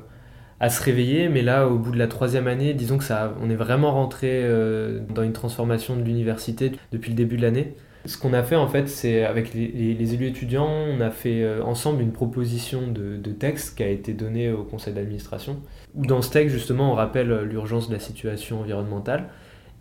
à 0.61 0.69
se 0.69 0.81
réveiller, 0.81 1.27
mais 1.27 1.41
là, 1.41 1.67
au 1.67 1.77
bout 1.77 1.91
de 1.91 1.97
la 1.97 2.07
troisième 2.07 2.47
année, 2.47 2.73
disons 2.73 2.97
que 2.97 3.03
ça, 3.03 3.33
on 3.41 3.49
est 3.49 3.55
vraiment 3.55 3.91
rentré 3.91 4.29
euh, 4.31 4.99
dans 5.13 5.23
une 5.23 5.33
transformation 5.33 5.97
de 5.97 6.03
l'université 6.03 6.71
depuis 6.93 7.09
le 7.09 7.17
début 7.17 7.35
de 7.35 7.41
l'année. 7.41 7.75
Ce 8.05 8.17
qu'on 8.17 8.31
a 8.31 8.43
fait, 8.43 8.55
en 8.55 8.69
fait, 8.69 8.87
c'est 8.87 9.25
avec 9.25 9.53
les, 9.53 10.13
élus 10.13 10.27
étudiants, 10.27 10.69
on 10.69 11.01
a 11.01 11.09
fait 11.09 11.45
ensemble 11.59 12.01
une 12.01 12.13
proposition 12.13 12.87
de, 12.87 13.17
de, 13.17 13.31
texte 13.33 13.75
qui 13.75 13.83
a 13.83 13.89
été 13.89 14.13
donnée 14.13 14.53
au 14.53 14.63
conseil 14.63 14.93
d'administration. 14.93 15.57
Où 15.95 16.05
dans 16.05 16.21
ce 16.21 16.31
texte, 16.31 16.55
justement, 16.55 16.93
on 16.93 16.95
rappelle 16.95 17.41
l'urgence 17.41 17.89
de 17.89 17.93
la 17.93 17.99
situation 17.99 18.61
environnementale 18.61 19.25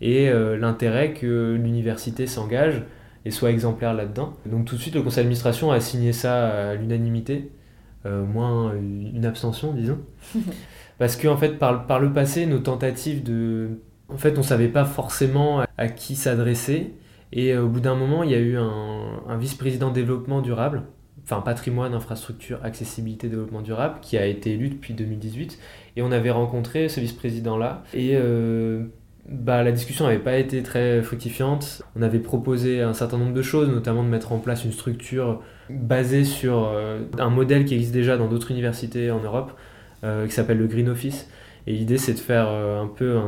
et 0.01 0.29
euh, 0.29 0.57
l'intérêt 0.57 1.13
que 1.13 1.57
l'université 1.61 2.27
s'engage 2.27 2.83
et 3.25 3.31
soit 3.31 3.51
exemplaire 3.51 3.93
là-dedans. 3.93 4.33
Donc 4.45 4.65
tout 4.65 4.75
de 4.75 4.81
suite, 4.81 4.95
le 4.95 5.01
conseil 5.01 5.23
d'administration 5.23 5.71
a 5.71 5.79
signé 5.79 6.13
ça 6.13 6.69
à 6.69 6.75
l'unanimité, 6.75 7.51
euh, 8.05 8.25
moins 8.25 8.73
une 8.75 9.25
abstention, 9.25 9.73
disons. 9.73 9.99
Parce 10.99 11.15
que 11.15 11.27
en 11.27 11.37
fait, 11.37 11.59
par, 11.59 11.85
par, 11.85 11.99
le 11.99 12.11
passé, 12.11 12.45
nos 12.45 12.59
tentatives 12.59 13.23
de... 13.23 13.79
En 14.09 14.17
fait, 14.17 14.33
on 14.35 14.41
ne 14.41 14.45
savait 14.45 14.69
pas 14.69 14.85
forcément 14.85 15.63
à 15.77 15.87
qui 15.87 16.15
s'adresser. 16.15 16.93
Et 17.31 17.53
euh, 17.53 17.63
au 17.63 17.67
bout 17.67 17.79
d'un 17.79 17.95
moment, 17.95 18.23
il 18.23 18.31
y 18.31 18.35
a 18.35 18.39
eu 18.39 18.57
un, 18.57 19.21
un 19.27 19.37
vice-président 19.37 19.91
développement 19.91 20.41
durable, 20.41 20.83
enfin 21.23 21.41
patrimoine, 21.41 21.93
infrastructure, 21.93 22.59
accessibilité, 22.63 23.29
développement 23.29 23.61
durable, 23.61 23.99
qui 24.01 24.17
a 24.17 24.25
été 24.25 24.53
élu 24.53 24.69
depuis 24.69 24.93
2018. 24.93 25.59
Et 25.95 26.01
on 26.01 26.11
avait 26.11 26.31
rencontré 26.31 26.89
ce 26.89 26.99
vice-président-là. 26.99 27.83
Et 27.93 28.17
bah, 29.29 29.63
la 29.63 29.71
discussion 29.71 30.05
n'avait 30.05 30.17
pas 30.17 30.37
été 30.37 30.63
très 30.63 31.03
fructifiante. 31.03 31.83
On 31.95 32.01
avait 32.01 32.19
proposé 32.19 32.81
un 32.81 32.93
certain 32.93 33.19
nombre 33.19 33.33
de 33.33 33.41
choses, 33.43 33.69
notamment 33.69 34.03
de 34.03 34.09
mettre 34.09 34.31
en 34.31 34.39
place 34.39 34.65
une 34.65 34.71
structure 34.71 35.41
basée 35.69 36.23
sur 36.23 36.67
euh, 36.67 37.01
un 37.19 37.29
modèle 37.29 37.65
qui 37.65 37.75
existe 37.75 37.93
déjà 37.93 38.17
dans 38.17 38.27
d'autres 38.27 38.49
universités 38.49 39.11
en 39.11 39.19
Europe, 39.19 39.51
euh, 40.03 40.25
qui 40.25 40.33
s'appelle 40.33 40.57
le 40.57 40.65
Green 40.65 40.89
Office. 40.89 41.29
Et 41.67 41.73
l'idée, 41.73 41.99
c'est 41.99 42.13
de 42.13 42.19
faire 42.19 42.47
euh, 42.49 42.81
un 42.81 42.87
peu 42.87 43.19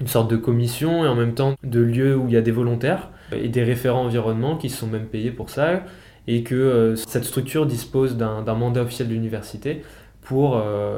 une 0.00 0.06
sorte 0.06 0.30
de 0.30 0.36
commission 0.36 1.04
et 1.04 1.08
en 1.08 1.14
même 1.14 1.34
temps 1.34 1.56
de 1.62 1.80
lieu 1.80 2.16
où 2.16 2.26
il 2.28 2.32
y 2.32 2.38
a 2.38 2.42
des 2.42 2.50
volontaires 2.50 3.10
et 3.32 3.48
des 3.48 3.64
référents 3.64 4.04
environnement 4.04 4.56
qui 4.56 4.70
sont 4.70 4.86
même 4.86 5.06
payés 5.06 5.30
pour 5.30 5.50
ça, 5.50 5.82
et 6.26 6.42
que 6.42 6.94
cette 6.96 7.24
structure 7.24 7.66
dispose 7.66 8.16
d'un 8.16 8.54
mandat 8.54 8.82
officiel 8.82 9.08
de 9.08 9.14
l'université 9.14 9.82
pour 10.20 10.56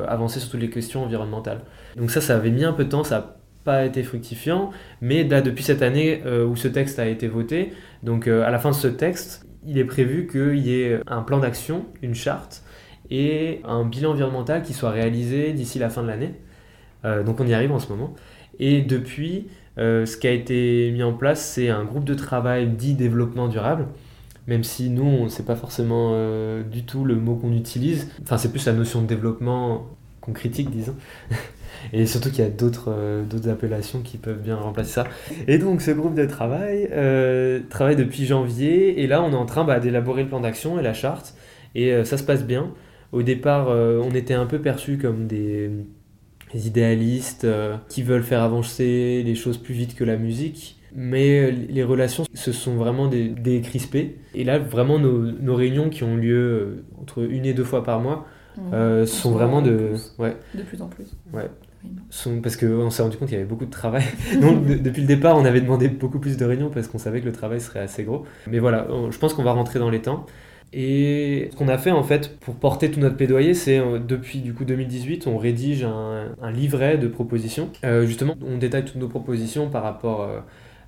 avancer 0.09 0.41
sur 0.41 0.51
toutes 0.51 0.61
les 0.61 0.71
questions 0.71 1.05
environnementales. 1.05 1.61
Donc 1.97 2.11
ça, 2.11 2.21
ça 2.21 2.37
avait 2.37 2.51
mis 2.51 2.65
un 2.65 2.73
peu 2.73 2.85
de 2.85 2.91
temps, 2.91 3.05
ça 3.05 3.37
pas 3.65 3.85
été 3.85 4.03
fructifiant, 4.03 4.71
mais 5.01 5.25
depuis 5.25 5.65
cette 5.65 5.83
année 5.83 6.23
euh, 6.27 6.47
où 6.47 6.55
ce 6.55 6.69
texte 6.69 6.99
a 6.99 7.07
été 7.07 7.27
voté, 7.27 7.73
donc 8.03 8.29
euh, 8.29 8.45
à 8.45 8.51
la 8.51 8.59
fin 8.59 8.71
de 8.71 8.75
ce 8.75 8.89
texte, 8.89 9.47
il 9.67 9.79
est 9.79 9.85
prévu 9.85 10.27
qu'il 10.27 10.59
y 10.59 10.83
ait 10.83 11.01
un 11.07 11.23
plan 11.23 11.39
d'action, 11.39 11.87
une 12.03 12.15
charte 12.15 12.63
et 13.11 13.61
un 13.65 13.85
bilan 13.85 14.11
environnemental 14.11 14.63
qui 14.63 14.75
soit 14.75 14.91
réalisé 14.91 15.53
d'ici 15.53 15.79
la 15.79 15.89
fin 15.89 16.03
de 16.03 16.09
l'année. 16.09 16.35
Euh, 17.05 17.23
donc 17.23 17.41
on 17.41 17.47
y 17.47 17.55
arrive 17.55 17.73
en 17.73 17.79
ce 17.79 17.89
moment. 17.89 18.15
Et 18.59 18.83
depuis, 18.83 19.49
ce 19.77 20.17
qui 20.17 20.29
a 20.29 20.31
été 20.31 20.93
mis 20.93 21.03
en 21.03 21.13
place, 21.13 21.45
c'est 21.45 21.71
un 21.71 21.85
groupe 21.85 22.05
de 22.05 22.15
travail 22.15 22.69
dit 22.69 22.95
développement 22.95 23.49
durable, 23.49 23.89
même 24.47 24.63
si 24.63 24.91
nous, 24.91 25.03
on 25.03 25.25
ne 25.25 25.29
sait 25.29 25.43
pas 25.43 25.57
forcément 25.57 26.13
du 26.63 26.85
tout 26.85 27.05
le 27.05 27.17
mot 27.17 27.35
qu'on 27.35 27.53
utilise. 27.53 28.13
Enfin, 28.23 28.39
c'est 28.39 28.53
plus 28.53 28.65
la 28.67 28.75
notion 28.75 29.03
de 29.03 29.09
développement 29.09 29.89
qu'on 30.21 30.33
critique, 30.33 30.71
disons. 30.71 30.95
Et 31.93 32.07
surtout 32.07 32.31
qu'il 32.31 32.45
y 32.45 32.47
a 32.47 32.51
d'autres 32.51 32.91
euh, 32.91 33.25
appellations 33.51 34.01
qui 34.01 34.17
peuvent 34.17 34.41
bien 34.41 34.57
remplacer 34.57 34.93
ça. 34.93 35.05
Et 35.49 35.59
donc 35.59 35.83
ce 35.83 35.91
groupe 35.91 36.15
de 36.15 36.27
travail 36.27 36.89
euh, 36.93 37.61
travaille 37.71 37.97
depuis 37.97 38.27
janvier 38.27 39.03
et 39.03 39.07
là 39.07 39.23
on 39.23 39.33
est 39.33 39.37
en 39.37 39.47
train 39.47 39.65
bah, 39.65 39.81
d'élaborer 39.81 40.23
le 40.23 40.29
plan 40.29 40.41
d'action 40.41 40.79
et 40.79 40.83
la 40.83 40.95
charte 40.95 41.35
et 41.75 41.93
euh, 41.93 42.05
ça 42.05 42.17
se 42.17 42.25
passe 42.25 42.45
bien. 42.45 42.73
Au 43.13 43.23
départ 43.23 43.69
on 43.69 44.11
était 44.11 44.35
un 44.35 44.47
peu 44.47 44.59
perçus 44.59 44.99
comme 44.99 45.29
des, 45.29 45.71
idéalistes 46.53 47.47
qui 47.89 48.03
veulent 48.03 48.25
faire 48.25 48.43
avancer 48.43 49.23
les 49.25 49.35
choses 49.37 49.57
plus 49.57 49.75
vite 49.75 49.95
que 49.95 50.03
la 50.03 50.17
musique. 50.17 50.81
Mais 50.97 51.53
les 51.53 51.85
relations 51.85 52.25
se 52.35 52.51
sont 52.51 52.75
vraiment 52.75 53.09
décrispées. 53.09 54.19
Et 54.35 54.43
là, 54.43 54.59
vraiment, 54.59 54.99
nos, 54.99 55.31
nos 55.31 55.55
réunions 55.55 55.91
qui 55.91 56.03
ont 56.03 56.17
lieu 56.17 56.85
entre 57.01 57.29
une 57.29 57.47
et 57.47 57.53
deux 57.53 57.65
fois 57.65 57.85
par 57.85 58.01
mois, 58.01 58.27
mmh. 58.57 59.07
sont 59.07 59.31
vraiment 59.31 59.63
de... 59.63 59.93
Ouais. 60.19 60.37
De 60.55 60.63
plus 60.63 60.83
en 60.83 60.89
plus. 60.89 61.07
Ouais 61.33 61.51
parce 62.43 62.57
qu'on 62.57 62.91
s'est 62.91 63.03
rendu 63.03 63.17
compte 63.17 63.29
qu'il 63.29 63.37
y 63.37 63.41
avait 63.41 63.49
beaucoup 63.49 63.67
de 63.67 63.71
travail. 63.71 64.05
Donc 64.41 64.67
depuis 64.67 65.03
le 65.03 65.09
départ, 65.09 65.37
on 65.37 65.45
avait 65.45 65.61
demandé 65.61 65.89
beaucoup 65.89 66.19
plus 66.19 66.37
de 66.37 66.45
réunions 66.45 66.71
parce 66.71 66.89
qu'on 66.89 66.99
savait 66.99 67.21
que 67.21 67.27
le 67.27 67.33
travail 67.33 67.61
serait 67.61 67.81
assez 67.81 68.05
gros. 68.05 68.25
Mais 68.47 68.59
voilà, 68.59 68.87
je 69.11 69.19
pense 69.19 69.35
qu'on 69.35 69.43
va 69.43 69.53
rentrer 69.53 69.79
dans 69.79 69.91
les 69.91 70.03
temps. 70.03 70.27
Et 70.77 71.51
ce 71.53 71.57
qu'on 71.57 71.69
a 71.69 71.79
fait 71.79 71.93
en 71.93 72.03
fait 72.03 72.37
pour 72.41 72.57
porter 72.57 72.91
tout 72.91 72.99
notre 72.99 73.17
plaidoyer, 73.17 73.55
c'est 73.55 73.79
euh, 73.79 74.01
depuis 74.01 74.41
du 74.41 74.55
coup 74.55 74.65
2018, 74.65 75.29
on 75.29 75.39
rédige 75.39 75.85
un, 75.85 76.51
livret 76.51 76.99
de 76.99 77.07
propositions. 77.07 77.71
Euh, 77.85 78.07
justement, 78.07 78.35
on 78.45 78.59
détaille 78.59 78.85
toutes 78.85 78.97
nos 78.97 79.07
propositions 79.07 79.71
par 79.71 79.85
rapport 79.85 80.23
euh, 80.23 80.41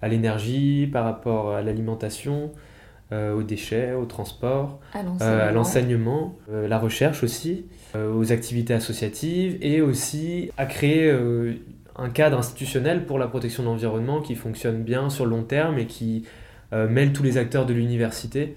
à 0.03 0.09
l'énergie, 0.09 0.89
par 0.93 1.05
rapport 1.05 1.53
à 1.53 1.63
l'alimentation, 1.63 2.51
aux 3.13 3.45
déchets, 3.45 3.93
au 3.93 4.05
transport, 4.05 4.81
à 4.93 5.53
l'enseignement, 5.53 6.35
la 6.51 6.77
recherche 6.77 7.23
aussi. 7.23 7.67
Euh, 7.97 8.13
aux 8.13 8.33
activités 8.33 8.75
associatives 8.75 9.59
et 9.61 9.81
aussi 9.81 10.51
à 10.57 10.67
créer 10.67 11.09
euh, 11.11 11.55
un 11.97 12.11
cadre 12.11 12.39
institutionnel 12.39 13.07
pour 13.07 13.19
la 13.19 13.29
protection 13.29 13.63
de 13.63 13.69
l'environnement 13.69 14.21
qui 14.21 14.35
fonctionne 14.35 14.83
bien 14.83 15.09
sur 15.09 15.25
le 15.25 15.31
long 15.31 15.45
terme 15.45 15.79
et 15.79 15.87
qui 15.87 16.25
euh, 16.73 16.89
mêle 16.89 17.13
tous 17.13 17.23
les 17.23 17.39
acteurs 17.39 17.65
de 17.65 17.73
l'université. 17.73 18.57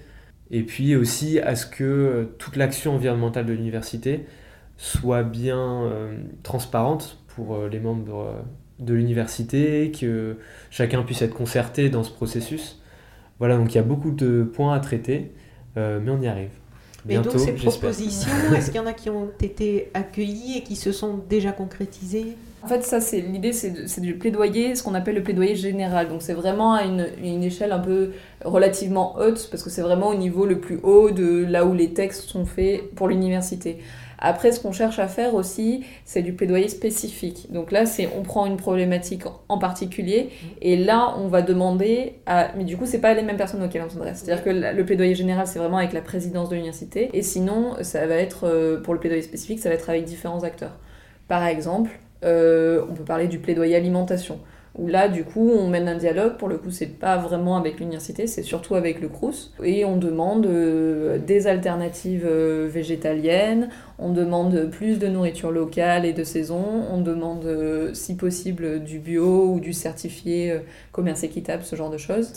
Et 0.50 0.62
puis 0.62 0.96
aussi 0.96 1.38
à 1.38 1.54
ce 1.54 1.64
que 1.64 2.28
toute 2.38 2.56
l'action 2.56 2.96
environnementale 2.96 3.46
de 3.46 3.52
l'université 3.52 4.26
soit 4.76 5.22
bien 5.22 5.92
transparente 6.42 7.18
pour 7.28 7.66
les 7.70 7.78
membres 7.78 8.44
de 8.80 8.94
l'université, 8.94 9.92
que 9.92 10.38
chacun 10.70 11.02
puisse 11.02 11.22
être 11.22 11.34
concerté 11.34 11.88
dans 11.88 12.02
ce 12.02 12.10
processus. 12.10 12.82
Voilà, 13.38 13.58
donc 13.58 13.72
il 13.72 13.76
y 13.76 13.78
a 13.78 13.84
beaucoup 13.84 14.10
de 14.10 14.42
points 14.42 14.74
à 14.74 14.80
traiter, 14.80 15.30
mais 15.76 16.10
on 16.10 16.20
y 16.20 16.26
arrive. 16.26 16.59
Et 17.08 17.18
donc 17.18 17.38
ces 17.38 17.52
propositions, 17.52 18.30
est-ce 18.54 18.66
qu'il 18.66 18.76
y 18.76 18.80
en 18.80 18.86
a 18.86 18.92
qui 18.92 19.10
ont 19.10 19.30
été 19.40 19.90
accueillies 19.94 20.58
et 20.58 20.62
qui 20.62 20.76
se 20.76 20.92
sont 20.92 21.20
déjà 21.28 21.52
concrétisées? 21.52 22.36
En 22.62 22.66
fait, 22.66 22.82
ça, 22.82 23.00
c'est 23.00 23.20
l'idée, 23.20 23.52
c'est 23.52 24.00
du 24.00 24.16
plaidoyer, 24.16 24.74
ce 24.74 24.82
qu'on 24.82 24.94
appelle 24.94 25.14
le 25.14 25.22
plaidoyer 25.22 25.54
général. 25.54 26.08
Donc 26.08 26.20
c'est 26.20 26.34
vraiment 26.34 26.74
à 26.74 26.82
une, 26.84 27.42
échelle 27.42 27.72
un 27.72 27.78
peu 27.78 28.12
relativement 28.44 29.16
haute, 29.16 29.48
parce 29.50 29.62
que 29.62 29.70
c'est 29.70 29.82
vraiment 29.82 30.08
au 30.08 30.14
niveau 30.14 30.44
le 30.44 30.60
plus 30.60 30.78
haut 30.82 31.10
de 31.10 31.44
là 31.46 31.64
où 31.64 31.72
les 31.72 31.94
textes 31.94 32.28
sont 32.28 32.44
faits 32.44 32.94
pour 32.94 33.08
l'université. 33.08 33.78
Après, 34.22 34.52
ce 34.52 34.60
qu'on 34.60 34.72
cherche 34.72 34.98
à 34.98 35.08
faire 35.08 35.34
aussi, 35.34 35.82
c'est 36.04 36.20
du 36.20 36.34
plaidoyer 36.34 36.68
spécifique. 36.68 37.50
Donc 37.50 37.72
là, 37.72 37.86
c'est 37.86 38.10
on 38.18 38.22
prend 38.22 38.44
une 38.44 38.58
problématique 38.58 39.22
en 39.48 39.56
particulier 39.56 40.28
et 40.60 40.76
là, 40.76 41.14
on 41.18 41.28
va 41.28 41.40
demander 41.40 42.16
à. 42.26 42.50
Mais 42.58 42.64
du 42.64 42.76
coup, 42.76 42.84
c'est 42.84 43.00
pas 43.00 43.14
les 43.14 43.22
mêmes 43.22 43.38
personnes 43.38 43.62
auxquelles 43.62 43.84
on 43.86 43.88
s'adresse. 43.88 44.22
C'est-à-dire 44.22 44.44
que 44.44 44.50
le 44.50 44.84
plaidoyer 44.84 45.14
général, 45.14 45.46
c'est 45.46 45.58
vraiment 45.58 45.78
avec 45.78 45.94
la 45.94 46.02
présidence 46.02 46.50
de 46.50 46.56
l'université. 46.56 47.08
Et 47.14 47.22
sinon, 47.22 47.76
ça 47.80 48.06
va 48.06 48.16
être 48.16 48.46
euh, 48.46 48.82
pour 48.82 48.92
le 48.92 49.00
plaidoyer 49.00 49.22
spécifique, 49.22 49.58
ça 49.58 49.70
va 49.70 49.74
être 49.74 49.88
avec 49.88 50.04
différents 50.04 50.44
acteurs. 50.44 50.78
Par 51.26 51.46
exemple, 51.46 51.90
euh, 52.24 52.84
on 52.88 52.94
peut 52.94 53.04
parler 53.04 53.28
du 53.28 53.38
plaidoyer 53.38 53.76
alimentation 53.76 54.40
où 54.78 54.86
là, 54.86 55.08
du 55.08 55.24
coup, 55.24 55.50
on 55.50 55.66
mène 55.66 55.88
un 55.88 55.96
dialogue. 55.96 56.36
Pour 56.36 56.48
le 56.48 56.56
coup, 56.56 56.70
c'est 56.70 56.86
pas 56.86 57.16
vraiment 57.16 57.56
avec 57.56 57.80
l'université, 57.80 58.28
c'est 58.28 58.44
surtout 58.44 58.76
avec 58.76 59.00
le 59.00 59.08
Crous. 59.08 59.52
Et 59.64 59.84
on 59.84 59.96
demande 59.96 60.46
euh, 60.46 61.18
des 61.18 61.48
alternatives 61.48 62.24
euh, 62.24 62.68
végétaliennes, 62.70 63.68
on 63.98 64.12
demande 64.12 64.70
plus 64.70 65.00
de 65.00 65.08
nourriture 65.08 65.50
locale 65.50 66.06
et 66.06 66.12
de 66.12 66.22
saison, 66.22 66.64
on 66.88 67.00
demande, 67.00 67.90
si 67.94 68.16
possible, 68.16 68.84
du 68.84 69.00
bio 69.00 69.54
ou 69.54 69.60
du 69.60 69.72
certifié 69.72 70.60
commerce 70.92 71.24
équitable, 71.24 71.64
ce 71.64 71.74
genre 71.74 71.90
de 71.90 71.98
choses. 71.98 72.32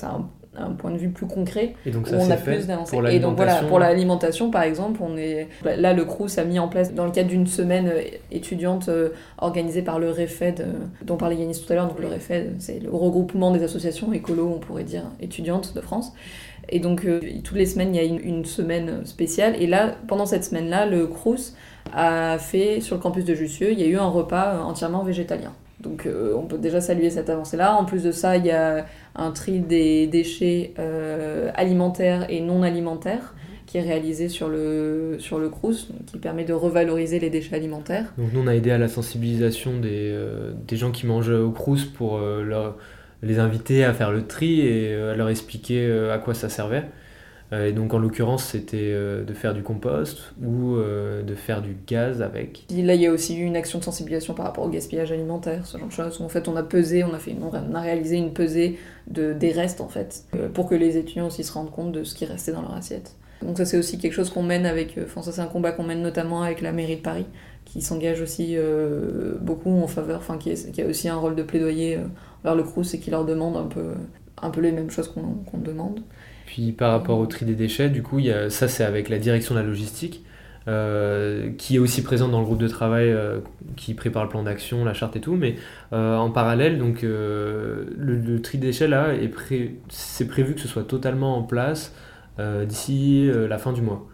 Un 0.56 0.72
point 0.72 0.92
de 0.92 0.98
vue 0.98 1.10
plus 1.10 1.26
concret 1.26 1.74
et 1.86 1.92
donc 1.92 2.08
ça, 2.08 2.18
on 2.20 2.30
a 2.30 2.38
plus 2.38 2.68
d'avancées. 2.68 2.98
Et 3.12 3.20
donc 3.20 3.36
voilà, 3.36 3.64
pour 3.64 3.80
l'alimentation 3.80 4.52
par 4.52 4.64
exemple, 4.64 5.00
on 5.04 5.18
est 5.18 5.48
là 5.64 5.94
le 5.94 6.06
Crous 6.06 6.38
a 6.38 6.44
mis 6.44 6.60
en 6.60 6.68
place 6.68 6.94
dans 6.94 7.06
le 7.06 7.12
cadre 7.12 7.30
d'une 7.30 7.48
semaine 7.48 7.88
euh, 7.88 8.02
étudiante 8.32 8.90
euh, 8.90 9.10
organisée 9.38 9.82
par 9.82 10.00
le 10.00 10.10
REFED 10.10 10.62
euh, 10.62 10.74
dont 11.04 11.18
parlait 11.18 11.36
Yannis 11.38 11.62
tout 11.66 11.72
à 11.72 11.76
l'heure. 11.76 11.88
Donc 11.88 12.00
le 12.00 12.08
REFED, 12.08 12.56
c'est 12.60 12.80
le 12.80 12.90
regroupement 12.90 13.52
des 13.52 13.64
associations 13.64 14.14
écolo, 14.14 14.52
on 14.56 14.60
pourrait 14.60 14.84
dire 14.84 15.04
étudiantes 15.22 15.74
de 15.74 15.82
France. 15.82 16.14
Et 16.70 16.80
donc 16.80 17.06
toutes 17.44 17.58
les 17.58 17.66
semaines, 17.66 17.94
il 17.94 17.98
y 17.98 18.00
a 18.00 18.04
une, 18.04 18.46
semaine 18.46 19.06
spéciale. 19.06 19.62
Et 19.62 19.68
là, 19.68 19.96
pendant 20.08 20.26
cette 20.26 20.46
semaine-là, 20.46 20.86
le 20.86 21.08
Crous 21.08 21.56
a 21.94 22.38
fait 22.38 22.80
sur 22.80 22.96
le 22.96 23.02
campus 23.02 23.26
de 23.26 23.36
Jussieu, 23.36 23.74
il 23.74 23.80
y 23.82 23.84
a 23.84 23.88
eu 23.88 23.98
un 23.98 24.08
repas 24.08 24.64
entièrement 24.64 25.04
végétalien. 25.04 25.52
Donc 25.82 26.08
on 26.08 26.44
peut 26.44 26.58
déjà 26.58 26.80
saluer 26.80 27.10
cette 27.10 27.30
avancée-là. 27.30 27.76
En 27.76 27.84
plus 27.84 28.04
de 28.04 28.14
ça, 28.14 28.38
il 28.38 28.46
y 28.46 28.52
a 28.52 28.86
un 29.16 29.32
tri 29.32 29.60
des 29.60 30.08
déchets 30.08 30.74
euh, 30.80 31.52
alimentaires 31.56 32.26
et 32.30 32.42
non 32.42 32.64
alimentaires 32.64 33.36
qui 33.66 33.78
est 33.78 33.82
réalisé 33.82 34.30
sur 34.30 34.50
le, 34.50 35.16
sur 35.20 35.40
le 35.40 35.50
Crous, 35.50 35.90
qui 36.06 36.20
permet 36.20 36.44
de 36.44 36.54
revaloriser 36.54 37.20
les 37.20 37.30
déchets 37.30 37.56
alimentaires. 37.56 38.14
Donc 38.18 38.34
nous, 38.34 38.42
on 38.42 38.48
a 38.48 38.56
aidé 38.56 38.72
à 38.72 38.78
la 38.78 38.88
sensibilisation 38.88 39.80
des, 39.80 40.12
euh, 40.12 40.52
des 40.68 40.76
gens 40.76 40.92
qui 40.92 41.08
mangent 41.08 41.32
au 41.32 41.50
Crous 41.50 41.86
pour 41.86 42.18
euh, 42.18 42.44
leur, 42.44 42.78
les 43.24 43.40
inviter 43.40 43.84
à 43.84 43.94
faire 43.94 44.12
le 44.12 44.28
tri 44.28 44.62
et 44.62 44.94
à 44.94 45.16
leur 45.16 45.30
expliquer 45.30 45.92
à 46.12 46.18
quoi 46.18 46.34
ça 46.34 46.50
servait. 46.50 46.84
Euh, 47.52 47.68
et 47.68 47.72
donc 47.72 47.94
en 47.94 48.00
l'occurrence, 48.00 48.46
c'était 48.46 48.78
euh, 48.80 49.24
de 49.24 49.34
faire 49.34 49.54
du 49.54 49.64
compost 49.64 50.34
ou 50.42 50.76
euh, 50.76 51.22
de 51.24 51.36
faire 51.36 51.62
du 51.62 51.76
gaz 51.88 52.22
avec. 52.22 52.66
là, 52.70 52.96
il 52.96 53.02
y 53.02 53.08
a 53.08 53.12
aussi 53.12 53.38
eu 53.38 53.44
une 53.44 53.56
action 53.56 53.80
de 53.80 53.84
sensibilisation 53.84 54.34
par 54.34 54.46
rapport 54.46 54.66
au 54.66 54.70
gaspillage 54.70 55.12
alimentaire, 55.12 55.66
ce 55.66 55.78
genre 55.78 55.88
de 55.88 55.94
choses. 55.94 56.22
En 56.22 56.30
fait, 56.30 56.48
on 56.48 56.56
a 56.56 56.64
pesé, 56.64 57.04
on 57.04 57.14
a, 57.14 57.20
fait, 57.20 57.36
on 57.40 57.76
a 57.76 57.82
réalisé 57.82 58.18
une 58.18 58.34
pesée 58.34 58.80
de, 59.08 59.34
des 59.34 59.52
restes 59.52 59.82
en 59.82 59.88
fait, 59.90 60.26
pour 60.54 60.68
que 60.68 60.76
les 60.76 60.98
étudiants 60.98 61.28
aussi 61.28 61.44
se 61.44 61.54
rendent 61.54 61.72
compte 61.72 61.92
de 61.92 62.04
ce 62.04 62.16
qui 62.16 62.26
restait 62.26 62.52
dans 62.52 62.62
leur 62.62 62.74
assiette. 62.74 63.16
Donc 63.42 63.58
ça, 63.58 63.66
c'est 63.66 63.78
aussi 63.78 63.98
quelque 63.98 64.14
chose 64.14 64.30
qu'on 64.30 64.44
mène 64.44 64.66
avec, 64.66 64.98
enfin 65.04 65.22
ça 65.22 65.34
c'est 65.34 65.42
un 65.42 65.48
combat 65.48 65.74
qu'on 65.74 65.84
mène 65.84 66.02
notamment 66.02 66.44
avec 66.44 66.62
la 66.62 66.72
mairie 66.72 66.96
de 66.96 67.02
Paris, 67.02 67.26
qui 67.66 67.82
s'engage 67.82 68.22
aussi 68.22 68.56
beaucoup 69.42 69.82
en 69.82 69.88
faveur, 69.88 70.20
enfin 70.20 70.38
qui, 70.38 70.52
a 70.52 70.86
aussi 70.86 71.10
un 71.10 71.18
rôle 71.18 71.36
de 71.36 71.44
plaidoyer 71.44 72.00
vers 72.44 72.56
le 72.56 72.64
Crous 72.64 72.94
et 72.94 73.00
qui 73.00 73.12
leur 73.12 73.26
demande 73.26 73.58
un 73.58 73.66
peu, 73.66 73.92
un 74.42 74.50
peu 74.50 74.62
les 74.62 74.72
mêmes 74.72 74.90
choses 74.90 75.14
qu'on 75.14 75.58
demande. 75.58 76.00
Puis 76.46 76.72
par 76.72 76.92
rapport 76.92 77.20
au 77.20 77.26
tri 77.26 77.46
des 77.46 77.56
déchets, 77.56 77.90
du 77.90 78.04
coup, 78.04 78.20
y 78.20 78.32
a, 78.32 78.50
ça 78.50 78.68
c'est 78.68 78.84
avec 78.84 79.10
la 79.10 79.20
direction 79.20 79.56
de 79.56 79.60
la 79.60 79.66
logistique, 79.66 80.24
euh, 80.68 81.52
qui 81.58 81.76
est 81.76 81.80
aussi 81.80 82.04
présente 82.04 82.32
dans 82.32 82.40
le 82.40 82.46
groupe 82.46 82.60
de 82.60 82.70
travail 82.70 83.12
euh, 83.12 83.40
qui 83.76 83.94
prépare 83.94 84.24
le 84.24 84.30
plan 84.30 84.44
d'action, 84.44 84.86
la 84.86 84.94
charte 84.94 85.16
et 85.16 85.22
tout. 85.22 85.36
Mais 85.36 85.56
euh, 85.92 86.16
en 86.16 86.32
parallèle, 86.32 86.78
donc 86.80 87.02
le, 87.04 88.40
tri 88.42 88.58
des 88.58 88.68
déchets 88.68 88.88
là, 88.88 89.14
est 89.14 89.28
pré 89.28 89.76
c'est 89.90 90.28
prévu 90.28 90.56
que 90.56 90.62
ce 90.62 90.68
soit 90.68 90.84
totalement 90.84 91.38
en 91.38 91.44
place 91.44 91.94
d'ici 92.40 93.30
la 93.48 93.60
fin 93.60 93.74
du 93.74 93.82
mois 93.82 94.08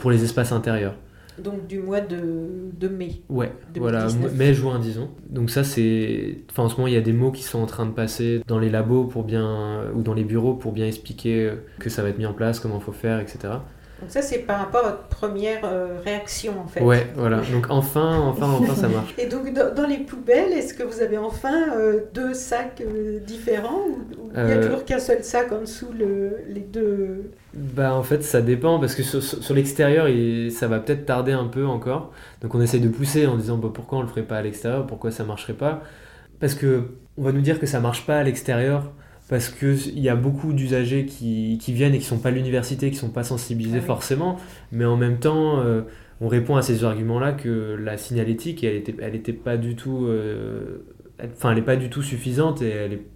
pour 0.00 0.10
les 0.10 0.24
espaces 0.24 0.50
intérieurs. 0.50 0.94
Donc 1.42 1.66
du 1.66 1.78
mois 1.78 2.00
de, 2.00 2.88
mai. 2.88 3.22
Ouais, 3.28 3.52
voilà, 3.76 4.08
mai-juin 4.34 4.78
disons. 4.78 5.10
Donc 5.28 5.50
ça 5.50 5.64
c'est... 5.64 6.38
Enfin 6.50 6.64
en 6.64 6.68
ce 6.68 6.76
moment 6.76 6.86
il 6.86 6.94
y 6.94 6.98
a 6.98 7.02
des 7.02 7.12
mots 7.12 7.32
qui 7.32 7.42
sont 7.42 7.58
en 7.58 7.66
train 7.66 7.86
de 7.86 7.92
passer 7.92 8.42
dans 8.46 8.58
les 8.58 8.70
labos 8.70 9.04
pour 9.04 9.24
bien... 9.24 9.82
ou 9.94 10.02
dans 10.02 10.14
les 10.14 10.24
bureaux 10.24 10.54
pour 10.54 10.72
bien 10.72 10.86
expliquer 10.86 11.52
que 11.78 11.90
ça 11.90 12.02
va 12.02 12.08
être 12.08 12.18
mis 12.18 12.26
en 12.26 12.32
place, 12.32 12.60
comment 12.60 12.78
il 12.78 12.82
faut 12.82 12.92
faire, 12.92 13.20
etc. 13.20 13.54
Donc 14.00 14.10
ça, 14.10 14.20
c'est 14.20 14.40
par 14.40 14.58
rapport 14.58 14.84
à 14.84 14.90
votre 14.90 15.08
première 15.08 15.60
euh, 15.64 15.98
réaction, 16.04 16.60
en 16.60 16.66
fait. 16.66 16.82
Ouais, 16.82 17.06
voilà. 17.16 17.40
Donc 17.50 17.68
enfin, 17.70 18.18
enfin, 18.18 18.50
enfin, 18.50 18.74
ça 18.74 18.88
marche. 18.88 19.14
Et 19.18 19.26
donc, 19.26 19.50
dans, 19.54 19.86
les 19.86 19.98
poubelles, 19.98 20.52
est-ce 20.52 20.74
que 20.74 20.82
vous 20.82 21.00
avez 21.00 21.16
enfin 21.16 21.74
euh, 21.74 22.00
deux 22.12 22.34
sacs 22.34 22.82
euh, 22.82 23.20
différents 23.20 23.86
ou 23.88 24.30
il 24.36 24.44
n'y 24.44 24.52
a 24.52 24.58
toujours 24.58 24.84
qu'un 24.84 24.98
seul 24.98 25.24
sac 25.24 25.50
en 25.50 25.62
dessous 25.62 25.88
le, 25.98 26.40
les 26.46 26.60
deux? 26.60 27.30
Bah, 27.54 27.94
en 27.94 28.02
fait, 28.02 28.22
ça 28.22 28.42
dépend 28.42 28.78
parce 28.78 28.94
que 28.94 29.02
sur, 29.02 29.22
sur 29.22 29.54
l'extérieur, 29.54 30.08
ça 30.50 30.68
va 30.68 30.78
peut-être 30.78 31.06
tarder 31.06 31.32
un 31.32 31.46
peu 31.46 31.66
encore. 31.66 32.12
Donc, 32.42 32.54
on 32.54 32.60
essaie 32.60 32.80
de 32.80 32.88
pousser 32.88 33.26
en 33.26 33.36
disant 33.36 33.56
bah, 33.56 33.70
pourquoi 33.72 33.98
on 33.98 34.02
le 34.02 34.08
ferait 34.08 34.22
pas 34.22 34.36
à 34.36 34.42
l'extérieur, 34.42 34.86
pourquoi 34.86 35.10
ça 35.10 35.24
marcherait 35.24 35.54
pas? 35.54 35.82
Parce 36.38 36.54
que 36.54 36.90
on 37.16 37.22
va 37.22 37.32
nous 37.32 37.40
dire 37.40 37.58
que 37.58 37.64
ça 37.64 37.80
marche 37.80 38.04
pas 38.04 38.18
à 38.18 38.22
l'extérieur 38.22 38.92
parce 39.28 39.48
qu'il 39.48 39.98
y 39.98 40.08
a 40.08 40.16
beaucoup 40.16 40.52
d'usagers 40.52 41.04
qui, 41.06 41.58
qui, 41.60 41.72
viennent 41.72 41.94
et 41.94 41.98
qui 41.98 42.04
sont 42.04 42.18
pas 42.18 42.28
à 42.28 42.32
l'université, 42.32 42.90
qui 42.90 42.96
sont 42.96 43.10
pas 43.10 43.24
sensibilisés 43.24 43.80
ah 43.82 43.86
forcément, 43.86 44.36
mais 44.70 44.84
en 44.84 44.96
même 44.96 45.18
temps, 45.18 45.60
euh, 45.60 45.82
on 46.20 46.28
répond 46.28 46.56
à 46.56 46.62
ces 46.62 46.84
arguments-là 46.84 47.32
que 47.32 47.76
la 47.80 47.96
signalétique, 47.96 48.62
elle 48.62 48.76
était, 48.76 48.94
elle 49.00 49.16
était 49.16 49.32
pas 49.32 49.56
du 49.56 49.74
tout, 49.74 50.06
euh, 50.06 50.78
enfin, 51.22 51.52
elle 51.52 51.58
est 51.58 51.62
pas 51.62 51.76
du 51.76 51.90
tout 51.90 52.02
suffisante 52.02 52.62
et 52.62 52.68
elle 52.68 52.92
est, 52.92 53.06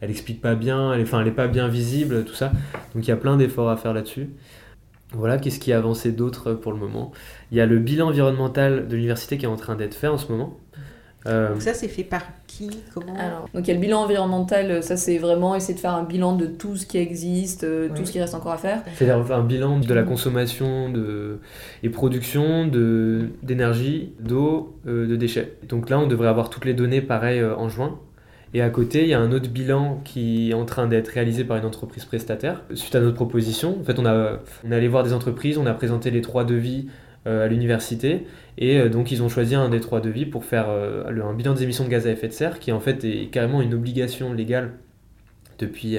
elle 0.00 0.10
explique 0.10 0.40
pas 0.40 0.56
bien, 0.56 0.92
elle 0.92 1.00
est, 1.00 1.04
enfin, 1.04 1.20
elle 1.20 1.28
est 1.28 1.32
pas 1.32 1.48
bien 1.48 1.68
visible, 1.68 2.24
tout 2.24 2.34
ça. 2.34 2.52
Donc 2.94 3.06
il 3.06 3.08
y 3.08 3.12
a 3.12 3.16
plein 3.16 3.36
d'efforts 3.36 3.70
à 3.70 3.76
faire 3.76 3.94
là-dessus. 3.94 4.30
Voilà, 5.12 5.38
qu'est-ce 5.38 5.58
qui 5.58 5.72
a 5.72 5.78
avancé 5.78 6.12
d'autre 6.12 6.54
pour 6.54 6.72
le 6.72 6.78
moment? 6.78 7.12
Il 7.50 7.58
y 7.58 7.60
a 7.60 7.66
le 7.66 7.78
bilan 7.78 8.08
environnemental 8.08 8.88
de 8.88 8.94
l'université 8.94 9.38
qui 9.38 9.44
est 9.44 9.48
en 9.48 9.56
train 9.56 9.74
d'être 9.76 9.94
fait 9.94 10.06
en 10.06 10.18
ce 10.18 10.30
moment. 10.30 10.58
Euh, 11.26 11.50
Donc 11.52 11.62
ça, 11.62 11.74
c'est 11.74 11.88
fait 11.88 12.04
par 12.04 12.22
qui 12.46 12.70
Comment 12.94 13.14
Donc 13.54 13.66
il 13.66 13.68
y 13.68 13.70
a 13.70 13.74
le 13.74 13.80
bilan 13.80 14.02
environnemental, 14.02 14.82
ça 14.82 14.96
c'est 14.96 15.18
vraiment 15.18 15.54
essayer 15.54 15.74
de 15.74 15.80
faire 15.80 15.94
un 15.94 16.04
bilan 16.04 16.34
de 16.34 16.46
tout 16.46 16.76
ce 16.76 16.86
qui 16.86 16.98
existe, 16.98 17.64
euh, 17.64 17.88
tout 17.94 18.06
ce 18.06 18.12
qui 18.12 18.20
reste 18.20 18.34
encore 18.34 18.52
à 18.52 18.58
faire. 18.58 18.82
C'est-à-dire 18.94 19.32
un 19.34 19.44
bilan 19.44 19.80
de 19.80 19.94
la 19.94 20.02
consommation 20.02 20.90
de... 20.90 21.38
et 21.82 21.90
production 21.90 22.66
d'énergie, 22.66 24.12
d'eau, 24.20 24.76
euh, 24.86 25.06
de 25.06 25.16
déchets. 25.16 25.56
Donc 25.68 25.90
là, 25.90 25.98
on 25.98 26.06
devrait 26.06 26.28
avoir 26.28 26.48
toutes 26.48 26.64
les 26.64 26.74
données 26.74 27.02
pareilles 27.02 27.44
en 27.44 27.68
juin. 27.68 27.98
Et 28.52 28.62
à 28.62 28.70
côté, 28.70 29.02
il 29.02 29.08
y 29.08 29.14
a 29.14 29.20
un 29.20 29.30
autre 29.30 29.48
bilan 29.48 30.00
qui 30.04 30.50
est 30.50 30.54
en 30.54 30.64
train 30.64 30.88
d'être 30.88 31.08
réalisé 31.08 31.44
par 31.44 31.56
une 31.56 31.64
entreprise 31.64 32.04
prestataire. 32.04 32.62
Suite 32.74 32.96
à 32.96 33.00
notre 33.00 33.14
proposition, 33.14 33.78
en 33.80 33.84
fait, 33.84 33.98
on, 34.00 34.06
a, 34.06 34.38
on 34.66 34.72
est 34.72 34.74
allé 34.74 34.88
voir 34.88 35.04
des 35.04 35.12
entreprises, 35.12 35.56
on 35.56 35.66
a 35.66 35.74
présenté 35.74 36.10
les 36.10 36.20
trois 36.20 36.44
devis 36.44 36.88
à 37.26 37.46
l'université 37.46 38.24
et 38.60 38.78
euh, 38.78 38.88
donc 38.88 39.10
ils 39.10 39.22
ont 39.22 39.28
choisi 39.28 39.54
un 39.54 39.68
des 39.68 39.80
trois 39.80 40.00
devis 40.00 40.26
pour 40.26 40.44
faire 40.44 40.66
euh, 40.68 41.04
un 41.08 41.34
bilan 41.34 41.54
des 41.54 41.64
émissions 41.64 41.84
de 41.84 41.88
gaz 41.88 42.06
à 42.06 42.10
effet 42.10 42.28
de 42.28 42.32
serre, 42.32 42.60
qui 42.60 42.70
en 42.70 42.80
fait 42.80 43.04
est 43.04 43.30
carrément 43.30 43.62
une 43.62 43.74
obligation 43.74 44.32
légale 44.32 44.72
depuis 45.58 45.98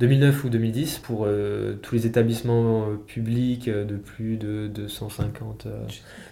2009 0.00 0.44
euh, 0.44 0.46
ou 0.46 0.50
2010 0.50 0.98
pour 0.98 1.28
tous 1.82 1.94
les 1.94 2.06
établissements 2.06 2.86
publics 3.06 3.68
de 3.68 3.96
plus 3.96 4.36
de 4.36 4.66
250. 4.68 5.66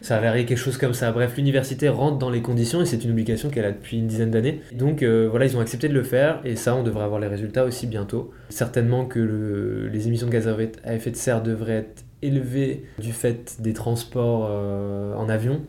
ça 0.01 0.17
a 0.17 0.21
varié 0.21 0.45
quelque 0.45 0.59
chose 0.59 0.79
comme 0.79 0.95
ça. 0.95 1.11
Bref, 1.13 1.37
l'université 1.37 1.89
rentre 1.89 2.19
dans 2.19 2.31
les 2.31 2.41
conditions 2.41 2.81
et 2.81 2.87
c'est 2.87 3.05
une 3.05 3.11
obligation 3.11 3.51
qu'elle 3.51 3.67
a 3.67 3.73
depuis 3.73 3.99
une 3.99 4.07
dizaine 4.07 4.31
d'années. 4.31 4.61
Donc 4.73 5.03
voilà, 5.03 5.45
ils 5.45 5.57
ont 5.57 5.61
accepté 5.61 5.89
de 5.89 5.95
le 5.95 6.03
faire 6.03 6.41
et 6.45 6.57
ça, 6.57 6.75
on 6.75 6.83
devrait 6.83 7.05
avoir 7.05 7.21
les 7.21 7.29
résultats 7.29 7.65
aussi 7.65 7.87
bientôt. 7.87 8.31
Certainement 8.49 9.05
que 9.05 9.89
les 9.93 10.07
émissions 10.07 10.27
de 10.27 10.33
gaz 10.33 10.49
à 10.49 10.95
effet 10.95 11.11
de 11.11 11.17
serre 11.17 11.43
devraient 11.43 11.75
être 11.75 12.05
élevé 12.23 12.85
du 12.99 13.13
fait 13.13 13.57
des 13.61 13.73
transports 13.73 14.47
euh, 14.51 15.15
en 15.15 15.29
avion. 15.29 15.63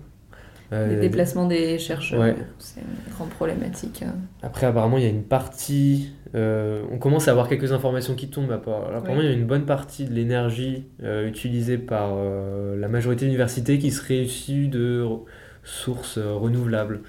Euh, 0.73 0.87
les 0.87 1.01
déplacements 1.01 1.47
des 1.47 1.77
chercheurs, 1.79 2.33
c'est 2.59 2.79
une 2.79 3.13
grande 3.13 3.29
problématique. 3.29 4.05
Après, 4.41 4.67
apparemment, 4.67 4.97
il 4.97 5.03
y 5.03 5.07
a 5.07 5.09
une 5.09 5.23
partie. 5.23 6.13
Euh, 6.33 6.83
on 6.91 6.97
commence 6.97 7.27
à 7.27 7.31
avoir 7.31 7.49
quelques 7.49 7.73
informations 7.73 8.15
qui 8.15 8.29
tombent. 8.29 8.53
Apparemment, 8.53 9.19
il 9.19 9.25
y 9.25 9.29
a 9.29 9.33
une 9.33 9.47
bonne 9.47 9.65
partie 9.65 10.05
de 10.05 10.13
l'énergie 10.13 10.85
utilisée 11.25 11.77
par 11.77 12.15
la 12.15 12.87
majorité 12.87 13.25
de 13.25 13.25
l'université 13.25 13.79
qui 13.79 13.91
serait 13.91 14.19
issue 14.19 14.67
de 14.67 15.05
sources 15.63 16.17
renouvelables 16.17 17.01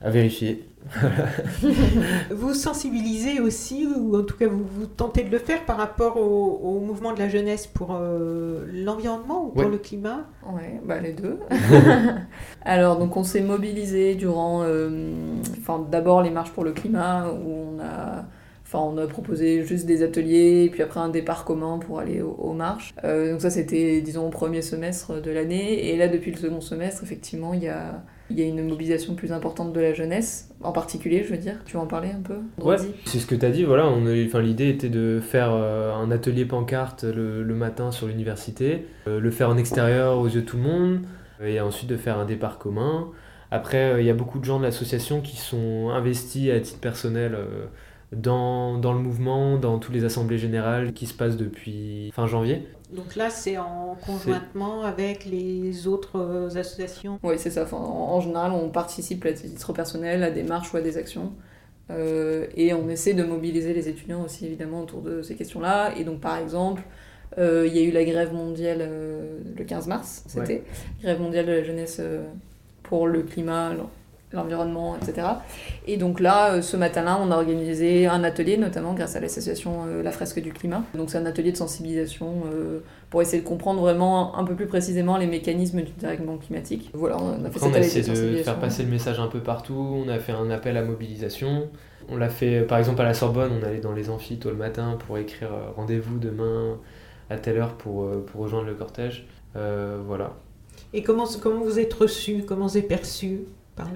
à 0.00 0.08
vérifier. 0.08 0.64
vous 2.30 2.54
sensibilisez 2.54 3.40
aussi, 3.40 3.86
ou 3.86 4.16
en 4.16 4.22
tout 4.22 4.36
cas 4.36 4.48
vous, 4.48 4.64
vous 4.64 4.86
tentez 4.86 5.22
de 5.22 5.30
le 5.30 5.38
faire 5.38 5.64
par 5.64 5.76
rapport 5.76 6.16
au, 6.16 6.80
mouvement 6.80 7.12
de 7.12 7.18
la 7.18 7.28
jeunesse 7.28 7.66
pour 7.66 7.94
euh, 7.94 8.64
l'environnement 8.72 9.46
ou 9.46 9.48
pour 9.50 9.68
le 9.68 9.78
climat? 9.78 10.26
Oui, 10.46 10.62
bah 10.84 10.98
les 10.98 11.12
deux. 11.12 11.38
Alors 12.64 12.98
donc 12.98 13.16
on 13.16 13.24
s'est 13.24 13.40
mobilisé 13.40 14.14
durant, 14.14 14.62
euh, 14.62 15.12
enfin 15.58 15.86
d'abord 15.90 16.22
les 16.22 16.30
marches 16.30 16.52
pour 16.52 16.64
le 16.64 16.72
climat 16.72 17.28
où 17.30 17.76
on 17.76 17.80
a 17.80 18.24
Enfin, 18.72 18.86
on 18.86 18.96
a 18.96 19.06
proposé 19.06 19.66
juste 19.66 19.84
des 19.84 20.02
ateliers, 20.02 20.70
puis 20.72 20.82
après 20.82 20.98
un 20.98 21.10
départ 21.10 21.44
commun 21.44 21.78
pour 21.78 21.98
aller 21.98 22.22
aux, 22.22 22.54
marches. 22.54 22.94
Euh, 23.04 23.32
donc 23.32 23.42
ça, 23.42 23.50
c'était, 23.50 24.00
disons, 24.00 24.26
au 24.26 24.30
premier 24.30 24.62
semestre 24.62 25.20
de 25.20 25.30
l'année. 25.30 25.90
Et 25.90 25.96
là, 25.98 26.08
depuis 26.08 26.30
le 26.30 26.38
second 26.38 26.62
semestre, 26.62 27.02
effectivement, 27.02 27.52
il 27.52 27.64
y 27.64 27.68
a, 27.68 28.02
il 28.32 28.40
y 28.40 28.42
a 28.42 28.48
une 28.48 28.66
mobilisation 28.66 29.14
plus 29.14 29.32
importante 29.32 29.72
de 29.72 29.80
la 29.80 29.92
jeunesse, 29.92 30.48
en 30.62 30.72
particulier, 30.72 31.22
je 31.24 31.30
veux 31.30 31.38
dire. 31.38 31.56
Tu 31.64 31.74
veux 31.74 31.82
en 31.82 31.86
parler 31.86 32.08
un 32.10 32.22
peu 32.22 32.36
Ouais, 32.58 32.76
c'est 33.04 33.18
ce 33.18 33.26
que 33.26 33.34
tu 33.34 33.44
as 33.44 33.50
dit. 33.50 33.64
Voilà, 33.64 33.90
l'idée 34.40 34.68
était 34.68 34.88
de 34.88 35.20
faire 35.20 35.50
euh, 35.52 35.94
un 35.94 36.10
atelier 36.10 36.44
pancarte 36.44 37.04
le, 37.04 37.44
matin 37.54 37.92
sur 37.92 38.06
l'université, 38.06 38.86
euh, 39.06 39.20
le 39.20 39.30
faire 39.30 39.50
en 39.50 39.56
extérieur 39.56 40.18
aux 40.18 40.28
yeux 40.28 40.40
de 40.40 40.46
tout 40.46 40.56
le 40.56 40.62
monde, 40.62 41.00
et 41.44 41.60
ensuite 41.60 41.90
de 41.90 41.96
faire 41.96 42.18
un 42.18 42.24
départ 42.24 42.58
commun 42.58 43.08
Après, 43.50 44.00
il 44.00 44.06
y 44.06 44.10
a 44.10 44.14
beaucoup 44.14 44.38
de 44.38 44.44
gens 44.44 44.58
de 44.58 44.64
l'association 44.64 45.20
qui 45.20 45.36
sont 45.36 45.90
investis 45.90 46.50
à 46.50 46.60
titre 46.60 46.80
personnel 46.80 47.36
dans, 48.12 48.78
dans, 48.78 48.92
le 48.92 48.98
mouvement, 48.98 49.56
dans 49.56 49.78
toutes 49.78 49.94
les 49.94 50.04
assemblées 50.04 50.38
générales 50.38 50.92
qui 50.92 51.06
se 51.06 51.14
passent 51.14 51.36
depuis 51.36 52.10
fin 52.14 52.26
janvier. 52.26 52.66
Donc 52.92 53.16
là, 53.16 53.30
c'est 53.30 53.56
en 53.56 53.96
conjointement 54.04 54.82
avec 54.82 55.24
les 55.24 55.86
autres 55.86 56.18
euh, 56.18 56.48
associations 56.56 57.18
Oui, 57.22 57.36
c'est 57.38 57.50
ça. 57.50 57.66
en, 57.72 58.20
général, 58.20 58.52
on 58.52 58.68
participe 58.68 59.24
à 59.24 59.32
titre 59.32 59.72
personnel 59.72 60.22
à 60.22 60.30
des 60.30 60.42
marches 60.42 60.72
ou 60.74 60.76
à 60.76 60.82
des 60.82 60.98
actions. 60.98 61.32
Euh, 61.90 62.46
et 62.54 62.74
on 62.74 62.88
essaie 62.88 63.14
de 63.14 63.22
mobiliser 63.22 63.72
les 63.72 63.88
étudiants 63.88 64.22
aussi, 64.22 64.46
évidemment, 64.46 64.82
autour 64.82 65.00
de 65.00 65.22
ces 65.22 65.34
questions-là. 65.34 65.94
Et 65.96 66.04
donc, 66.04 66.20
par 66.20 66.36
exemple, 66.36 66.82
euh, 67.38 67.66
il 67.66 67.74
y 67.74 67.78
a 67.78 67.82
eu 67.82 67.90
la 67.90 68.04
grève 68.04 68.34
mondiale 68.34 68.88
le 69.56 69.64
15 69.64 69.86
mars, 69.86 70.24
c'était. 70.26 70.62
Grève 71.02 71.20
mondiale 71.20 71.46
de 71.46 71.52
la 71.52 71.62
jeunesse 71.62 72.00
pour 72.82 73.06
le 73.06 73.22
climat, 73.22 73.72
l'environnement, 74.32 74.96
etc. 74.96 75.26
Et 75.86 75.96
donc 75.96 76.20
là, 76.20 76.54
euh, 76.54 76.62
ce 76.62 76.76
matin-là, 76.76 77.18
on 77.20 77.30
a 77.30 77.36
organisé 77.36 78.06
un 78.06 78.24
atelier, 78.24 78.56
notamment 78.56 78.94
grâce 78.94 79.16
à 79.16 79.20
l'association 79.20 79.84
euh, 79.86 80.02
La 80.02 80.10
Fresque 80.10 80.40
du 80.40 80.52
Climat. 80.52 80.82
Donc 80.94 81.10
c'est 81.10 81.18
un 81.18 81.26
atelier 81.26 81.52
de 81.52 81.56
sensibilisation 81.56 82.42
euh, 82.52 82.80
pour 83.10 83.22
essayer 83.22 83.42
de 83.42 83.46
comprendre 83.46 83.80
vraiment 83.80 84.36
un 84.36 84.44
peu 84.44 84.54
plus 84.54 84.66
précisément 84.66 85.16
les 85.16 85.26
mécanismes 85.26 85.82
du 85.82 85.92
dérèglement 85.92 86.36
climatique. 86.36 86.90
Voilà, 86.94 87.16
on 87.18 87.44
a 87.44 87.50
fait 87.50 87.62
on 87.62 87.74
a 87.74 87.78
essayé 87.78 88.08
de, 88.08 88.42
faire 88.42 88.58
passer 88.58 88.82
le 88.82 88.90
message 88.90 89.20
un 89.20 89.28
peu 89.28 89.40
partout, 89.40 90.04
on 90.04 90.08
a 90.08 90.18
fait 90.18 90.32
un 90.32 90.50
appel 90.50 90.76
à 90.76 90.82
mobilisation. 90.82 91.68
On 92.08 92.16
l'a 92.16 92.28
fait, 92.28 92.62
par 92.62 92.78
exemple, 92.78 93.00
à 93.00 93.04
la 93.04 93.14
Sorbonne, 93.14 93.52
on 93.60 93.64
allait 93.64 93.80
dans 93.80 93.92
les 93.92 94.10
amphis 94.10 94.38
tôt 94.38 94.50
le 94.50 94.56
matin 94.56 94.98
pour 95.06 95.18
écrire 95.18 95.50
rendez-vous 95.76 96.18
demain 96.18 96.78
à 97.30 97.36
telle 97.36 97.58
heure 97.58 97.74
pour, 97.74 98.10
pour 98.22 98.42
rejoindre 98.42 98.66
le 98.66 98.74
cortège. 98.74 99.26
voilà. 99.54 100.32
Et 100.92 101.02
comment, 101.02 101.26
comment 101.40 101.62
vous 101.62 101.78
êtes 101.78 101.94
reçu 101.94 102.44
Comment 102.46 102.66
vous 102.66 102.76
êtes 102.76 102.88
perçu 102.88 103.42
par 103.76 103.88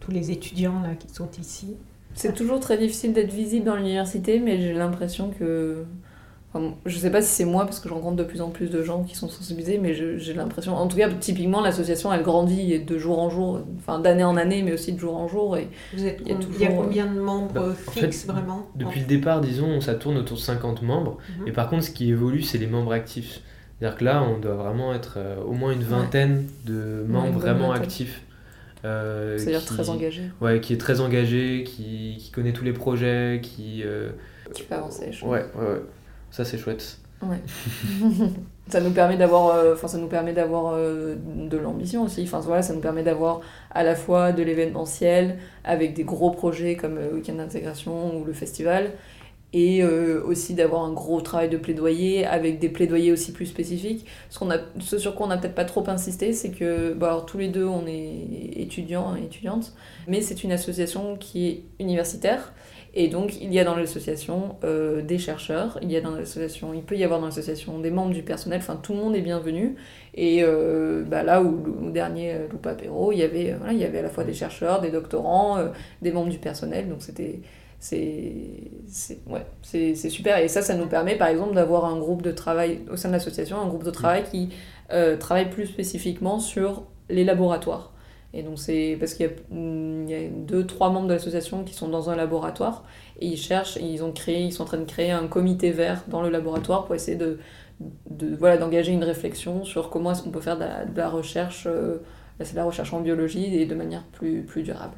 tous 0.00 0.10
les 0.10 0.30
étudiants 0.30 0.80
là, 0.82 0.94
qui 0.94 1.12
sont 1.12 1.28
ici. 1.40 1.76
C'est 2.14 2.34
toujours 2.34 2.60
très 2.60 2.76
difficile 2.76 3.12
d'être 3.12 3.32
visible 3.32 3.66
dans 3.66 3.76
l'université, 3.76 4.40
mais 4.40 4.60
j'ai 4.60 4.72
l'impression 4.72 5.30
que. 5.30 5.84
Enfin, 6.52 6.74
je 6.84 6.98
sais 6.98 7.10
pas 7.12 7.22
si 7.22 7.30
c'est 7.30 7.44
moi, 7.44 7.64
parce 7.64 7.78
que 7.78 7.88
je 7.88 7.94
rencontre 7.94 8.16
de 8.16 8.24
plus 8.24 8.40
en 8.40 8.48
plus 8.48 8.70
de 8.70 8.82
gens 8.82 9.04
qui 9.04 9.14
sont 9.14 9.28
sensibilisés, 9.28 9.78
mais 9.78 9.94
j'ai 9.94 10.34
l'impression. 10.34 10.74
En 10.76 10.88
tout 10.88 10.96
cas, 10.96 11.08
typiquement, 11.08 11.60
l'association, 11.60 12.12
elle 12.12 12.24
grandit 12.24 12.80
de 12.80 12.98
jour 12.98 13.20
en 13.20 13.30
jour, 13.30 13.60
enfin 13.78 14.00
d'année 14.00 14.24
en 14.24 14.36
année, 14.36 14.62
mais 14.64 14.72
aussi 14.72 14.92
de 14.92 14.98
jour 14.98 15.16
en 15.16 15.28
jour. 15.28 15.56
Et 15.56 15.68
Vous 15.94 16.04
êtes, 16.04 16.20
il, 16.24 16.28
y 16.28 16.32
a 16.32 16.34
toujours... 16.34 16.54
il 16.56 16.60
y 16.60 16.66
a 16.66 16.72
combien 16.72 17.06
de 17.06 17.20
membres 17.20 17.52
bah, 17.52 17.74
fixes 17.92 18.26
vraiment 18.26 18.66
Depuis 18.74 18.98
le 18.98 19.06
départ, 19.06 19.40
disons, 19.40 19.80
ça 19.80 19.94
tourne 19.94 20.16
autour 20.16 20.38
de 20.38 20.42
50 20.42 20.82
membres. 20.82 21.18
Mhm. 21.38 21.48
Et 21.48 21.52
par 21.52 21.70
contre, 21.70 21.84
ce 21.84 21.92
qui 21.92 22.10
évolue, 22.10 22.42
c'est 22.42 22.58
les 22.58 22.66
membres 22.66 22.92
actifs. 22.92 23.42
C'est-à-dire 23.78 23.98
que 23.98 24.04
là, 24.04 24.24
on 24.24 24.38
doit 24.40 24.56
vraiment 24.56 24.92
être 24.92 25.14
euh, 25.18 25.40
au 25.42 25.52
moins 25.52 25.70
une 25.70 25.84
vingtaine 25.84 26.46
de 26.66 27.04
membres 27.08 27.38
vraiment 27.38 27.70
actifs. 27.70 28.24
Euh, 28.84 29.36
C'est-à-dire 29.38 29.64
très 29.64 29.90
engagé. 29.90 30.22
Ouais, 30.40 30.60
qui 30.60 30.72
est 30.72 30.78
très 30.78 31.00
engagé, 31.00 31.64
qui, 31.64 32.16
qui 32.18 32.30
connaît 32.30 32.52
tous 32.52 32.64
les 32.64 32.72
projets, 32.72 33.40
qui. 33.42 33.82
Euh... 33.84 34.10
Qui 34.54 34.62
peut 34.62 34.74
avancer. 34.74 35.12
Je 35.12 35.24
ouais, 35.24 35.44
ouais, 35.54 35.66
ouais. 35.66 35.82
Ça, 36.30 36.44
c'est 36.44 36.58
chouette. 36.58 36.98
Ouais. 37.22 37.40
ça 38.68 38.80
nous 38.80 38.92
permet 38.92 39.18
d'avoir 39.18 39.54
euh, 39.54 39.76
ça 39.76 39.98
nous 39.98 40.06
permet 40.06 40.32
d'avoir 40.32 40.72
euh, 40.74 41.16
de 41.36 41.56
l'ambition 41.58 42.04
aussi 42.04 42.22
enfin 42.22 42.40
voilà 42.40 42.62
ça 42.62 42.72
nous 42.72 42.80
permet 42.80 43.02
d'avoir 43.02 43.42
à 43.72 43.82
la 43.82 43.94
fois 43.94 44.32
de 44.32 44.42
l'événementiel 44.42 45.36
avec 45.62 45.92
des 45.92 46.04
gros 46.04 46.30
projets 46.30 46.76
comme 46.76 46.94
le 46.94 47.12
week-end 47.14 47.34
d'intégration 47.34 48.16
ou 48.16 48.24
le 48.24 48.32
festival 48.32 48.92
et 49.52 49.82
euh, 49.82 50.22
aussi 50.24 50.54
d'avoir 50.54 50.84
un 50.84 50.92
gros 50.92 51.20
travail 51.20 51.48
de 51.48 51.56
plaidoyer 51.56 52.24
avec 52.24 52.58
des 52.58 52.68
plaidoyers 52.68 53.10
aussi 53.10 53.32
plus 53.32 53.46
spécifiques. 53.46 54.06
Ce, 54.30 54.98
sur 54.98 55.14
quoi 55.14 55.26
on 55.26 55.28
n'a 55.28 55.38
peut-être 55.38 55.54
pas 55.54 55.64
trop 55.64 55.88
insisté, 55.88 56.32
c'est 56.32 56.50
que 56.50 56.92
bah, 56.92 57.24
tous 57.26 57.38
les 57.38 57.48
deux 57.48 57.64
on 57.64 57.86
est 57.86 58.52
étudiants 58.56 59.16
et 59.16 59.24
étudiantes, 59.24 59.72
mais 60.06 60.20
c'est 60.20 60.44
une 60.44 60.52
association 60.52 61.16
qui 61.16 61.48
est 61.48 61.62
universitaire. 61.80 62.52
Et 62.92 63.06
donc, 63.06 63.40
il 63.40 63.54
y 63.54 63.60
a 63.60 63.64
dans 63.64 63.76
l'association 63.76 64.56
euh, 64.64 65.00
des 65.00 65.18
chercheurs, 65.18 65.78
il 65.80 65.92
y 65.92 65.96
a 65.96 66.00
dans 66.00 66.10
l'association, 66.10 66.74
il 66.74 66.82
peut 66.82 66.96
y 66.96 67.04
avoir 67.04 67.20
dans 67.20 67.26
l'association 67.26 67.78
des 67.78 67.92
membres 67.92 68.12
du 68.12 68.24
personnel, 68.24 68.58
enfin 68.58 68.74
tout 68.82 68.94
le 68.94 68.98
monde 68.98 69.14
est 69.14 69.20
bienvenu. 69.20 69.76
Et 70.14 70.42
euh, 70.42 71.04
bah, 71.04 71.22
là 71.22 71.40
où 71.40 71.62
le 71.84 71.92
dernier 71.92 72.34
Loupa 72.50 72.74
Perro, 72.74 73.12
il 73.12 73.18
y 73.18 73.22
avait, 73.22 73.54
il 73.70 73.78
y 73.78 73.84
avait 73.84 73.98
à 73.98 74.02
la 74.02 74.08
fois 74.08 74.24
des 74.24 74.34
chercheurs, 74.34 74.80
des 74.80 74.90
doctorants, 74.90 75.58
des 76.02 76.10
membres 76.10 76.30
du 76.30 76.38
personnel, 76.38 76.88
donc 76.88 77.02
c'était 77.02 77.38
c'est 77.80 78.70
ouais, 79.26 79.46
super. 79.62 80.38
Et 80.38 80.48
ça, 80.48 80.60
ça 80.60 80.74
nous 80.74 80.86
permet 80.86 81.16
par 81.16 81.28
exemple 81.28 81.54
d'avoir 81.54 81.86
un 81.86 81.98
groupe 81.98 82.20
de 82.20 82.30
travail 82.30 82.80
au 82.90 82.96
sein 82.96 83.08
de 83.08 83.14
l'association, 83.14 83.58
un 83.58 83.66
groupe 83.66 83.84
de 83.84 83.90
travail 83.90 84.24
qui 84.30 84.50
euh, 84.92 85.16
travaille 85.16 85.48
plus 85.48 85.66
spécifiquement 85.66 86.38
sur 86.38 86.84
les 87.08 87.24
laboratoires. 87.24 87.92
Et 88.32 88.42
donc 88.42 88.58
c'est 88.58 88.96
parce 89.00 89.14
qu'il 89.14 89.26
y, 89.26 89.54
mm, 89.54 90.08
y, 90.08 90.14
a 90.14 90.28
deux, 90.28 90.66
trois 90.66 90.90
membres 90.90 91.08
de 91.08 91.14
l'association 91.14 91.64
qui 91.64 91.74
sont 91.74 91.88
dans 91.88 92.10
un 92.10 92.16
laboratoire 92.16 92.84
et 93.18 93.26
ils 93.26 93.38
cherchent, 93.38 93.76
ils 93.76 94.04
ont 94.04 94.12
créé, 94.12 94.42
ils 94.42 94.52
sont 94.52 94.62
en 94.62 94.66
train 94.66 94.78
de 94.78 94.84
créer 94.84 95.10
un 95.10 95.26
comité 95.26 95.70
vert 95.72 96.04
dans 96.06 96.22
le 96.22 96.28
laboratoire 96.28 96.84
pour 96.84 96.94
essayer 96.94 97.16
de, 97.16 97.38
de 98.10 98.36
voilà 98.36 98.58
d'engager 98.58 98.92
une 98.92 99.04
réflexion 99.04 99.64
sur 99.64 99.90
comment 99.90 100.12
est-ce 100.12 100.22
qu'on 100.22 100.30
peut 100.30 100.40
faire 100.40 100.58
de 100.58 100.96
la, 100.96 101.08
recherche, 101.08 101.66
euh, 101.66 101.98
la 102.54 102.64
recherche 102.64 102.92
en 102.92 103.00
biologie 103.00 103.56
et 103.56 103.66
de 103.66 103.74
manière 103.74 104.04
plus, 104.12 104.42
plus 104.42 104.62
durable. 104.62 104.94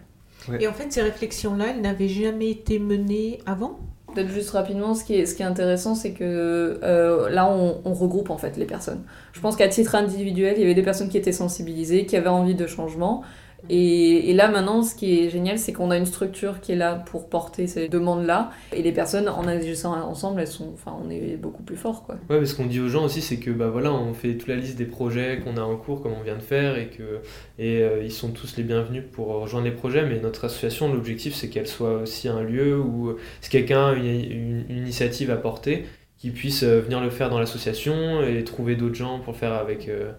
Et 0.61 0.67
en 0.67 0.73
fait, 0.73 0.93
ces 0.93 1.03
réflexions-là, 1.03 1.67
elles 1.71 1.81
n'avaient 1.81 2.09
jamais 2.09 2.51
été 2.51 2.79
menées 2.79 3.41
avant? 3.47 3.79
Peut-être 4.15 4.31
juste 4.31 4.51
rapidement, 4.51 4.95
ce 4.95 5.05
qui 5.05 5.15
est, 5.15 5.27
ce 5.27 5.35
qui 5.35 5.43
est 5.43 5.47
intéressant, 5.47 5.95
c'est 5.95 6.13
que 6.13 6.79
euh, 6.83 7.31
là, 7.31 7.49
on, 7.49 7.81
on, 7.85 7.95
regroupe 7.95 8.29
en 8.29 8.37
fait 8.37 8.59
les 8.59 8.67
personnes. 8.67 9.03
Je 9.33 9.41
pense 9.41 9.57
qu'à 9.57 9.69
titre 9.69 9.95
individuel, 9.95 10.55
il 10.57 10.61
y 10.61 10.65
avait 10.65 10.75
des 10.75 10.83
personnes 10.83 11.09
qui 11.09 11.17
étaient 11.17 11.33
sensibilisées, 11.33 12.05
qui 12.05 12.17
avaient 12.17 12.29
envie 12.29 12.55
de 12.55 12.67
changement, 12.67 13.23
et, 13.69 14.33
là 14.35 14.49
maintenant, 14.49 14.83
ce 14.83 14.95
qui 14.95 15.21
est 15.21 15.31
génial, 15.31 15.59
c'est 15.59 15.73
qu'on 15.73 15.91
a 15.91 15.97
une 15.97 16.07
structure 16.07 16.61
qui 16.61 16.73
est 16.73 16.77
là 16.77 16.95
pour 16.95 17.29
porter 17.29 17.67
ces 17.67 17.89
demandes-là. 17.89 18.51
Et 18.73 18.83
les 18.83 18.93
personnes, 18.93 19.29
en 19.29 19.47
agissant 19.47 19.95
ensemble, 19.95 20.41
elles 20.41 20.47
sont, 20.49 20.71
enfin, 20.75 20.97
on 21.05 21.11
est 21.11 21.37
beaucoup 21.37 21.63
plus 21.63 21.77
fort, 21.77 22.05
quoi. 22.05 22.17
Ouais, 22.29 22.41
mais 22.41 22.47
ce 22.47 22.55
qu'on 22.55 22.67
dit 22.67 22.81
aux 22.81 22.89
gens 22.89 23.05
aussi, 23.05 23.23
c'est 23.23 23.39
que 23.39 23.51
bah 23.51 23.69
voilà, 23.69 23.93
on 23.93 24.15
fait 24.15 24.35
toute 24.35 24.49
la 24.49 24.57
liste 24.57 24.77
des 24.77 24.85
projets 24.85 25.41
qu'on 25.41 25.57
a 25.57 25.63
en 25.63 25.77
cours, 25.77 26.03
comme 26.03 26.13
on 26.13 26.23
vient 26.23 26.37
de 26.37 26.43
faire, 26.43 26.77
et 26.77 26.89
que 26.89 27.21
et 27.59 27.83
euh, 27.83 28.03
ils 28.03 28.13
sont 28.13 28.31
tous 28.31 28.57
les 28.57 28.65
bienvenus 28.65 29.05
pour 29.13 29.29
rejoindre 29.29 29.67
les 29.67 29.73
projets. 29.73 30.05
Mais 30.05 30.19
notre 30.19 30.45
association, 30.45 30.93
l'objectif, 30.93 31.35
c'est 31.35 31.49
qu'elle 31.49 31.69
soit 31.69 32.03
aussi 32.03 32.29
un 32.29 32.43
lieu 32.43 32.79
où 32.79 33.17
si 33.41 33.51
quelqu'un 33.51 33.89
a 33.89 33.93
une, 33.93 34.65
initiative 34.69 35.31
à 35.31 35.37
porter, 35.37 35.87
qu'il 36.19 36.33
puisse 36.33 36.63
euh, 36.63 36.81
venir 36.81 37.01
le 37.01 37.11
faire 37.11 37.31
dans 37.31 37.39
l'association 37.39 38.23
et 38.23 38.43
trouver 38.45 38.77
d'autres 38.77 38.95
gens 38.95 39.19
pour 39.21 39.33
le 39.33 39.39
faire 39.39 39.53
avec 39.53 39.89
euh, 39.89 40.13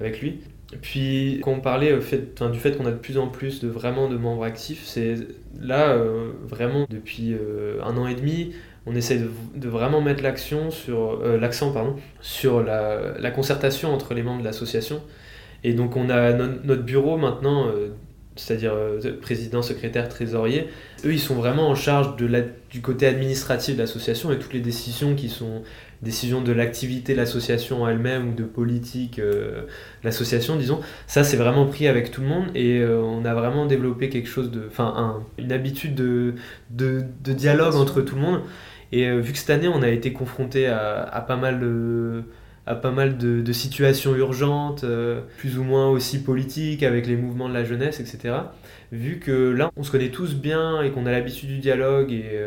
avec 0.00 0.20
lui. 0.20 0.40
Puis 0.80 1.40
quand 1.42 1.52
on 1.52 1.60
parlait 1.60 2.00
fait, 2.00 2.42
du 2.50 2.58
fait 2.58 2.76
qu'on 2.76 2.86
a 2.86 2.90
de 2.90 2.96
plus 2.96 3.18
en 3.18 3.28
plus 3.28 3.60
de 3.60 3.68
vraiment 3.68 4.08
de 4.08 4.16
membres 4.16 4.44
actifs, 4.44 4.82
c'est 4.84 5.16
là 5.60 5.90
euh, 5.90 6.30
vraiment 6.44 6.86
depuis 6.88 7.34
euh, 7.34 7.82
un 7.82 7.96
an 7.96 8.06
et 8.06 8.14
demi, 8.14 8.52
on 8.86 8.94
essaie 8.94 9.20
de, 9.54 9.68
vraiment 9.68 10.00
mettre 10.00 10.22
l'action 10.22 10.70
sur 10.70 11.20
euh, 11.22 11.38
l'accent 11.38 11.72
pardon 11.72 11.96
sur 12.20 12.62
la, 12.62 13.18
la, 13.18 13.30
concertation 13.30 13.92
entre 13.92 14.14
les 14.14 14.22
membres 14.22 14.40
de 14.40 14.44
l'association. 14.44 15.02
Et 15.62 15.74
donc 15.74 15.96
on 15.96 16.08
a 16.10 16.32
notre 16.32 16.82
bureau 16.82 17.16
maintenant, 17.16 17.70
c'est-à-dire 18.34 18.74
président, 19.20 19.62
secrétaire, 19.62 20.08
trésorier. 20.08 20.66
Eux, 21.04 21.12
ils 21.12 21.20
sont 21.20 21.36
vraiment 21.36 21.68
en 21.68 21.76
charge 21.76 22.16
de 22.16 22.26
la, 22.26 22.40
du 22.70 22.80
côté 22.80 23.06
administratif 23.06 23.76
de 23.76 23.80
l'association 23.80 24.32
et 24.32 24.38
toutes 24.40 24.54
les 24.54 24.60
décisions 24.60 25.14
qui 25.14 25.28
sont 25.28 25.62
décision 26.02 26.40
de 26.40 26.52
l'activité 26.52 27.12
de 27.12 27.18
l'association 27.18 27.86
elle-même 27.88 28.30
ou 28.30 28.34
de 28.34 28.42
politique 28.42 29.18
euh, 29.18 29.62
l'association, 30.02 30.56
disons, 30.56 30.80
ça 31.06 31.22
c'est 31.22 31.36
vraiment 31.36 31.66
pris 31.66 31.86
avec 31.86 32.10
tout 32.10 32.20
le 32.20 32.26
monde 32.26 32.46
et 32.54 32.80
euh, 32.80 33.00
on 33.00 33.24
a 33.24 33.34
vraiment 33.34 33.66
développé 33.66 34.08
quelque 34.08 34.28
chose 34.28 34.50
de. 34.50 34.64
Enfin, 34.66 35.20
une 35.38 35.52
habitude 35.52 35.94
de, 35.94 36.34
de, 36.70 37.32
dialogue 37.32 37.76
entre 37.76 38.02
tout 38.02 38.16
le 38.16 38.20
monde. 38.20 38.40
Et 38.90 39.08
euh, 39.08 39.20
vu 39.20 39.32
que 39.32 39.38
cette 39.38 39.50
année 39.50 39.68
on 39.68 39.82
a 39.82 39.88
été 39.88 40.12
confronté 40.12 40.66
à, 40.66 41.02
à 41.02 41.20
pas 41.20 41.36
mal 41.36 41.60
de 41.60 42.24
à 42.66 42.76
pas 42.76 42.92
mal 42.92 43.18
de, 43.18 43.40
de 43.40 43.52
situations 43.52 44.14
urgentes, 44.14 44.84
plus 45.38 45.58
ou 45.58 45.64
moins 45.64 45.88
aussi 45.88 46.22
politiques, 46.22 46.84
avec 46.84 47.08
les 47.08 47.16
mouvements 47.16 47.48
de 47.48 47.54
la 47.54 47.64
jeunesse, 47.64 47.98
etc. 47.98 48.34
Vu 48.92 49.18
que 49.18 49.50
là, 49.50 49.72
on 49.76 49.82
se 49.82 49.90
connaît 49.90 50.10
tous 50.10 50.36
bien 50.36 50.80
et 50.80 50.92
qu'on 50.92 51.06
a 51.06 51.10
l'habitude 51.10 51.48
du 51.48 51.58
dialogue 51.58 52.12
et, 52.12 52.38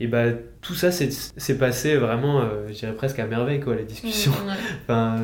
et 0.00 0.06
bah 0.06 0.26
tout 0.60 0.74
ça 0.74 0.90
s'est 0.92 1.58
passé 1.58 1.96
vraiment, 1.96 2.40
euh, 2.40 2.68
je 2.68 2.74
dirais 2.74 2.92
presque 2.92 3.18
à 3.18 3.26
merveille, 3.26 3.60
quoi, 3.60 3.74
les 3.74 3.84
discussions. 3.84 4.32
enfin, 4.84 5.16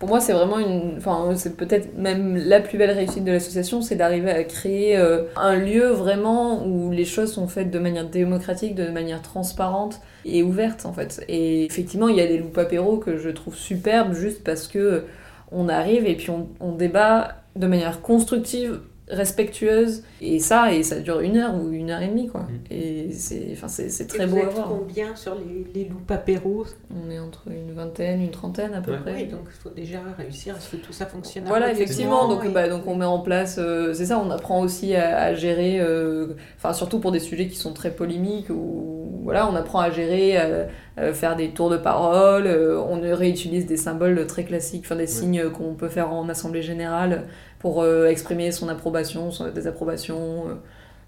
pour 0.00 0.08
moi, 0.08 0.18
c'est 0.18 0.32
vraiment 0.32 0.58
une. 0.58 0.94
Enfin, 0.96 1.34
c'est 1.36 1.58
peut-être 1.58 1.94
même 1.98 2.36
la 2.36 2.60
plus 2.60 2.78
belle 2.78 2.90
réussite 2.90 3.22
de 3.22 3.32
l'association, 3.32 3.82
c'est 3.82 3.96
d'arriver 3.96 4.30
à 4.30 4.44
créer 4.44 4.96
euh, 4.96 5.24
un 5.36 5.56
lieu 5.56 5.88
vraiment 5.88 6.66
où 6.66 6.90
les 6.90 7.04
choses 7.04 7.32
sont 7.34 7.48
faites 7.48 7.70
de 7.70 7.78
manière 7.78 8.08
démocratique, 8.08 8.74
de 8.74 8.88
manière 8.88 9.20
transparente 9.20 10.00
et 10.24 10.42
ouverte, 10.42 10.86
en 10.86 10.94
fait. 10.94 11.22
Et 11.28 11.66
effectivement, 11.66 12.08
il 12.08 12.16
y 12.16 12.22
a 12.22 12.26
des 12.26 12.38
loups 12.38 12.58
apéros 12.58 12.96
que 12.96 13.18
je 13.18 13.28
trouve 13.28 13.54
superbes 13.54 14.14
juste 14.14 14.42
parce 14.42 14.68
que 14.68 15.04
on 15.52 15.68
arrive 15.68 16.06
et 16.06 16.16
puis 16.16 16.30
on, 16.30 16.48
on 16.60 16.72
débat 16.72 17.42
de 17.56 17.66
manière 17.66 18.00
constructive 18.00 18.80
respectueuse. 19.10 20.02
Et 20.20 20.38
ça, 20.38 20.72
et 20.72 20.82
ça 20.82 21.00
dure 21.00 21.20
une 21.20 21.36
heure 21.36 21.54
ou 21.54 21.70
une 21.70 21.90
heure 21.90 22.02
et 22.02 22.08
demie, 22.08 22.28
quoi. 22.28 22.42
Mm. 22.42 22.46
Et 22.72 23.12
c'est, 23.12 23.48
enfin, 23.52 23.68
c'est, 23.68 23.88
c'est 23.88 24.04
Et 24.04 24.06
très 24.06 24.26
vous 24.26 24.36
beau 24.36 24.42
à 24.42 24.46
êtes 24.46 24.52
voir. 24.54 24.68
combien 24.68 25.14
sur 25.16 25.34
les, 25.34 25.66
les 25.82 25.88
loups 25.88 26.00
papéros 26.06 26.66
On 26.90 27.10
est 27.10 27.18
entre 27.18 27.44
une 27.50 27.72
vingtaine, 27.72 28.22
une 28.22 28.30
trentaine 28.30 28.74
à 28.74 28.80
peu 28.80 28.92
Ouais. 28.92 28.98
près. 28.98 29.14
Oui, 29.14 29.24
donc 29.26 29.40
il 29.46 29.60
faut 29.62 29.70
déjà 29.74 29.98
réussir 30.16 30.56
à 30.56 30.60
ce 30.60 30.76
que 30.76 30.82
tout 30.82 30.92
ça 30.92 31.06
fonctionne. 31.06 31.44
Voilà, 31.46 31.70
effectivement. 31.72 32.28
Donc, 32.28 32.44
et- 32.44 32.48
bah, 32.48 32.68
donc 32.68 32.86
on 32.86 32.94
met 32.96 33.04
en 33.04 33.20
place, 33.20 33.56
euh, 33.58 33.92
c'est 33.94 34.06
ça, 34.06 34.18
on 34.18 34.30
apprend 34.30 34.60
aussi 34.60 34.94
à, 34.94 35.18
à 35.22 35.34
gérer, 35.34 35.78
euh, 35.80 36.28
enfin 36.56 36.72
surtout 36.72 36.98
pour 37.00 37.12
des 37.12 37.20
sujets 37.20 37.48
qui 37.48 37.56
sont 37.56 37.72
très 37.72 37.90
polémiques, 37.90 38.50
ou 38.50 39.20
voilà, 39.22 39.48
on 39.50 39.54
apprend 39.54 39.80
à 39.80 39.90
gérer, 39.90 40.32
euh, 40.40 40.64
euh, 40.98 41.12
faire 41.12 41.36
des 41.36 41.50
tours 41.50 41.70
de 41.70 41.76
parole, 41.76 42.46
euh, 42.46 42.78
on 42.80 43.00
réutilise 43.16 43.66
des 43.66 43.76
symboles 43.76 44.26
très 44.26 44.44
classiques, 44.44 44.82
enfin 44.86 44.96
des 44.96 45.06
signes 45.06 45.48
qu'on 45.50 45.74
peut 45.74 45.88
faire 45.88 46.12
en 46.12 46.28
assemblée 46.28 46.62
générale 46.62 47.24
pour 47.60 47.82
euh, 47.82 48.08
exprimer 48.08 48.50
son 48.50 48.68
approbation, 48.68 49.30
son 49.30 49.48
désapprobation, 49.50 50.48
euh, 50.48 50.54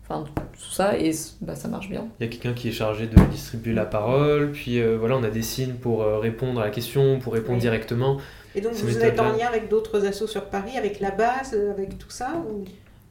enfin 0.07 0.25
tout 0.53 0.71
ça, 0.71 0.97
et 0.99 1.11
bah, 1.41 1.57
ça 1.57 1.67
marche 1.67 1.89
bien. 1.89 2.07
Il 2.21 2.27
y 2.27 2.29
a 2.29 2.31
quelqu'un 2.31 2.53
qui 2.53 2.69
est 2.69 2.73
chargé 2.73 3.07
de 3.09 3.21
distribuer 3.31 3.73
la 3.75 3.87
parole, 3.87 4.53
puis 4.53 4.81
euh, 4.81 4.97
voilà, 4.99 5.17
on 5.17 5.25
a 5.25 5.31
des 5.31 5.43
signes 5.43 5.75
pour 5.75 6.03
euh, 6.03 6.19
répondre 6.19 6.61
à 6.61 6.65
la 6.65 6.71
question, 6.71 7.19
pour 7.19 7.33
répondre 7.33 7.55
Oui. 7.57 7.61
directement. 7.63 8.19
Et 8.55 8.61
donc 8.61 8.75
Ces 8.75 8.83
vous 8.85 8.99
êtes 9.03 9.19
en 9.19 9.33
lien 9.33 9.47
avec 9.49 9.69
d'autres 9.69 10.05
assos 10.07 10.27
sur 10.29 10.45
Paris, 10.45 10.77
avec 10.77 11.01
la 11.01 11.11
base, 11.11 11.59
avec 11.71 11.99
tout 11.99 12.11
ça 12.11 12.33
ou... 12.49 12.65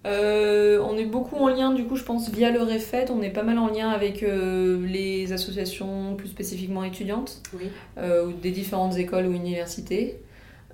Euh, 0.08 0.80
on 0.84 0.98
est 0.98 1.06
beaucoup 1.06 1.36
en 1.36 1.48
lien, 1.48 1.72
du 1.74 1.86
coup, 1.86 1.96
je 1.96 2.04
pense, 2.04 2.32
via 2.32 2.50
le 2.50 2.60
REFET. 2.64 3.06
On 3.12 3.22
est 3.22 3.30
pas 3.30 3.44
mal 3.44 3.60
en 3.60 3.68
lien 3.68 3.90
avec 3.90 4.24
euh, 4.24 4.84
les 4.88 5.32
associations 5.32 6.16
plus 6.16 6.28
spécifiquement 6.28 6.84
étudiantes, 6.84 7.44
Oui. 7.54 7.70
euh, 8.00 8.26
ou 8.26 8.32
des 8.34 8.50
différentes 8.50 8.98
écoles 8.98 9.28
ou 9.28 9.34
universités. 9.34 10.18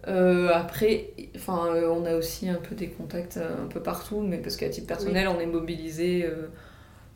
Euh, 0.08 0.50
après, 0.54 1.12
enfin, 1.36 1.68
euh, 1.74 1.90
on 1.90 2.06
a 2.06 2.16
aussi 2.16 2.50
un 2.50 2.56
peu 2.56 2.76
des 2.76 2.88
contacts 2.88 3.38
euh, 3.38 3.64
un 3.64 3.68
peu 3.68 3.82
partout, 3.82 4.22
mais 4.22 4.38
parce 4.38 4.56
qu'à 4.56 4.70
titre 4.70 4.88
personnel, 4.88 5.28
on 5.28 5.40
est 5.40 5.46
mobilisé 5.46 6.26
euh, 6.26 6.48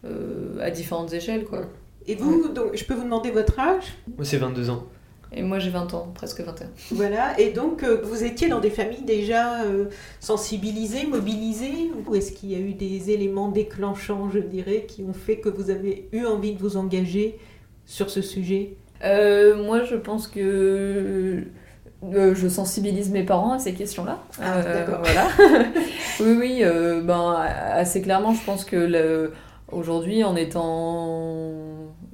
euh, 0.06 0.60
à 0.62 0.72
différentes 0.72 1.14
échelles, 1.14 1.46
quoi. 1.46 1.62
Et 2.08 2.16
vous, 2.16 2.50
donc, 2.50 2.76
je 2.76 2.84
peux 2.84 2.96
vous 2.96 3.04
demander 3.04 3.32
votre 3.32 3.60
âge? 3.60 3.84
Moi, 4.18 4.26
c'est 4.26 4.38
22 4.38 4.70
ans. 4.72 4.88
Et 5.34 5.44
moi, 5.44 5.60
j'ai 5.60 5.70
20 5.70 5.94
ans, 5.94 6.12
presque 6.14 6.42
21. 6.42 6.68
Voilà, 6.92 7.40
et 7.40 7.52
donc 7.52 7.84
euh, 7.84 8.02
vous 8.04 8.24
étiez 8.26 8.50
dans 8.50 8.60
des 8.60 8.70
familles 8.70 9.04
déjà 9.04 9.64
euh, 9.64 9.86
sensibilisées, 10.20 11.06
mobilisées? 11.06 11.90
Ou 12.06 12.16
est-ce 12.16 12.34
qu'il 12.34 12.52
y 12.52 12.56
a 12.56 12.60
eu 12.60 12.74
des 12.74 13.12
éléments 13.12 13.50
déclenchants, 13.50 14.30
je 14.30 14.40
dirais, 14.40 14.86
qui 14.88 15.04
ont 15.04 15.14
fait 15.14 15.38
que 15.38 15.48
vous 15.48 15.70
avez 15.70 16.10
eu 16.12 16.26
envie 16.26 16.54
de 16.54 16.60
vous 16.60 16.76
engager 16.76 17.40
sur 17.86 18.10
ce 18.10 18.22
sujet? 18.22 18.76
Euh, 19.06 19.64
moi, 19.64 19.84
je 19.84 19.96
pense 19.96 20.28
que 20.28 21.46
euh, 22.04 22.34
je 22.36 22.48
sensibilise 22.48 23.12
mes 23.12 23.24
parents 23.24 23.54
à 23.54 23.60
ces 23.60 23.74
questions-là. 23.74 24.20
Ah, 24.42 24.62
d'accord. 24.62 25.02
Voilà. 25.04 25.28
oui, 26.20 26.36
oui, 26.40 26.60
euh, 26.64 27.02
ben, 27.02 27.36
assez 27.74 28.02
clairement, 28.02 28.34
je 28.34 28.44
pense 28.44 28.66
que 28.66 28.76
le- 28.76 29.34
aujourd'hui, 29.72 30.24
en 30.24 30.36
étant. 30.36 31.50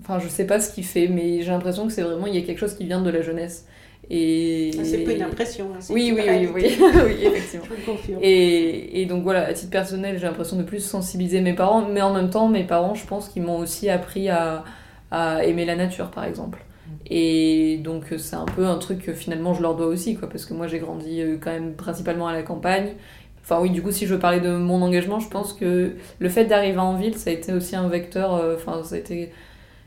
Enfin, 0.02 0.19
je 0.19 0.28
sais 0.28 0.45
pas 0.45 0.60
ce 0.60 0.73
qui 0.73 0.84
fait, 0.84 1.08
mais 1.08 1.41
j'ai 1.41 1.52
l'impression 1.52 1.88
que 1.88 1.93
c'est 1.93 2.02
vraiment. 2.04 2.28
Il 2.28 2.36
y 2.36 2.38
a 2.38 2.41
quelque 2.41 2.60
chose 2.60 2.76
qui 2.76 2.86
vient 2.86 3.02
de 3.02 3.10
la 3.10 3.21
jeunesse. 3.21 3.65
Et... 4.10 4.71
Ah, 4.80 4.84
C'est 4.86 5.00
pas 5.00 5.12
une 5.12 5.23
impression, 5.23 5.65
hein, 5.76 5.80
Oui, 5.89 6.13
oui, 6.15 6.47
oui, 6.54 6.78
oui, 6.80 6.89
oui, 7.06 7.26
effectivement. 7.26 7.65
Je. 8.08 8.13
Et, 8.21 9.02
et 9.02 9.06
donc 9.06 9.23
voilà, 9.23 9.45
à 9.47 9.54
titre 9.54 9.69
personnel, 9.71 10.17
j'ai 10.17 10.26
l'impression 10.28 10.56
de 10.56 10.63
plus 10.63 10.80
sensibiliser 10.80 11.41
mes 11.41 11.52
parents, 11.54 11.86
mais 11.86 12.02
en 12.02 12.13
même 12.13 12.30
temps, 12.30 12.47
mes 12.47 12.63
parents, 12.63 12.95
je 12.95 13.06
pense 13.06 13.28
qu'ils 13.28 13.41
m'ont 13.43 13.58
aussi 13.58 13.89
appris 13.89 14.30
à, 14.30 14.63
à 15.12 15.43
aimer 15.43 15.65
la 15.65 15.76
nature, 15.76 16.10
par 16.10 16.23
exemple. 16.23 16.63
Et 17.10 17.78
donc 17.84 18.13
c'est 18.17 18.36
un 18.36 18.46
peu 18.46 18.65
un 18.65 18.78
truc 18.78 19.02
que 19.02 19.13
finalement 19.13 19.54
je 19.54 19.62
leur 19.62 19.76
dois 19.76 19.88
aussi, 19.88 20.15
quoi, 20.15 20.30
parce 20.30 20.46
que 20.46 20.54
moi 20.54 20.67
j'ai 20.67 20.80
grandi 20.80 21.22
euh, 21.22 21.38
quand 21.39 21.52
même 21.52 21.74
principalement 21.74 22.28
à 22.28 22.34
la 22.34 22.43
campagne. 22.43 22.93
Enfin 23.41 23.62
oui, 23.62 23.70
du 23.70 23.82
coup, 23.82 23.91
si 23.91 24.06
je 24.06 24.13
veux 24.13 24.20
parler 24.20 24.41
de 24.41 24.52
mon 24.52 24.82
engagement, 24.82 25.20
je 25.20 25.30
pense 25.30 25.54
que 25.54 25.93
le 26.20 26.30
fait 26.30 26.46
d'arriver 26.46 26.80
en 26.80 26.96
ville, 26.96 27.15
ça 27.15 27.30
a 27.30 27.34
été 27.34 27.54
aussi 27.54 27.78
un 27.78 27.88
vecteur, 27.88 28.36
euh, 28.36 28.56
enfin 28.56 28.84
ça 28.84 28.96
a 28.96 28.98
été 28.98 29.32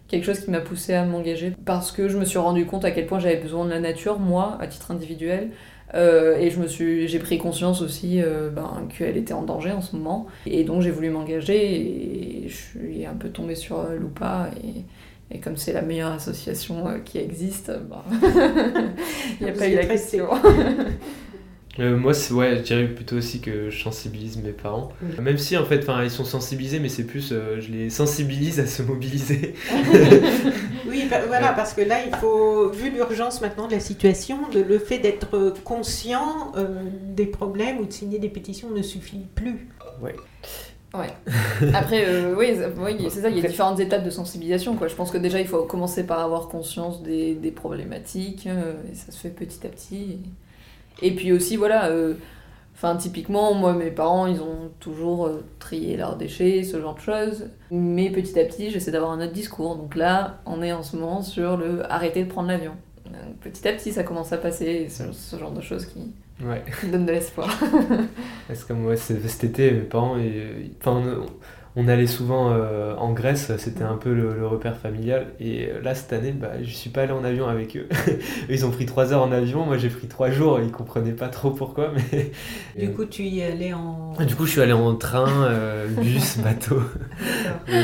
quelque 0.08 0.24
chose 0.24 0.40
qui 0.40 0.50
m'a 0.50 0.60
poussé 0.60 0.94
à 0.94 1.04
m'engager, 1.04 1.52
parce 1.66 1.92
que 1.92 2.08
je 2.08 2.16
me 2.16 2.24
suis 2.24 2.38
rendu 2.38 2.64
compte 2.64 2.84
à 2.86 2.90
quel 2.90 3.06
point 3.06 3.18
j'avais 3.18 3.36
besoin 3.36 3.66
de 3.66 3.70
la 3.70 3.80
nature, 3.80 4.18
moi, 4.18 4.56
à 4.60 4.66
titre 4.66 4.90
individuel. 4.90 5.50
Euh, 5.92 6.38
et 6.38 6.50
je 6.50 6.60
me 6.60 6.68
suis, 6.68 7.06
j'ai 7.06 7.18
pris 7.18 7.36
conscience 7.36 7.82
aussi 7.82 8.22
ben, 8.54 8.88
qu'elle 8.96 9.16
était 9.16 9.34
en 9.34 9.42
danger 9.42 9.72
en 9.72 9.82
ce 9.82 9.94
moment. 9.94 10.26
Et 10.46 10.64
donc 10.64 10.82
j'ai 10.82 10.90
voulu 10.90 11.10
m'engager 11.10 12.44
et 12.44 12.48
je 12.48 12.54
suis 12.54 13.06
un 13.06 13.14
peu 13.14 13.28
tombée 13.28 13.56
sur 13.56 13.82
Loupa. 13.90 14.50
Et 15.30 15.38
comme 15.40 15.56
c'est 15.56 15.72
la 15.72 15.82
meilleure 15.82 16.12
association 16.12 16.88
euh, 16.88 16.98
qui 16.98 17.18
existe, 17.18 17.70
ben, 17.88 18.02
il 19.40 19.44
n'y 19.46 19.50
a 19.50 19.54
pas 19.54 19.68
eu 19.68 19.74
la 19.76 19.86
question. 19.86 20.28
Euh, 21.78 21.96
moi, 21.96 22.12
c'est- 22.12 22.34
ouais, 22.34 22.56
je 22.58 22.62
dirais 22.62 22.88
plutôt 22.88 23.16
aussi 23.16 23.40
que 23.40 23.70
je 23.70 23.82
sensibilise 23.82 24.36
mes 24.38 24.50
parents. 24.50 24.90
Oui. 25.02 25.12
Même 25.22 25.38
si, 25.38 25.56
en 25.56 25.64
fait, 25.64 25.78
enfin, 25.78 26.02
ils 26.02 26.10
sont 26.10 26.24
sensibilisés, 26.24 26.80
mais 26.80 26.88
c'est 26.88 27.04
plus, 27.04 27.30
euh, 27.32 27.60
je 27.60 27.70
les 27.70 27.90
sensibilise 27.90 28.58
à 28.58 28.66
se 28.66 28.82
mobiliser. 28.82 29.54
Oui, 30.88 31.04
bah, 31.08 31.20
voilà, 31.28 31.52
parce 31.52 31.72
que 31.72 31.80
là, 31.80 31.98
il 32.04 32.14
faut, 32.16 32.68
vu 32.70 32.90
l'urgence 32.90 33.40
maintenant 33.40 33.68
de 33.68 33.72
la 33.72 33.80
situation, 33.80 34.48
de- 34.52 34.60
le 34.60 34.78
fait 34.80 34.98
d'être 34.98 35.54
conscient 35.62 36.52
euh, 36.56 36.66
des 37.14 37.26
problèmes 37.26 37.78
ou 37.78 37.84
de 37.86 37.92
signer 37.92 38.18
des 38.18 38.28
pétitions 38.28 38.68
ne 38.70 38.82
suffit 38.82 39.24
plus. 39.36 39.68
Après, 41.74 42.04
euh, 42.06 42.34
oui, 42.36 42.56
c'est 43.10 43.20
ça, 43.20 43.30
il 43.30 43.36
y 43.36 43.44
a 43.44 43.48
différentes 43.48 43.78
étapes 43.80 44.04
de 44.04 44.10
sensibilisation. 44.10 44.76
Quoi. 44.76 44.88
Je 44.88 44.94
pense 44.94 45.10
que 45.10 45.18
déjà, 45.18 45.40
il 45.40 45.46
faut 45.46 45.62
commencer 45.64 46.04
par 46.04 46.20
avoir 46.20 46.48
conscience 46.48 47.02
des, 47.02 47.34
des 47.34 47.50
problématiques, 47.50 48.46
euh, 48.46 48.74
et 48.90 48.94
ça 48.94 49.12
se 49.12 49.18
fait 49.18 49.30
petit 49.30 49.64
à 49.66 49.70
petit. 49.70 50.18
Et, 51.02 51.14
puis 51.14 51.32
aussi, 51.32 51.56
voilà, 51.56 51.86
euh, 51.86 52.14
typiquement, 52.98 53.54
moi, 53.54 53.72
mes 53.72 53.90
parents, 53.90 54.26
ils 54.26 54.40
ont 54.40 54.70
toujours 54.80 55.30
trié 55.60 55.96
leurs 55.96 56.16
déchets, 56.16 56.64
ce 56.64 56.80
genre 56.80 56.94
de 56.94 57.00
choses. 57.00 57.46
Mais 57.70 58.10
petit 58.10 58.38
à 58.38 58.44
petit, 58.44 58.70
j'essaie 58.70 58.90
d'avoir 58.90 59.12
un 59.12 59.20
autre 59.20 59.32
discours. 59.32 59.76
Donc 59.76 59.94
là, 59.94 60.40
on 60.44 60.62
est 60.62 60.72
en 60.72 60.82
ce 60.82 60.96
moment 60.96 61.22
sur 61.22 61.56
le 61.56 61.90
arrêter 61.90 62.24
de 62.24 62.28
prendre 62.28 62.48
l'avion. 62.48 62.72
Petit 63.40 63.66
à 63.66 63.72
petit, 63.72 63.92
ça 63.92 64.02
commence 64.02 64.32
à 64.32 64.38
passer, 64.38 64.88
ce, 64.88 65.12
ce 65.12 65.36
genre 65.36 65.52
de 65.52 65.60
choses 65.60 65.86
qui, 65.86 66.12
Ouais. 66.42 66.62
qui 66.80 66.86
donnent 66.88 67.06
de 67.06 67.12
l'espoir. 67.12 67.48
Comme 68.68 68.86
ouais, 68.86 68.96
c'est- 68.96 69.20
cet 69.28 69.44
été, 69.44 69.70
mes 69.72 69.80
parents, 69.80 70.16
ils- 70.18 70.72
enfin, 70.80 71.02
on, 71.76 71.82
on 71.82 71.86
allait 71.88 72.06
souvent 72.08 72.50
euh, 72.52 72.94
en 72.96 73.12
Grèce, 73.12 73.52
c'était 73.58 73.84
un 73.84 73.96
peu 73.96 74.12
le, 74.12 74.34
le 74.34 74.46
repère 74.46 74.76
familial. 74.76 75.28
Et 75.38 75.68
euh, 75.68 75.80
là, 75.82 75.94
cette 75.94 76.12
année, 76.12 76.32
bah, 76.32 76.52
je 76.62 76.70
suis 76.70 76.90
pas 76.90 77.02
allé 77.02 77.12
en 77.12 77.22
avion 77.24 77.46
avec 77.46 77.76
eux. 77.76 77.88
Ils 78.48 78.64
ont 78.66 78.70
pris 78.70 78.86
trois 78.86 79.12
heures 79.12 79.22
en 79.22 79.30
avion, 79.32 79.64
moi 79.66 79.76
j'ai 79.78 79.88
pris 79.88 80.08
trois 80.08 80.30
jours 80.30 80.58
et 80.58 80.64
ils 80.64 80.72
comprenaient 80.72 81.12
pas 81.12 81.28
trop 81.28 81.50
pourquoi. 81.50 81.92
Mais... 82.12 82.32
Du 82.86 82.92
coup, 82.92 83.04
tu 83.04 83.22
y 83.24 83.42
allais 83.42 83.72
en... 83.72 84.12
Ah, 84.18 84.24
Du 84.24 84.34
coup, 84.34 84.46
je 84.46 84.52
suis 84.52 84.60
allé 84.60 84.72
en 84.72 84.94
train, 84.96 85.28
euh, 85.44 85.86
bus, 85.88 86.38
bateau. 86.38 86.80
Oui. 87.68 87.74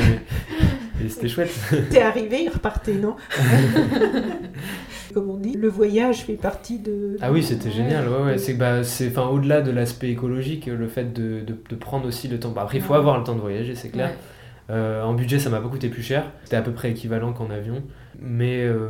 Et 1.05 1.09
c'était 1.11 1.29
chouette. 1.29 1.55
T'es 1.91 2.01
arrivé, 2.01 2.45
il 2.45 2.49
repartait, 2.49 2.95
non? 2.95 3.17
Le 5.57 5.69
voyage 5.69 6.25
fait 6.25 6.35
partie 6.35 6.79
de... 6.79 7.17
Ah 7.21 7.33
oui, 7.33 7.43
c'était 7.43 7.71
génial. 7.71 8.09
Ouais, 8.09 8.25
ouais. 8.25 8.39
C'est 8.39 8.55
que, 8.55 8.59
bah, 8.59 8.85
c'est, 8.85 9.09
enfin, 9.09 9.27
au-delà 9.29 9.61
de 9.63 9.71
l'aspect 9.71 10.11
écologique, 10.11 10.67
le 10.67 10.89
fait 10.89 11.13
de, 11.13 11.41
de, 11.41 11.57
de 11.69 11.75
prendre 11.77 12.07
aussi 12.07 12.29
le 12.29 12.39
temps. 12.39 12.51
Bah, 12.51 12.63
après, 12.63 12.79
il 12.79 12.83
faut 12.83 12.93
Ouais. 12.93 12.99
avoir 12.99 13.19
le 13.19 13.25
temps 13.25 13.35
de 13.35 13.41
voyager, 13.41 13.75
c'est 13.75 13.89
clair. 13.91 14.11
Euh, 14.71 15.03
en 15.03 15.15
budget, 15.15 15.39
ça 15.39 15.49
m'a 15.51 15.61
pas 15.61 15.69
coûté 15.69 15.89
plus 15.89 16.03
cher. 16.03 16.25
C'était 16.45 16.57
à 16.57 16.63
peu 16.63 16.73
près 16.73 16.91
équivalent 16.91 17.33
qu'en 17.33 17.51
avion. 17.51 17.83
Mais 18.21 18.65
euh, 18.65 18.89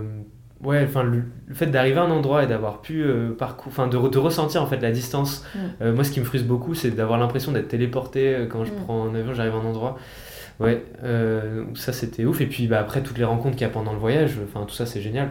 ouais, 0.63 0.85
enfin, 0.89 1.03
le, 1.03 1.23
le 1.47 1.55
fait 1.55 1.67
d'arriver 1.67 1.99
à 1.99 2.03
un 2.05 2.11
endroit 2.11 2.45
et 2.45 2.47
d'avoir 2.47 2.81
pu 2.81 3.03
euh, 3.05 3.31
parcours, 3.37 3.71
enfin, 3.73 3.87
de, 3.87 3.97
re- 3.97 4.11
de 4.11 4.19
ressentir 4.19 4.63
en 4.63 4.67
fait 4.67 4.81
la 4.81 4.91
distance. 4.91 5.45
Mm. 5.55 5.59
Euh, 5.83 5.95
moi, 5.95 6.03
ce 6.05 6.11
qui 6.11 6.21
me 6.21 6.25
frustre 6.25 6.49
beaucoup, 6.49 6.75
c'est 6.75 6.91
d'avoir 6.93 7.19
l'impression 7.19 7.53
d'être 7.53 7.69
téléporté 7.69 8.47
quand 8.51 8.65
je 8.65 8.73
Mm. 8.73 8.77
prends 8.85 9.05
un 9.07 9.15
avion, 9.15 9.35
j'arrive 9.35 9.55
à 9.55 9.59
un 9.59 9.65
endroit. 9.67 9.99
Ouais, 10.59 10.83
ça 11.75 11.93
c'était 11.93 12.25
ouf. 12.25 12.41
Et 12.41 12.47
puis 12.47 12.67
bah, 12.67 12.79
après, 12.81 13.03
toutes 13.03 13.19
les 13.19 13.25
rencontres 13.25 13.57
qu'il 13.57 13.67
y 13.67 13.71
a 13.71 13.73
pendant 13.73 13.93
le 13.93 13.99
voyage, 13.99 14.39
enfin, 14.43 14.65
tout 14.65 14.75
ça 14.75 14.87
c'est 14.87 15.03
génial. 15.03 15.29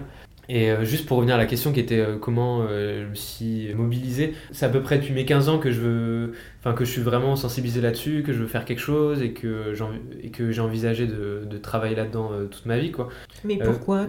Et 0.50 0.70
euh, 0.72 0.84
juste 0.86 1.06
pour 1.08 1.18
revenir 1.18 1.36
à 1.36 1.38
la 1.38 1.46
question 1.46 1.72
qui 1.72 1.80
était 1.80 2.00
euh, 2.00 2.18
comment 2.18 2.62
euh, 2.62 3.04
je 3.04 3.10
me 3.10 3.16
suis 3.16 3.74
mobilisé, 3.74 4.34
c'est 4.52 4.66
à 4.66 4.70
peu 4.70 4.82
près 4.82 4.98
depuis 5.00 5.14
mes 5.14 5.26
15 5.26 5.50
ans 5.50 5.58
que 5.60 5.72
je 5.72 5.80
veux, 5.82 6.34
enfin 6.60 6.74
que 6.74 6.86
je 6.86 6.92
suis 6.92 7.02
vraiment 7.02 7.36
sensibilisé 7.36 7.82
là-dessus, 7.82 8.24
que 8.26 8.32
je 8.34 8.40
veux 8.40 8.48
faire 8.48 8.66
quelque 8.66 8.80
chose 8.82 9.22
et 9.22 9.32
que 9.32 9.74
j'ai 10.52 10.62
envisagé 10.62 11.08
de, 11.08 11.44
de 11.50 11.58
travailler 11.58 11.96
là-dedans 11.96 12.30
euh, 12.32 12.46
toute 12.46 12.66
ma 12.66 12.78
vie 12.78 12.92
quoi. 12.92 13.10
Mais 13.44 13.58
Euh, 13.62 13.66
pourquoi 13.66 14.06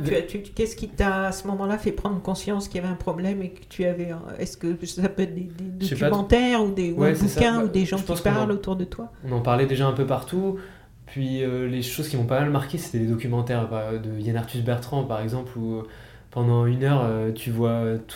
Qu'est-ce 0.54 0.76
qui 0.76 0.88
t'a, 0.88 1.26
à 1.28 1.32
ce 1.32 1.46
moment-là, 1.48 1.78
fait 1.78 1.92
prendre 1.92 2.20
conscience 2.20 2.68
qu'il 2.68 2.80
y 2.80 2.84
avait 2.84 2.92
un 2.92 2.96
problème 2.96 3.42
et 3.42 3.50
que 3.50 3.60
tu 3.68 3.84
avais... 3.84 4.08
Est-ce 4.38 4.56
que 4.56 4.76
ça 4.84 5.08
peut 5.08 5.22
être 5.22 5.34
des, 5.34 5.48
des 5.78 5.88
documentaires 5.88 6.62
ou 6.64 6.70
des 6.72 6.92
ou 6.92 7.00
Ouais, 7.00 7.10
un 7.10 7.14
c'est 7.14 7.28
ça. 7.28 7.40
bouquin 7.40 7.58
Bah, 7.58 7.64
ou 7.64 7.68
des 7.68 7.84
gens 7.84 7.96
qui 7.98 8.12
en- 8.12 8.16
parlent 8.16 8.50
autour 8.52 8.76
de 8.76 8.84
toi? 8.84 9.12
On 9.26 9.32
en 9.32 9.40
parlait 9.40 9.66
déjà 9.66 9.86
un 9.86 9.92
peu 9.92 10.06
partout. 10.06 10.58
Puis 11.06 11.42
euh, 11.44 11.68
les 11.68 11.82
choses 11.82 12.08
qui 12.08 12.16
m'ont 12.16 12.24
pas 12.26 12.40
mal 12.40 12.50
marqué, 12.50 12.78
c'était 12.78 12.98
les 12.98 13.06
documentaires 13.06 13.68
bah, 13.68 13.92
de 13.96 14.18
Yann 14.20 14.36
Arthus 14.36 14.60
Bertrand, 14.62 15.04
par 15.04 15.20
exemple, 15.22 15.52
euh, 15.56 15.82
pendant 16.36 16.66
une 16.66 16.84
heure, 16.84 17.00
euh, 17.02 17.32
tu 17.32 17.50
vois 17.50 17.70
euh, 17.70 17.96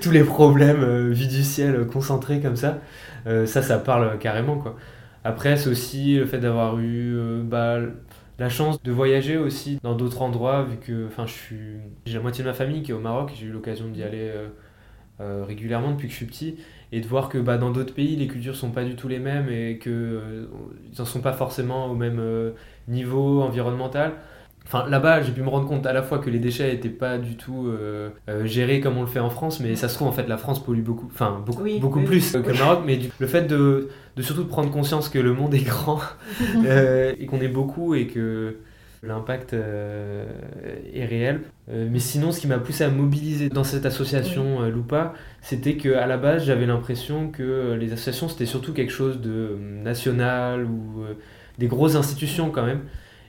tous 0.00 0.10
les 0.12 0.22
problèmes 0.22 0.84
euh, 0.84 1.10
vus 1.10 1.26
du 1.26 1.42
ciel 1.42 1.74
euh, 1.74 1.84
concentrés 1.84 2.40
comme 2.40 2.54
ça. 2.54 2.78
Ça, 3.26 3.60
ça 3.60 3.78
parle 3.78 4.18
carrément, 4.18 4.56
quoi. 4.56 4.76
Après, 5.24 5.56
c'est 5.56 5.68
aussi 5.68 6.16
le 6.16 6.26
fait 6.26 6.38
d'avoir 6.38 6.78
eu 6.78 7.42
bah, 7.42 7.80
la 8.38 8.48
chance 8.48 8.82
de 8.82 8.92
voyager 8.92 9.36
aussi 9.36 9.78
dans 9.82 9.94
d'autres 9.94 10.22
endroits, 10.22 10.62
vu 10.62 10.76
que 10.76 11.08
je 11.26 11.30
suis, 11.30 11.56
j'ai 12.06 12.14
la 12.14 12.20
moitié 12.20 12.44
de 12.44 12.48
ma 12.48 12.54
famille 12.54 12.82
qui 12.82 12.92
est 12.92 12.94
au 12.94 13.00
Maroc, 13.00 13.32
j'ai 13.38 13.46
eu 13.46 13.50
l'occasion 13.50 13.88
d'y 13.88 14.02
aller 14.02 14.32
régulièrement 15.18 15.90
depuis 15.90 16.06
que 16.06 16.12
je 16.12 16.16
suis 16.16 16.26
petit 16.26 16.56
et 16.92 17.00
de 17.02 17.06
voir 17.06 17.28
que 17.28 17.36
bah, 17.36 17.58
dans 17.58 17.70
d'autres 17.70 17.92
pays, 17.92 18.16
les 18.16 18.26
cultures 18.26 18.56
sont 18.56 18.70
pas 18.70 18.84
du 18.84 18.94
tout 18.94 19.08
les 19.08 19.18
mêmes 19.18 19.50
et 19.50 19.78
qu'ils 19.78 20.48
n'en 20.98 21.04
sont 21.04 21.20
pas 21.20 21.34
forcément 21.34 21.90
au 21.90 21.94
même 21.94 22.22
niveau 22.88 23.42
environnemental. 23.42 24.12
Enfin, 24.66 24.88
là-bas, 24.88 25.22
j'ai 25.22 25.32
pu 25.32 25.42
me 25.42 25.48
rendre 25.48 25.66
compte 25.66 25.86
à 25.86 25.92
la 25.92 26.02
fois 26.02 26.18
que 26.18 26.30
les 26.30 26.38
déchets 26.38 26.70
n'étaient 26.70 26.88
pas 26.88 27.18
du 27.18 27.36
tout 27.36 27.66
euh, 27.66 28.10
euh, 28.28 28.46
gérés 28.46 28.80
comme 28.80 28.98
on 28.98 29.00
le 29.00 29.08
fait 29.08 29.18
en 29.18 29.30
France, 29.30 29.58
mais 29.60 29.74
ça 29.74 29.88
se 29.88 29.94
trouve, 29.94 30.08
en 30.08 30.12
fait, 30.12 30.28
la 30.28 30.36
France 30.36 30.62
pollue 30.62 30.82
beaucoup, 30.82 31.08
enfin, 31.12 31.42
beaucoup, 31.44 31.64
beaucoup 31.80 32.02
plus 32.02 32.32
que 32.32 32.50
le 32.50 32.58
Maroc. 32.58 32.80
Mais 32.86 33.00
le 33.18 33.26
fait 33.26 33.42
de, 33.48 33.88
de, 34.16 34.22
surtout 34.22 34.46
prendre 34.46 34.70
conscience 34.70 35.08
que 35.08 35.18
le 35.18 35.32
monde 35.32 35.54
est 35.54 35.64
grand 35.64 36.00
euh, 36.64 37.14
et 37.18 37.26
qu'on 37.26 37.40
est 37.40 37.48
beaucoup 37.48 37.94
et 37.94 38.06
que 38.06 38.58
l'impact 39.02 39.54
est 39.54 41.04
réel. 41.06 41.40
mais 41.68 41.98
sinon, 41.98 42.32
ce 42.32 42.40
qui 42.40 42.46
m'a 42.46 42.58
poussé 42.58 42.84
à 42.84 42.90
mobiliser 42.90 43.48
dans 43.48 43.64
cette 43.64 43.86
association 43.86 44.68
Loupa, 44.68 45.14
c'était 45.40 45.78
qu'à 45.78 46.06
la 46.06 46.18
base, 46.18 46.44
j'avais 46.44 46.66
l'impression 46.66 47.28
que 47.28 47.72
les 47.80 47.94
associations, 47.94 48.28
c'était 48.28 48.44
surtout 48.44 48.74
quelque 48.74 48.92
chose 48.92 49.22
de 49.22 49.56
national 49.82 50.66
ou 50.66 51.02
des 51.58 51.66
grosses 51.66 51.96
institutions 51.96 52.50
quand 52.50 52.66
même. 52.66 52.82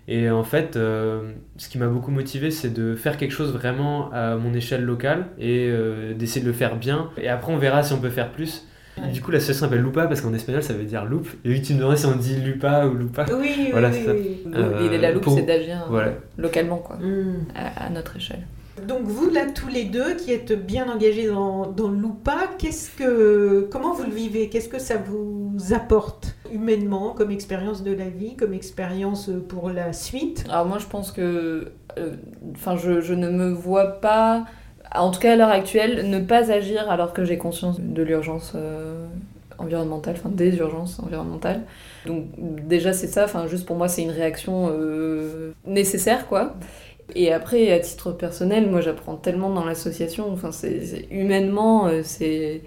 Et 0.07 0.29
en 0.29 0.43
fait, 0.43 0.75
euh, 0.75 1.31
ce 1.57 1.69
qui 1.69 1.77
m'a 1.77 1.87
beaucoup 1.87 2.11
motivé, 2.11 2.51
c'est 2.51 2.73
de 2.73 2.95
faire 2.95 3.17
quelque 3.17 3.31
chose 3.31 3.53
vraiment 3.53 4.11
à 4.11 4.35
mon 4.35 4.53
échelle 4.53 4.83
locale 4.83 5.27
et 5.39 5.67
euh, 5.69 6.13
d'essayer 6.13 6.41
de 6.41 6.47
le 6.47 6.53
faire 6.53 6.75
bien. 6.75 7.09
Et 7.17 7.29
après, 7.29 7.53
on 7.53 7.57
verra 7.57 7.83
si 7.83 7.93
on 7.93 7.99
peut 7.99 8.09
faire 8.09 8.31
plus. 8.31 8.67
Du 9.13 9.21
coup, 9.21 9.31
l'association 9.31 9.65
s'appelle 9.65 9.81
Lupa 9.81 10.05
parce 10.05 10.21
qu'en 10.21 10.33
espagnol, 10.33 10.61
ça 10.61 10.73
veut 10.73 10.83
dire 10.83 11.05
loupe. 11.05 11.29
Et 11.45 11.49
oui, 11.49 11.61
tu 11.61 11.73
me 11.73 11.79
demandais 11.79 11.97
si 11.97 12.05
on 12.05 12.15
dit 12.15 12.35
Lupa 12.35 12.85
ou 12.85 12.93
Lupa. 12.93 13.25
Oui, 13.39 13.69
voilà, 13.71 13.89
oui, 13.89 14.05
oui. 14.05 14.43
L'idée 14.79 14.97
de 14.97 15.01
la 15.01 15.11
loupe, 15.11 15.27
c'est 15.33 15.43
d'agir 15.43 15.87
euh, 15.91 16.11
localement, 16.37 16.77
quoi, 16.77 16.97
mm. 16.97 17.45
à, 17.55 17.89
notre 17.89 18.17
échelle. 18.17 18.45
Donc 18.87 19.03
vous 19.03 19.29
là 19.29 19.45
tous 19.45 19.67
les 19.67 19.83
deux 19.83 20.15
qui 20.15 20.31
êtes 20.31 20.53
bien 20.53 20.89
engagés 20.89 21.27
dans, 21.27 21.67
dans 21.67 21.89
Loupa, 21.89 22.49
qu'est-ce 22.57 22.89
que 22.89 23.67
comment 23.71 23.93
vous 23.93 24.03
le 24.03 24.11
vivez? 24.11 24.49
Qu'est-ce 24.49 24.69
que 24.69 24.79
ça 24.79 24.95
vous 24.97 25.55
apporte 25.73 26.35
humainement 26.51 27.13
comme 27.13 27.31
expérience 27.31 27.83
de 27.83 27.93
la 27.93 28.09
vie, 28.09 28.35
comme 28.35 28.53
expérience 28.53 29.29
pour 29.47 29.69
la 29.69 29.93
suite? 29.93 30.45
Alors 30.49 30.65
moi 30.65 30.79
je 30.79 30.87
pense 30.87 31.11
que 31.11 31.71
euh, 31.97 32.15
enfin 32.55 32.75
je, 32.77 33.13
ne 33.13 33.29
me 33.29 33.51
vois 33.51 33.99
pas 34.01 34.45
en 34.93 35.11
tout 35.11 35.19
cas 35.19 35.33
à 35.33 35.35
l'heure 35.35 35.49
actuelle 35.49 36.09
ne 36.09 36.19
pas 36.19 36.51
agir 36.51 36.89
alors 36.89 37.13
que 37.13 37.23
j'ai 37.23 37.37
conscience 37.37 37.79
de 37.79 38.01
l'urgence 38.01 38.53
euh, 38.55 39.05
environnementale, 39.57 40.15
enfin 40.17 40.29
des 40.29 40.57
urgences 40.57 40.99
environnementales. 40.99 41.61
Donc 42.05 42.25
déjà 42.67 42.93
c'est 42.93 43.07
ça, 43.07 43.25
enfin 43.25 43.47
juste 43.47 43.65
pour 43.65 43.75
moi 43.75 43.87
c'est 43.87 44.01
une 44.01 44.11
réaction 44.11 44.69
euh, 44.71 45.53
nécessaire 45.65 46.27
quoi. 46.27 46.55
Et 47.15 47.31
après, 47.31 47.71
à 47.71 47.79
titre 47.79 48.11
personnel, 48.11 48.69
moi 48.69 48.81
j'apprends 48.81 49.15
tellement 49.15 49.49
dans 49.49 49.65
l'association, 49.65 50.31
enfin, 50.31 50.51
c'est, 50.51 51.07
humainement, 51.11 51.87
euh, 51.87 52.01
c'est, 52.03 52.61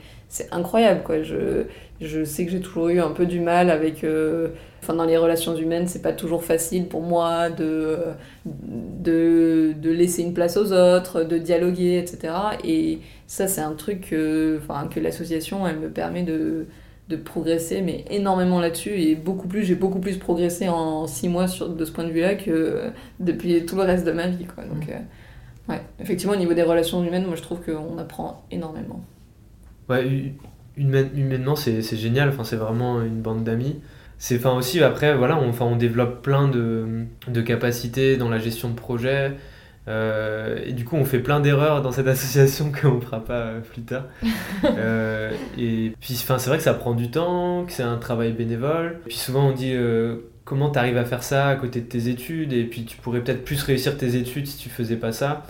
incroyable. 0.51 1.03
Quoi. 1.05 1.23
Je, 1.23 1.65
je 2.01 2.25
sais 2.25 2.45
que 2.45 2.51
j'ai 2.51 2.61
toujours 2.61 2.89
eu 2.89 3.01
un 3.01 3.11
peu 3.11 3.27
du 3.27 3.41
mal 3.41 3.71
avec. 3.71 4.05
Euh, 4.05 4.49
enfin, 4.83 4.95
dans 4.95 5.05
les 5.05 5.17
relations 5.17 5.57
humaines, 5.57 5.87
c'est 5.87 6.03
pas 6.03 6.13
toujours 6.13 6.45
facile 6.45 6.89
pour 6.89 7.03
moi 7.03 7.51
de, 7.51 7.99
de, 8.45 9.75
de, 9.81 9.91
laisser 9.91 10.23
une 10.23 10.35
place 10.35 10.57
aux 10.57 10.73
autres, 10.73 11.23
de 11.23 11.39
dialoguer, 11.39 11.99
etc. 11.99 12.35
Et 12.65 12.99
ça, 13.27 13.47
c'est 13.47 13.61
un 13.61 13.75
truc 13.75 14.09
que, 14.11 14.59
enfin, 14.63 14.89
que 14.89 15.01
l'association, 15.01 15.67
elle 15.67 15.79
me 15.79 15.89
permet 15.89 16.23
de 16.23 16.67
de 17.09 17.17
progresser 17.17 17.83
mais 17.83 18.05
énormément 18.11 18.61
là-dessus 18.61 18.99
et 18.99 19.15
beaucoup 19.15 19.47
plus 19.47 19.63
j'ai 19.63 19.75
beaucoup 19.75 20.01
plus 20.01 20.17
progressé 20.17 20.69
en 20.69 21.07
six 21.07 21.29
mois 21.29 21.49
sur, 21.49 21.69
de 21.69 21.85
ce 21.85 21.93
point 21.93 22.05
de 22.05 22.11
vue-là 22.11 22.35
que 22.35 22.91
depuis 23.21 23.67
tout 23.67 23.77
le 23.77 23.83
reste 23.83 24.07
de 24.07 24.13
ma 24.13 24.27
vie 24.27 24.47
quoi. 24.47 24.65
Donc 24.65 24.89
euh, 24.89 24.99
ouais. 25.69 25.83
Effectivement 26.01 26.33
au 26.33 26.39
niveau 26.39 26.55
des 26.55 26.63
relations 26.63 27.05
humaines 27.05 27.27
moi 27.27 27.37
je 27.37 27.43
trouve 27.43 27.61
qu'on 27.61 27.99
apprend 27.99 28.45
énormément. 28.51 29.05
Ouais 29.89 30.33
humainement 30.77 31.57
c'est 31.57 31.83
génial 31.97 32.31
enfin 32.31 32.45
c'est 32.45 32.57
vraiment 32.57 33.03
une 33.03 33.21
bande 33.21 33.45
d'amis. 33.45 33.81
C'est 34.17 34.39
enfin 34.39 34.57
aussi 34.57 34.83
après 34.83 35.15
voilà 35.15 35.39
on, 35.39 35.51
enfin, 35.51 35.67
on 35.67 35.77
développe 35.77 36.23
plein 36.23 36.49
de, 36.49 37.05
de 37.29 37.41
capacités 37.43 38.17
dans 38.17 38.31
la 38.31 38.39
gestion 38.39 38.71
de 38.71 38.75
projets 38.75 39.33
euh, 39.87 40.59
et 40.65 40.73
du 40.73 40.85
coup, 40.85 40.97
on 40.97 41.05
fait 41.05 41.19
plein 41.19 41.41
d'erreurs 41.41 41.83
dans 41.83 41.93
cette 41.93 42.07
association 42.09 42.73
qu'on 42.73 42.97
ne 42.97 43.01
fera 43.01 43.23
pas 43.23 43.41
euh, 43.41 43.61
plus 43.61 43.83
tard. 43.83 44.05
Euh, 44.65 45.31
et 45.59 45.93
puis, 46.01 46.15
c'est 46.15 46.47
vrai 46.47 46.57
que 46.57 46.63
ça 46.63 46.73
prend 46.75 46.95
du 46.95 47.11
temps, 47.11 47.65
que 47.67 47.73
c'est 47.73 47.83
un 47.83 47.99
travail 47.99 48.33
bénévole. 48.33 48.99
Puis 49.07 49.17
souvent, 49.17 49.49
on 49.49 49.53
dit 49.53 49.75
comment 50.45 50.71
tu 50.71 50.79
arrives 50.79 50.97
à 50.97 51.05
faire 51.05 51.23
ça 51.23 51.49
à 51.49 51.57
côté 51.57 51.81
de 51.81 51.87
tes 51.87 52.09
études, 52.09 52.53
et 52.53 52.65
puis 52.65 52.85
tu 52.85 52.97
pourrais 52.97 53.21
peut-être 53.21 53.45
plus 53.45 53.63
réussir 53.63 53.97
tes 53.97 54.17
études 54.17 54.47
si 54.47 54.57
tu 54.57 54.71
faisais 54.71 54.97
pas 54.97 55.13
ça. 55.13 55.43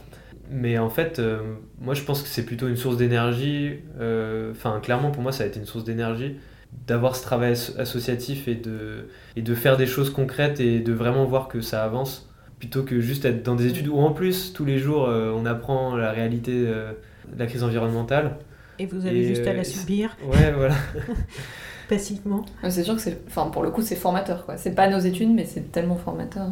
Mais 0.51 0.78
en 0.78 0.91
fait, 0.91 1.20
moi, 1.80 1.95
je 1.95 2.03
pense 2.03 2.22
que 2.22 2.28
c'est 2.28 2.45
plutôt 2.45 2.66
une 2.66 2.76
source 2.76 2.97
d'énergie. 2.97 3.74
Enfin, 4.51 4.80
clairement, 4.82 5.11
pour 5.11 5.22
moi, 5.22 5.32
ça 5.32 5.45
a 5.45 5.47
été 5.47 5.61
une 5.61 5.66
source 5.66 5.85
d'énergie 5.85 6.37
d'avoir 6.87 7.14
ce 7.14 7.22
travail 7.22 7.55
associatif 7.78 8.49
et 8.49 8.57
de, 8.57 9.09
et 9.37 9.43
de 9.43 9.55
faire 9.55 9.76
des 9.76 9.87
choses 9.87 10.11
concrètes 10.11 10.59
et 10.59 10.80
de 10.80 10.93
vraiment 10.93 11.24
voir 11.24 11.47
que 11.47 11.61
ça 11.61 11.85
avance 11.85 12.28
plutôt 12.59 12.82
que 12.82 13.00
juste 13.00 13.24
être 13.24 13.42
dans 13.42 13.57
des 13.57 13.66
études 13.66 13.88
où 13.88 13.98
en 13.98 14.12
plus 14.12 14.52
tous 14.52 14.64
les 14.64 14.78
jours 14.78 15.07
euh, 15.09 15.32
on 15.34 15.46
apprend 15.46 15.96
la 15.96 16.12
réalité 16.12 16.52
euh, 16.55 16.92
de 17.32 17.38
la 17.38 17.46
crise 17.46 17.62
environnementale. 17.62 18.38
Et 18.78 18.86
vous 18.86 19.07
avez 19.07 19.24
juste 19.24 19.46
à 19.46 19.52
la 19.52 19.61
euh, 19.61 19.64
subir. 19.64 20.16
Ouais, 20.24 20.52
voilà. 20.52 20.74
Passivement. 21.88 22.44
C'est 22.68 22.82
sûr 22.82 22.94
que 22.94 23.00
c'est, 23.00 23.20
enfin 23.26 23.48
pour 23.50 23.62
le 23.62 23.70
coup 23.70 23.82
c'est 23.82 23.96
formateur 23.96 24.46
quoi. 24.46 24.57
C'est 24.57 24.74
pas 24.74 24.88
nos 24.88 24.98
études 24.98 25.32
mais 25.32 25.44
c'est 25.44 25.70
tellement 25.72 25.96
formateur. 25.96 26.48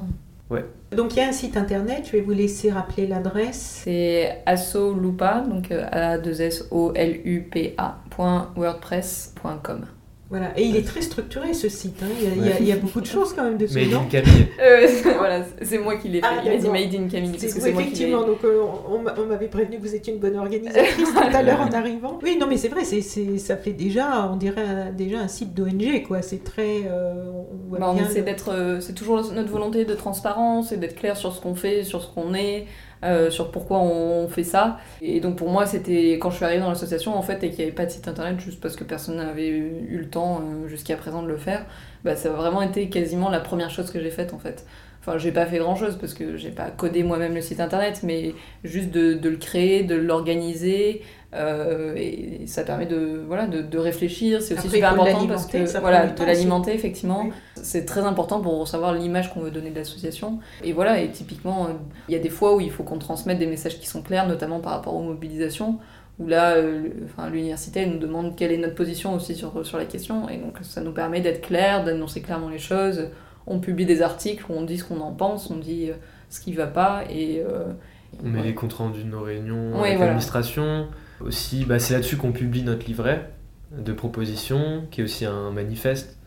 Ouais. 0.50 0.64
Donc 0.94 1.14
il 1.14 1.18
y 1.18 1.22
a 1.22 1.28
un 1.28 1.32
site 1.32 1.56
internet, 1.56 2.02
je 2.06 2.12
vais 2.12 2.20
vous 2.20 2.32
laisser 2.32 2.70
rappeler 2.70 3.06
l'adresse. 3.06 3.80
C'est 3.84 4.42
assolupa, 4.44 5.40
donc 5.48 5.70
a 5.72 6.18
2 6.18 6.40
s 6.42 6.66
o 6.70 6.92
l 6.94 7.20
u 7.24 7.48
p 7.50 7.74
.wordpress.com. 8.18 9.86
Voilà, 10.32 10.58
et 10.58 10.64
il 10.64 10.76
est 10.76 10.86
très 10.86 11.02
structuré 11.02 11.52
ce 11.52 11.68
site. 11.68 12.02
Hein. 12.02 12.06
Il, 12.58 12.66
y 12.66 12.72
a, 12.72 12.76
beaucoup 12.76 13.02
de 13.02 13.06
choses 13.06 13.34
quand 13.34 13.44
même 13.44 13.58
dessus. 13.58 13.74
Made 13.74 13.92
in 13.92 14.04
Camille. 14.06 14.46
Euh, 14.62 14.88
voilà, 15.18 15.44
c'est 15.60 15.76
moi 15.76 15.96
qui 15.96 16.08
l'ai 16.08 16.22
fait. 16.22 16.26
Ah, 16.26 16.40
il 16.42 16.50
a 16.52 16.56
dit 16.56 16.70
Made 16.70 16.94
in 16.94 17.06
Camille. 17.06 17.32
Parce 17.32 17.52
que 17.52 17.60
c'est 17.60 17.68
effectivement, 17.68 18.22
donc 18.22 18.42
euh, 18.42 18.62
on, 18.88 19.26
m'avait 19.26 19.48
prévenu 19.48 19.76
que 19.76 19.82
vous 19.82 19.94
étiez 19.94 20.14
une 20.14 20.20
bonne 20.20 20.38
organisatrice 20.38 21.12
tout 21.12 21.36
à 21.36 21.42
l'heure 21.42 21.60
en 21.60 21.70
arrivant. 21.72 22.18
Oui, 22.22 22.38
non, 22.40 22.46
mais 22.46 22.56
c'est 22.56 22.68
vrai, 22.68 22.84
c'est, 22.84 23.02
ça 23.36 23.58
fait 23.58 23.74
déjà, 23.74 24.30
on 24.32 24.36
dirait 24.36 24.90
déjà 24.96 25.18
un 25.18 25.28
site 25.28 25.52
d'ONG, 25.52 26.02
quoi. 26.08 26.22
C'est 26.22 26.42
très. 26.42 26.84
Euh, 26.86 27.24
on, 27.70 27.78
bah, 27.78 27.94
essaie 28.00 28.22
d'être. 28.22 28.78
c'est 28.80 28.94
toujours 28.94 29.20
notre 29.34 29.50
volonté 29.50 29.84
de 29.84 29.94
transparence 29.94 30.72
et 30.72 30.78
d'être 30.78 30.96
clair 30.96 31.14
sur 31.14 31.34
ce 31.34 31.42
qu'on 31.42 31.54
fait, 31.54 31.84
sur 31.84 32.00
ce 32.00 32.08
qu'on 32.08 32.32
est. 32.32 32.64
Euh, 33.04 33.30
sur 33.30 33.50
pourquoi 33.50 33.80
on 33.80 34.28
fait 34.28 34.44
ça. 34.44 34.78
Et 35.00 35.18
donc 35.20 35.36
pour 35.36 35.50
moi, 35.50 35.66
c'était 35.66 36.12
quand 36.20 36.30
je 36.30 36.36
suis 36.36 36.44
arrivée 36.44 36.60
dans 36.60 36.68
l'association 36.68 37.16
en 37.16 37.22
fait 37.22 37.42
et 37.42 37.48
qu'il 37.50 37.58
n'y 37.58 37.64
avait 37.64 37.72
pas 37.72 37.86
de 37.86 37.90
site 37.90 38.06
internet 38.06 38.38
juste 38.38 38.60
parce 38.60 38.76
que 38.76 38.84
personne 38.84 39.16
n'avait 39.16 39.48
eu 39.48 39.98
le 39.98 40.08
temps 40.08 40.40
euh, 40.40 40.68
jusqu'à 40.68 40.96
présent 40.96 41.22
de 41.22 41.26
le 41.28 41.36
faire, 41.36 41.66
bah, 42.04 42.14
ça 42.14 42.28
a 42.28 42.32
vraiment 42.32 42.62
été 42.62 42.88
quasiment 42.88 43.28
la 43.28 43.40
première 43.40 43.70
chose 43.70 43.90
que 43.90 44.00
j'ai 44.00 44.10
faite 44.10 44.32
en 44.34 44.38
fait. 44.38 44.64
Enfin, 45.00 45.18
j'ai 45.18 45.32
pas 45.32 45.46
fait 45.46 45.58
grand 45.58 45.74
chose 45.74 45.98
parce 46.00 46.14
que 46.14 46.36
j'ai 46.36 46.50
pas 46.50 46.70
codé 46.70 47.02
moi-même 47.02 47.34
le 47.34 47.40
site 47.40 47.58
internet, 47.58 48.02
mais 48.04 48.36
juste 48.62 48.92
de, 48.92 49.14
de 49.14 49.28
le 49.30 49.36
créer, 49.36 49.82
de 49.82 49.96
l'organiser, 49.96 51.02
euh, 51.34 51.94
et 51.96 52.46
ça 52.46 52.62
permet 52.62 52.86
de, 52.86 53.22
voilà, 53.26 53.46
de, 53.46 53.62
de 53.62 53.78
réfléchir. 53.78 54.42
C'est 54.42 54.58
aussi 54.58 54.68
super 54.68 54.92
important 54.92 55.26
parce 55.26 55.46
que 55.46 55.80
voilà, 55.80 56.06
de 56.06 56.24
l'alimenter, 56.24 56.74
effectivement. 56.74 57.30
C'est 57.56 57.84
très 57.84 58.02
important 58.02 58.40
pour 58.40 58.66
savoir 58.68 58.92
l'image 58.92 59.32
qu'on 59.32 59.40
veut 59.40 59.50
donner 59.50 59.70
de 59.70 59.76
l'association. 59.76 60.40
Et 60.62 60.72
voilà, 60.72 61.00
et 61.00 61.10
typiquement, 61.10 61.66
euh, 61.66 61.68
il 62.08 62.12
y 62.12 62.16
a 62.16 62.20
des 62.20 62.28
fois 62.28 62.54
où 62.54 62.60
il 62.60 62.70
faut 62.70 62.82
qu'on 62.82 62.98
transmette 62.98 63.38
des 63.38 63.46
messages 63.46 63.78
qui 63.78 63.86
sont 63.86 64.02
clairs, 64.02 64.26
notamment 64.28 64.60
par 64.60 64.72
rapport 64.72 64.94
aux 64.94 65.02
mobilisations 65.02 65.78
où 66.18 66.26
là, 66.26 66.56
euh, 66.56 66.88
enfin, 67.06 67.30
l'université 67.30 67.86
nous 67.86 67.98
demande 67.98 68.36
quelle 68.36 68.52
est 68.52 68.58
notre 68.58 68.74
position 68.74 69.14
aussi 69.14 69.34
sur, 69.34 69.64
sur 69.64 69.78
la 69.78 69.86
question, 69.86 70.28
et 70.28 70.36
donc 70.36 70.58
ça 70.60 70.82
nous 70.82 70.92
permet 70.92 71.22
d'être 71.22 71.40
clair, 71.40 71.84
d'annoncer 71.84 72.20
clairement 72.20 72.50
les 72.50 72.58
choses. 72.58 73.08
On 73.46 73.60
publie 73.60 73.86
des 73.86 74.02
articles 74.02 74.44
où 74.48 74.52
on 74.54 74.62
dit 74.62 74.76
ce 74.76 74.84
qu'on 74.84 75.00
en 75.00 75.12
pense, 75.12 75.50
on 75.50 75.56
dit 75.56 75.90
ce 76.28 76.40
qui 76.40 76.52
va 76.52 76.66
pas, 76.66 77.04
et... 77.10 77.42
on 78.22 78.28
met 78.28 78.42
les 78.42 78.54
comptes 78.54 78.74
rendus 78.74 79.04
de 79.04 79.08
nos 79.08 79.22
réunions 79.22 79.82
avec 79.82 79.98
l'administration. 79.98 80.88
Aussi, 81.20 81.64
bah, 81.64 81.78
c'est 81.78 81.94
là-dessus 81.94 82.16
qu'on 82.16 82.32
publie 82.32 82.62
notre 82.62 82.86
livret 82.86 83.30
de 83.76 83.92
propositions, 83.92 84.84
qui 84.90 85.00
est 85.00 85.04
aussi 85.04 85.24
un 85.24 85.50
manifeste. 85.50 86.18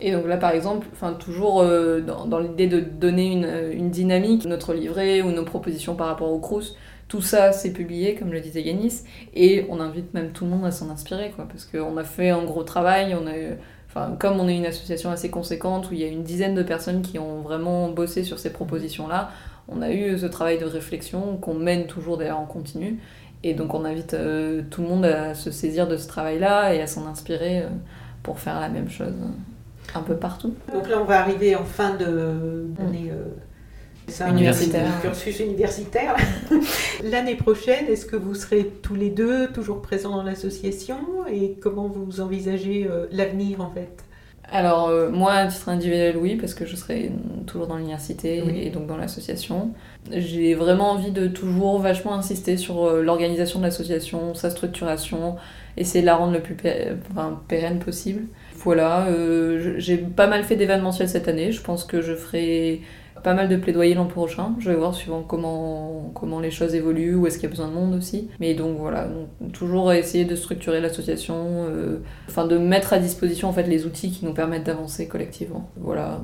Et 0.00 0.12
donc 0.12 0.26
là, 0.26 0.36
par 0.36 0.50
exemple, 0.50 0.86
toujours 1.18 1.62
euh, 1.62 2.00
dans, 2.00 2.38
l'idée 2.38 2.66
de 2.66 2.80
donner 2.80 3.30
une, 3.30 3.48
une, 3.72 3.90
dynamique, 3.90 4.44
notre 4.44 4.74
livret 4.74 5.22
ou 5.22 5.30
nos 5.30 5.44
propositions 5.44 5.94
par 5.94 6.08
rapport 6.08 6.30
au 6.30 6.38
Crous, 6.38 6.76
tout 7.08 7.20
ça 7.20 7.52
c'est 7.52 7.72
publié, 7.72 8.14
comme 8.14 8.32
le 8.32 8.40
disait 8.40 8.62
Yanis, 8.62 9.02
et 9.34 9.66
on 9.68 9.80
invite 9.80 10.12
même 10.14 10.30
tout 10.30 10.44
le 10.44 10.50
monde 10.50 10.64
à 10.64 10.70
s'en 10.70 10.90
inspirer, 10.90 11.32
quoi, 11.34 11.46
parce 11.46 11.64
qu'on 11.64 11.96
a 11.96 12.04
fait 12.04 12.30
un 12.30 12.44
gros 12.44 12.64
travail, 12.64 13.14
on 13.14 13.26
a, 13.26 13.54
enfin, 13.88 14.16
comme 14.18 14.40
on 14.40 14.48
est 14.48 14.56
une 14.56 14.66
association 14.66 15.10
assez 15.10 15.30
conséquente, 15.30 15.90
où 15.90 15.94
il 15.94 16.00
y 16.00 16.04
a 16.04 16.08
une 16.08 16.24
dizaine 16.24 16.54
de 16.54 16.62
personnes 16.62 17.02
qui 17.02 17.18
ont 17.18 17.42
vraiment 17.42 17.88
bossé 17.90 18.24
sur 18.24 18.38
ces 18.38 18.52
propositions-là, 18.52 19.30
on 19.68 19.80
a 19.80 19.90
eu 19.92 20.18
ce 20.18 20.26
travail 20.26 20.58
de 20.58 20.66
réflexion 20.66 21.36
qu'on 21.38 21.54
mène 21.54 21.86
toujours 21.86 22.18
d'ailleurs 22.18 22.40
en 22.40 22.46
continu, 22.46 22.98
et 23.44 23.54
donc 23.54 23.74
on 23.74 23.84
invite 23.84 24.14
euh, 24.14 24.62
tout 24.70 24.82
le 24.82 24.88
monde 24.88 25.04
à 25.04 25.34
se 25.34 25.50
saisir 25.52 25.86
de 25.86 25.96
ce 25.96 26.08
travail-là 26.08 26.74
et 26.74 26.80
à 26.82 26.86
s'en 26.88 27.06
inspirer 27.06 27.60
euh, 27.60 27.68
pour 28.22 28.40
faire 28.40 28.58
la 28.58 28.68
même 28.68 28.88
chose 28.90 29.14
un 29.94 30.00
peu 30.00 30.16
partout. 30.16 30.54
Donc 30.72 30.88
là 30.88 30.98
on 31.00 31.04
va 31.04 31.20
arriver 31.20 31.54
en 31.54 31.64
fin 31.64 31.94
d'année 31.94 33.12
C'est 34.08 34.24
un 34.24 34.32
Universitaire. 34.32 34.90
cursus 35.02 35.40
universitaire. 35.40 36.16
L'année 37.04 37.36
prochaine, 37.36 37.86
est-ce 37.86 38.06
que 38.06 38.16
vous 38.16 38.34
serez 38.34 38.66
tous 38.82 38.94
les 38.94 39.10
deux 39.10 39.48
toujours 39.48 39.80
présents 39.82 40.10
dans 40.16 40.22
l'association 40.22 40.96
et 41.30 41.56
comment 41.60 41.88
vous 41.88 42.20
envisagez 42.20 42.86
euh, 42.90 43.06
l'avenir 43.12 43.60
en 43.60 43.70
fait? 43.70 44.03
Alors, 44.52 44.88
euh, 44.88 45.10
moi, 45.10 45.32
à 45.32 45.46
titre 45.46 45.68
individuel, 45.68 46.16
oui, 46.16 46.36
parce 46.36 46.54
que 46.54 46.64
je 46.66 46.76
serai 46.76 47.10
toujours 47.46 47.66
dans 47.66 47.76
l'université 47.76 48.42
Oui. 48.46 48.60
et 48.62 48.70
donc 48.70 48.86
dans 48.86 48.96
l'association. 48.96 49.70
J'ai 50.12 50.54
vraiment 50.54 50.90
envie 50.92 51.10
de 51.10 51.26
toujours 51.26 51.78
vachement 51.80 52.14
insister 52.14 52.56
sur 52.56 52.84
euh, 52.84 53.02
l'organisation 53.02 53.58
de 53.58 53.64
l'association, 53.64 54.34
sa 54.34 54.50
structuration, 54.50 55.36
essayer 55.76 56.02
de 56.02 56.06
la 56.06 56.16
rendre 56.16 56.32
le 56.34 56.40
plus 56.40 56.54
pé- 56.54 56.88
enfin, 57.10 57.40
pérenne 57.48 57.78
possible. 57.80 58.24
Voilà, 58.58 59.06
euh, 59.08 59.74
j'ai 59.78 59.96
pas 59.96 60.26
mal 60.26 60.44
fait 60.44 60.56
d'événementiel 60.56 61.08
cette 61.08 61.26
année. 61.26 61.50
Je 61.50 61.60
pense 61.62 61.84
que 61.84 62.00
je 62.00 62.14
ferai 62.14 62.82
pas 63.24 63.34
mal 63.34 63.48
de 63.48 63.56
plaidoyer 63.56 63.94
l'an 63.94 64.04
prochain. 64.06 64.54
Je 64.60 64.70
vais 64.70 64.76
voir 64.76 64.94
suivant 64.94 65.22
comment, 65.22 66.12
comment 66.14 66.38
les 66.40 66.50
choses 66.52 66.74
évoluent, 66.74 67.16
où 67.16 67.26
est-ce 67.26 67.38
qu'il 67.38 67.44
y 67.44 67.46
a 67.46 67.50
besoin 67.50 67.68
de 67.68 67.72
monde 67.72 67.94
aussi. 67.94 68.28
Mais 68.38 68.54
donc 68.54 68.76
voilà, 68.78 69.08
toujours 69.52 69.92
essayer 69.92 70.24
de 70.26 70.36
structurer 70.36 70.80
l'association, 70.80 71.34
euh, 71.68 71.98
enfin 72.28 72.46
de 72.46 72.58
mettre 72.58 72.92
à 72.92 72.98
disposition 72.98 73.48
en 73.48 73.52
fait 73.52 73.64
les 73.64 73.86
outils 73.86 74.12
qui 74.12 74.24
nous 74.26 74.34
permettent 74.34 74.64
d'avancer 74.64 75.08
collectivement. 75.08 75.70
Voilà. 75.76 76.20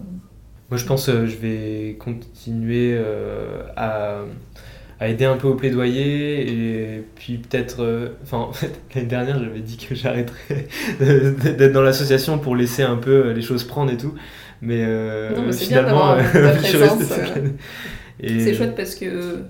Moi, 0.70 0.78
je 0.78 0.84
pense 0.84 1.06
que 1.06 1.26
je 1.26 1.36
vais 1.36 1.96
continuer 1.98 2.94
euh, 2.94 3.62
à, 3.76 4.20
aider 5.00 5.24
un 5.24 5.36
peu 5.38 5.48
au 5.48 5.54
plaidoyer 5.54 6.96
et 6.96 7.04
puis 7.16 7.38
peut-être. 7.38 7.82
euh, 7.82 8.10
Enfin, 8.22 8.38
en 8.38 8.52
fait, 8.52 8.78
l'année 8.94 9.06
dernière, 9.08 9.42
j'avais 9.42 9.60
dit 9.60 9.78
que 9.78 9.94
j'arrêterais 9.94 10.68
d'être 11.00 11.72
dans 11.72 11.82
l'association 11.82 12.38
pour 12.38 12.54
laisser 12.54 12.82
un 12.82 12.96
peu 12.96 13.30
les 13.30 13.42
choses 13.42 13.64
prendre 13.64 13.90
et 13.90 13.96
tout. 13.96 14.14
Mais, 14.62 14.82
euh, 14.86 15.34
Non, 15.36 15.42
mais 15.46 15.52
c'est 15.52 15.68
bien 15.68 15.78
finalement, 15.78 16.16
ta 16.16 16.52
je 16.58 16.62
suis 16.66 16.76
resté 16.76 17.04
cette 17.04 17.18
euh, 17.18 17.34
année. 17.36 17.50
Et- 18.20 18.40
C'est 18.40 18.54
chouette 18.54 18.76
parce 18.76 18.94
que. 18.94 19.42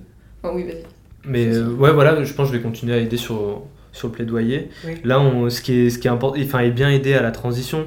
Oh 0.45 0.51
oui, 0.55 0.65
vas-y. 0.65 0.83
Mais 1.25 1.47
euh, 1.55 1.69
ouais, 1.75 1.93
voilà, 1.93 2.23
je 2.23 2.33
pense 2.33 2.49
que 2.49 2.55
je 2.55 2.59
vais 2.59 2.63
continuer 2.65 2.95
à 2.95 2.99
aider 2.99 3.17
sur, 3.17 3.63
sur 3.93 4.09
le 4.09 4.13
plaidoyer. 4.15 4.69
Oui. 4.87 4.95
Là, 5.05 5.21
on, 5.21 5.51
ce 5.51 5.61
qui 5.61 5.73
est, 5.87 5.91
ce 5.91 5.99
qui 5.99 6.07
est 6.07 6.11
important, 6.11 6.41
enfin, 6.43 6.61
est 6.61 6.71
bien 6.71 6.89
aider 6.91 7.13
à 7.15 7.21
la 7.23 7.31
transition 7.33 7.87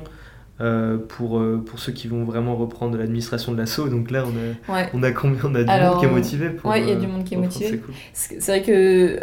euh, 0.61 0.97
pour, 0.97 1.39
euh, 1.39 1.63
pour 1.65 1.80
ceux 1.80 1.93
qui 1.93 2.07
vont 2.07 2.26
vraiment 2.26 2.55
reprendre 2.55 2.95
l'administration 2.97 3.53
de 3.53 3.57
l'assaut. 3.57 3.88
Donc 3.88 4.11
là, 4.11 4.24
on 4.28 4.71
a, 4.71 4.76
Ouais. 4.76 4.89
on 4.93 5.01
a 5.01 5.11
combien 5.11 5.39
On 5.45 5.55
a 5.55 5.63
du 5.63 5.69
Alors, 5.69 5.93
monde 5.95 5.99
qui 6.01 6.05
est 6.05 6.11
motivé 6.15 6.49
pour. 6.49 6.69
ouais, 6.69 6.82
il 6.82 6.88
y 6.89 6.91
a 6.91 6.95
euh, 6.95 6.99
du 6.99 7.07
monde 7.07 7.24
qui 7.24 7.34
est 7.34 7.38
motivé. 7.38 7.69
c'est 7.69 7.78
cool. 7.80 8.39
Vrai 8.39 8.61
que 8.61 8.71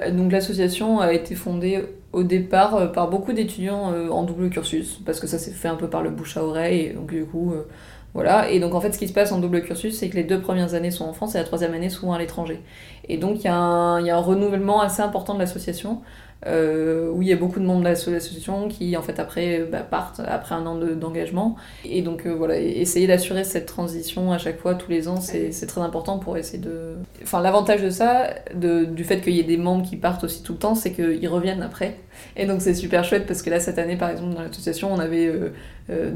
euh, 0.09 0.11
donc 0.11 0.33
l'association 0.33 0.99
a 1.01 1.13
été 1.13 1.35
fondée 1.37 1.85
au 2.13 2.23
départ 2.23 2.75
euh, 2.77 2.87
par 2.87 3.09
beaucoup 3.09 3.33
d'étudiants 3.33 3.93
euh, 3.93 4.09
en 4.11 4.25
double 4.25 4.51
cursus 4.51 5.01
parce 5.05 5.21
que 5.21 5.27
ça 5.27 5.39
s'est 5.39 5.53
fait 5.53 5.69
un 5.69 5.77
peu 5.77 5.89
par 5.89 6.03
le 6.03 6.11
bouche 6.11 6.37
à 6.37 6.45
oreille 6.45 6.81
et 6.87 6.93
donc 6.93 7.11
du 7.11 7.25
coup 7.25 7.53
euh, 7.53 7.67
voilà. 8.15 8.51
Et 8.51 8.59
donc 8.59 8.75
en 8.75 8.81
fait 8.81 8.93
ce 8.93 8.99
qui 8.99 9.07
se 9.07 9.13
passe 9.13 9.31
en 9.33 9.39
double 9.39 9.63
cursus 9.63 9.97
c'est 9.97 10.09
que 10.09 10.17
les 10.17 10.25
deux 10.25 10.41
premières 10.41 10.75
années 10.75 10.91
sont 10.91 11.05
en 11.05 11.13
France 11.13 11.35
et 11.35 11.39
la 11.39 11.45
troisième 11.45 11.75
année 11.75 11.91
souvent 11.91 12.13
à 12.13 12.19
l'étranger. 12.19 12.61
Et 13.09 13.17
donc 13.17 13.39
il 13.39 13.43
y, 13.43 13.45
y 13.45 13.49
a 13.49 13.55
un 13.55 14.21
renouvellement 14.21 14.81
assez 14.81 15.03
important 15.03 15.35
de 15.35 15.39
l'association 15.39 16.01
euh, 16.47 17.11
où 17.11 17.23
il 17.23 17.29
y 17.29 17.33
a 17.33 17.37
beaucoup 17.37 17.61
de 17.61 17.65
membres 17.67 17.81
de 17.81 17.85
l'asso- 17.85 18.11
l'association 18.11 18.69
qui 18.69 18.97
en 18.97 19.03
fait 19.03 19.19
après 19.21 19.61
bah, 19.71 19.81
partent 19.81 20.21
après 20.27 20.55
un 20.55 20.65
an 20.67 20.77
de- 20.77 20.95
d'engagement. 20.95 21.57
Et 21.85 22.03
donc 22.03 22.27
euh, 22.27 22.35
voilà 22.35 22.59
essayer 22.59 23.07
d'assurer 23.07 23.45
cette 23.45 23.67
transition 23.67 24.33
à 24.33 24.39
chaque 24.39 24.59
fois 24.59 24.75
tous 24.75 24.91
les 24.91 25.09
ans 25.09 25.21
c'est 25.21 25.53
c'est 25.53 25.67
très 25.67 25.83
important 25.83 26.19
pour 26.19 26.37
essayer 26.39 26.59
de 26.59 26.95
enfin 27.23 27.41
l'avantage 27.43 27.83
de 27.83 27.91
ça 27.91 28.31
de, 28.55 28.85
du 28.85 29.05
fait 29.05 29.21
qu'il 29.21 29.35
y 29.35 29.41
ait 29.41 29.45
des 29.45 29.59
membres 29.59 29.87
qui 29.89 29.97
partent 29.97 30.25
aussi 30.25 30.43
tout 30.43 30.53
le 30.55 30.59
temps 30.59 30.75
c'est 30.75 30.93
qu'ils 30.93 31.29
reviennent 31.29 31.63
après 31.63 31.97
et 32.37 32.47
donc 32.47 32.61
c'est 32.63 32.75
super 32.75 33.05
chouette 33.05 33.27
parce 33.27 33.43
que 33.43 33.51
là 33.51 33.61
cette 33.61 33.79
année 33.79 33.97
par 33.97 34.11
exemple 34.11 34.35
dans 34.35 34.43
l'association 34.43 34.93
on 34.93 34.99
avait 34.99 35.27
euh, 35.27 35.51
euh, 35.91 36.11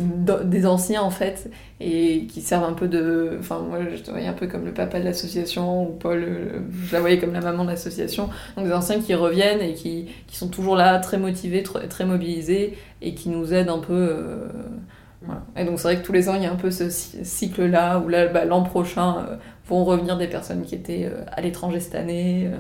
des 0.45 0.67
anciens 0.67 1.03
en 1.03 1.11
fait 1.11 1.51
et 1.81 2.27
qui 2.27 2.41
servent 2.41 2.65
un 2.65 2.73
peu 2.75 2.89
de 2.89 3.37
enfin 3.41 3.61
moi 3.61 3.79
je 3.95 4.03
te 4.03 4.11
voyais 4.11 4.27
un 4.27 4.33
peu 4.33 4.47
comme 4.47 4.65
le 4.65 4.73
papa 4.73 5.01
de 5.01 5.05
l'association 5.05 5.85
ou 5.89 5.93
Paul 5.93 6.25
euh, 6.27 6.61
je 6.87 6.93
la 6.93 7.01
voyais 7.01 7.19
comme 7.19 7.33
la 7.33 7.41
maman 7.41 7.65
de 7.65 7.71
l'association 7.71 8.29
donc 8.57 8.67
des 8.67 8.73
anciens 8.73 9.01
qui 9.01 9.15
reviennent 9.15 9.61
et 9.61 9.75
qui, 9.75 10.07
qui 10.27 10.37
sont 10.37 10.49
toujours 10.49 10.77
là 10.77 10.99
très 10.99 11.19
motivés 11.19 11.63
tr- 11.63 11.87
très 11.89 12.05
mobilisés 12.07 12.77
et 13.03 13.15
qui 13.15 13.29
nous 13.29 13.53
aident 13.55 13.71
un 13.71 13.79
peu 13.79 14.49
voilà. 15.23 15.43
et 15.57 15.65
donc 15.65 15.79
c'est 15.79 15.89
vrai 15.89 15.97
que 16.01 16.07
tous 16.07 16.13
les 16.13 16.29
ans 16.29 16.35
il 16.35 16.43
y 16.43 16.47
a 16.47 16.53
un 16.53 16.57
peu 16.57 16.71
ce 16.71 16.91
cycle 16.91 17.65
là 17.67 17.99
où 17.99 18.09
là 18.09 18.27
bah, 18.29 18.45
l'an 18.45 18.63
prochain 18.63 19.27
euh, 19.31 19.37
vont 19.67 19.85
revenir 19.85 20.17
des 20.19 20.29
personnes 20.29 20.63
qui 20.65 20.75
étaient 20.75 21.07
euh, 21.07 21.25
à 21.33 21.41
l'étranger 21.41 21.81
cette 21.81 21.95
année 21.95 22.47
euh, 22.53 22.57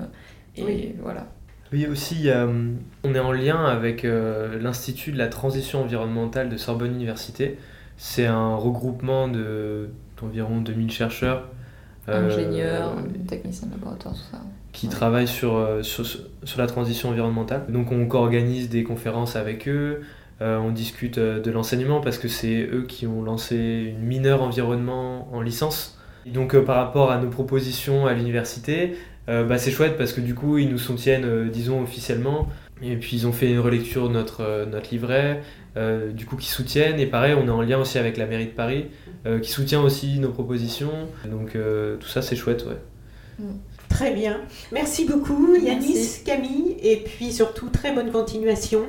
et 0.56 0.62
Oui. 0.64 0.94
voilà 1.02 1.26
Oui, 1.74 1.86
aussi, 1.90 2.30
hum, 2.30 2.76
on 3.02 3.14
est 3.16 3.18
en 3.18 3.32
lien 3.32 3.64
avec 3.64 4.04
euh, 4.04 4.60
l'Institut 4.60 5.10
de 5.10 5.18
la 5.18 5.26
transition 5.28 5.82
environnementale 5.82 6.48
de 6.48 6.56
Sorbonne 6.56 6.94
Université. 6.94 7.58
C'est 7.96 8.26
un 8.26 8.54
regroupement 8.54 9.26
de- 9.28 9.90
d'environ 10.20 10.60
2000 10.60 10.90
chercheurs. 10.92 11.48
euh, 12.08 12.26
ingénieurs 12.26 12.96
techniciens 13.26 13.66
de 13.68 13.72
laboratoire 13.72 14.14
tout 14.14 14.20
ça 14.30 14.38
qui 14.72 14.88
Ouais. 14.88 14.92
travaillent 14.92 15.26
sur, 15.28 15.56
euh, 15.56 15.82
sur, 15.82 16.04
sur 16.06 16.60
la 16.60 16.66
transition 16.68 17.08
environnementale. 17.10 17.64
Donc 17.70 17.92
on 17.92 18.06
co-organise 18.06 18.68
des 18.68 18.84
conférences 18.84 19.36
avec 19.36 19.68
eux, 19.68 20.02
euh, 20.42 20.58
on 20.58 20.70
discute 20.72 21.18
euh, 21.18 21.40
de 21.40 21.50
l'enseignement 21.50 22.02
parce 22.02 22.18
que 22.18 22.28
c'est 22.28 22.68
eux 22.72 22.84
qui 22.88 23.06
ont 23.06 23.22
lancé 23.22 23.56
une 23.98 24.04
mineure 24.06 24.42
environnement 24.42 25.28
en 25.34 25.40
licence. 25.40 25.98
Et 26.26 26.30
donc 26.30 26.54
euh, 26.54 26.64
par 26.64 26.76
rapport 26.76 27.10
à 27.12 27.18
nos 27.18 27.30
propositions 27.30 28.06
à 28.06 28.14
l'université, 28.14 28.96
euh, 29.28 29.44
bah, 29.44 29.58
c'est 29.58 29.70
chouette 29.70 29.96
parce 29.96 30.12
que 30.12 30.20
du 30.20 30.34
coup 30.34 30.58
ils 30.58 30.68
nous 30.68 30.78
soutiennent, 30.78 31.24
euh, 31.24 31.48
disons 31.48 31.82
officiellement, 31.82 32.48
et 32.82 32.96
puis 32.96 33.16
ils 33.16 33.26
ont 33.26 33.32
fait 33.32 33.50
une 33.50 33.60
relecture 33.60 34.08
de 34.08 34.14
notre, 34.14 34.42
euh, 34.42 34.66
notre 34.66 34.90
livret, 34.90 35.42
euh, 35.76 36.12
du 36.12 36.26
coup 36.26 36.36
qui 36.36 36.48
soutiennent, 36.48 37.00
et 37.00 37.06
pareil 37.06 37.34
on 37.34 37.46
est 37.46 37.50
en 37.50 37.62
lien 37.62 37.78
aussi 37.78 37.98
avec 37.98 38.16
la 38.16 38.26
mairie 38.26 38.46
de 38.46 38.50
Paris, 38.50 38.86
euh, 39.26 39.40
qui 39.40 39.50
soutient 39.50 39.80
aussi 39.82 40.18
nos 40.18 40.30
propositions, 40.30 41.08
donc 41.30 41.56
euh, 41.56 41.96
tout 41.96 42.08
ça 42.08 42.22
c'est 42.22 42.36
chouette, 42.36 42.64
ouais. 42.66 43.46
Très 43.88 44.12
bien. 44.12 44.40
Merci 44.72 45.04
beaucoup 45.06 45.54
Yanis, 45.54 45.94
Merci. 45.94 46.24
Camille, 46.24 46.76
et 46.82 46.96
puis 46.96 47.32
surtout 47.32 47.68
très 47.68 47.92
bonne 47.92 48.10
continuation. 48.10 48.86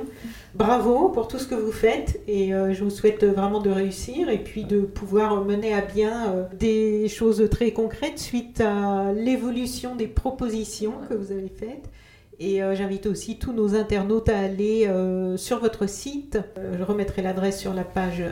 Bravo 0.56 1.10
pour 1.10 1.28
tout 1.28 1.38
ce 1.38 1.46
que 1.46 1.54
vous 1.54 1.70
faites 1.70 2.20
et 2.26 2.54
euh, 2.54 2.72
je 2.72 2.82
vous 2.82 2.88
souhaite 2.90 3.22
vraiment 3.24 3.60
de 3.60 3.68
réussir 3.68 4.30
et 4.30 4.38
puis 4.38 4.64
de 4.64 4.80
pouvoir 4.80 5.44
mener 5.44 5.74
à 5.74 5.82
bien 5.82 6.32
euh, 6.32 6.44
des 6.58 7.08
choses 7.08 7.46
très 7.50 7.72
concrètes 7.72 8.18
suite 8.18 8.62
à 8.62 9.12
l'évolution 9.12 9.96
des 9.96 10.06
propositions 10.06 10.94
que 11.10 11.14
vous 11.14 11.30
avez 11.30 11.52
faites. 11.54 11.90
Et 12.38 12.62
euh, 12.62 12.74
j'invite 12.74 13.06
aussi 13.06 13.38
tous 13.38 13.52
nos 13.52 13.74
internautes 13.74 14.28
à 14.28 14.38
aller 14.38 14.86
euh, 14.86 15.36
sur 15.36 15.58
votre 15.58 15.88
site. 15.88 16.38
Euh, 16.58 16.76
je 16.78 16.82
remettrai 16.82 17.22
l'adresse 17.22 17.58
sur 17.58 17.72
la 17.72 17.84
page 17.84 18.22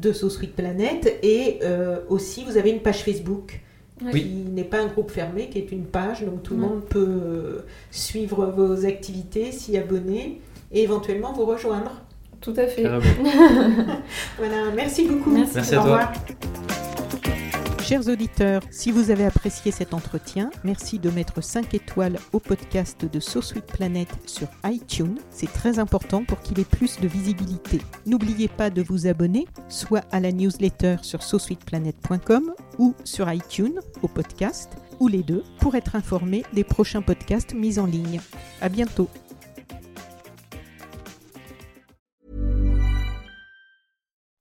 de 0.00 0.12
Sweet 0.12 0.54
Planet. 0.54 1.18
Et 1.22 1.60
aussi, 2.08 2.44
vous 2.44 2.56
avez 2.56 2.70
une 2.70 2.80
page 2.80 3.04
Facebook 3.04 3.60
Oui. 4.02 4.22
qui 4.22 4.28
n'est 4.50 4.64
pas 4.64 4.80
un 4.80 4.86
groupe 4.86 5.10
fermé, 5.10 5.48
qui 5.48 5.58
est 5.58 5.72
une 5.72 5.84
page. 5.84 6.24
Donc 6.24 6.42
tout 6.42 6.54
le 6.54 6.60
monde 6.60 6.82
peut 6.84 7.62
suivre 7.90 8.46
vos 8.46 8.86
activités, 8.86 9.52
s'y 9.52 9.76
abonner 9.76 10.40
et 10.72 10.82
éventuellement 10.82 11.32
vous 11.32 11.44
rejoindre. 11.44 11.92
tout 12.40 12.54
à 12.56 12.66
fait. 12.66 12.84
Voilà, 14.38 14.70
merci 14.74 15.04
beaucoup. 15.06 15.30
Merci. 15.30 15.52
Merci 15.56 15.74
à 15.74 15.80
Au 15.80 15.84
toi. 15.84 15.96
revoir. 15.96 16.12
Chers 17.82 18.06
auditeurs, 18.06 18.60
si 18.70 18.90
vous 18.92 19.10
avez 19.10 19.24
apprécié 19.24 19.72
cet 19.72 19.94
entretien, 19.94 20.50
merci 20.62 20.98
de 20.98 21.08
mettre 21.08 21.42
5 21.42 21.72
étoiles 21.72 22.18
au 22.34 22.38
podcast 22.38 23.06
de 23.10 23.18
So 23.18 23.40
Sweet 23.40 23.64
Planet 23.64 24.08
sur 24.26 24.46
iTunes. 24.66 25.16
C'est 25.30 25.50
très 25.50 25.78
important 25.78 26.22
pour 26.22 26.42
qu'il 26.42 26.60
ait 26.60 26.64
plus 26.64 27.00
de 27.00 27.08
visibilité. 27.08 27.80
N'oubliez 28.04 28.48
pas 28.48 28.68
de 28.68 28.82
vous 28.82 29.06
abonner, 29.06 29.46
soit 29.70 30.04
à 30.12 30.20
la 30.20 30.32
newsletter 30.32 30.96
sur 31.00 31.22
sosweetplanet.com 31.22 32.52
ou 32.78 32.94
sur 33.04 33.32
iTunes 33.32 33.80
au 34.02 34.08
podcast, 34.08 34.72
ou 35.00 35.08
les 35.08 35.22
deux, 35.22 35.42
pour 35.58 35.74
être 35.74 35.96
informé 35.96 36.44
des 36.52 36.64
prochains 36.64 37.00
podcasts 37.00 37.54
mis 37.54 37.78
en 37.78 37.86
ligne. 37.86 38.20
À 38.60 38.68
bientôt. 38.68 39.08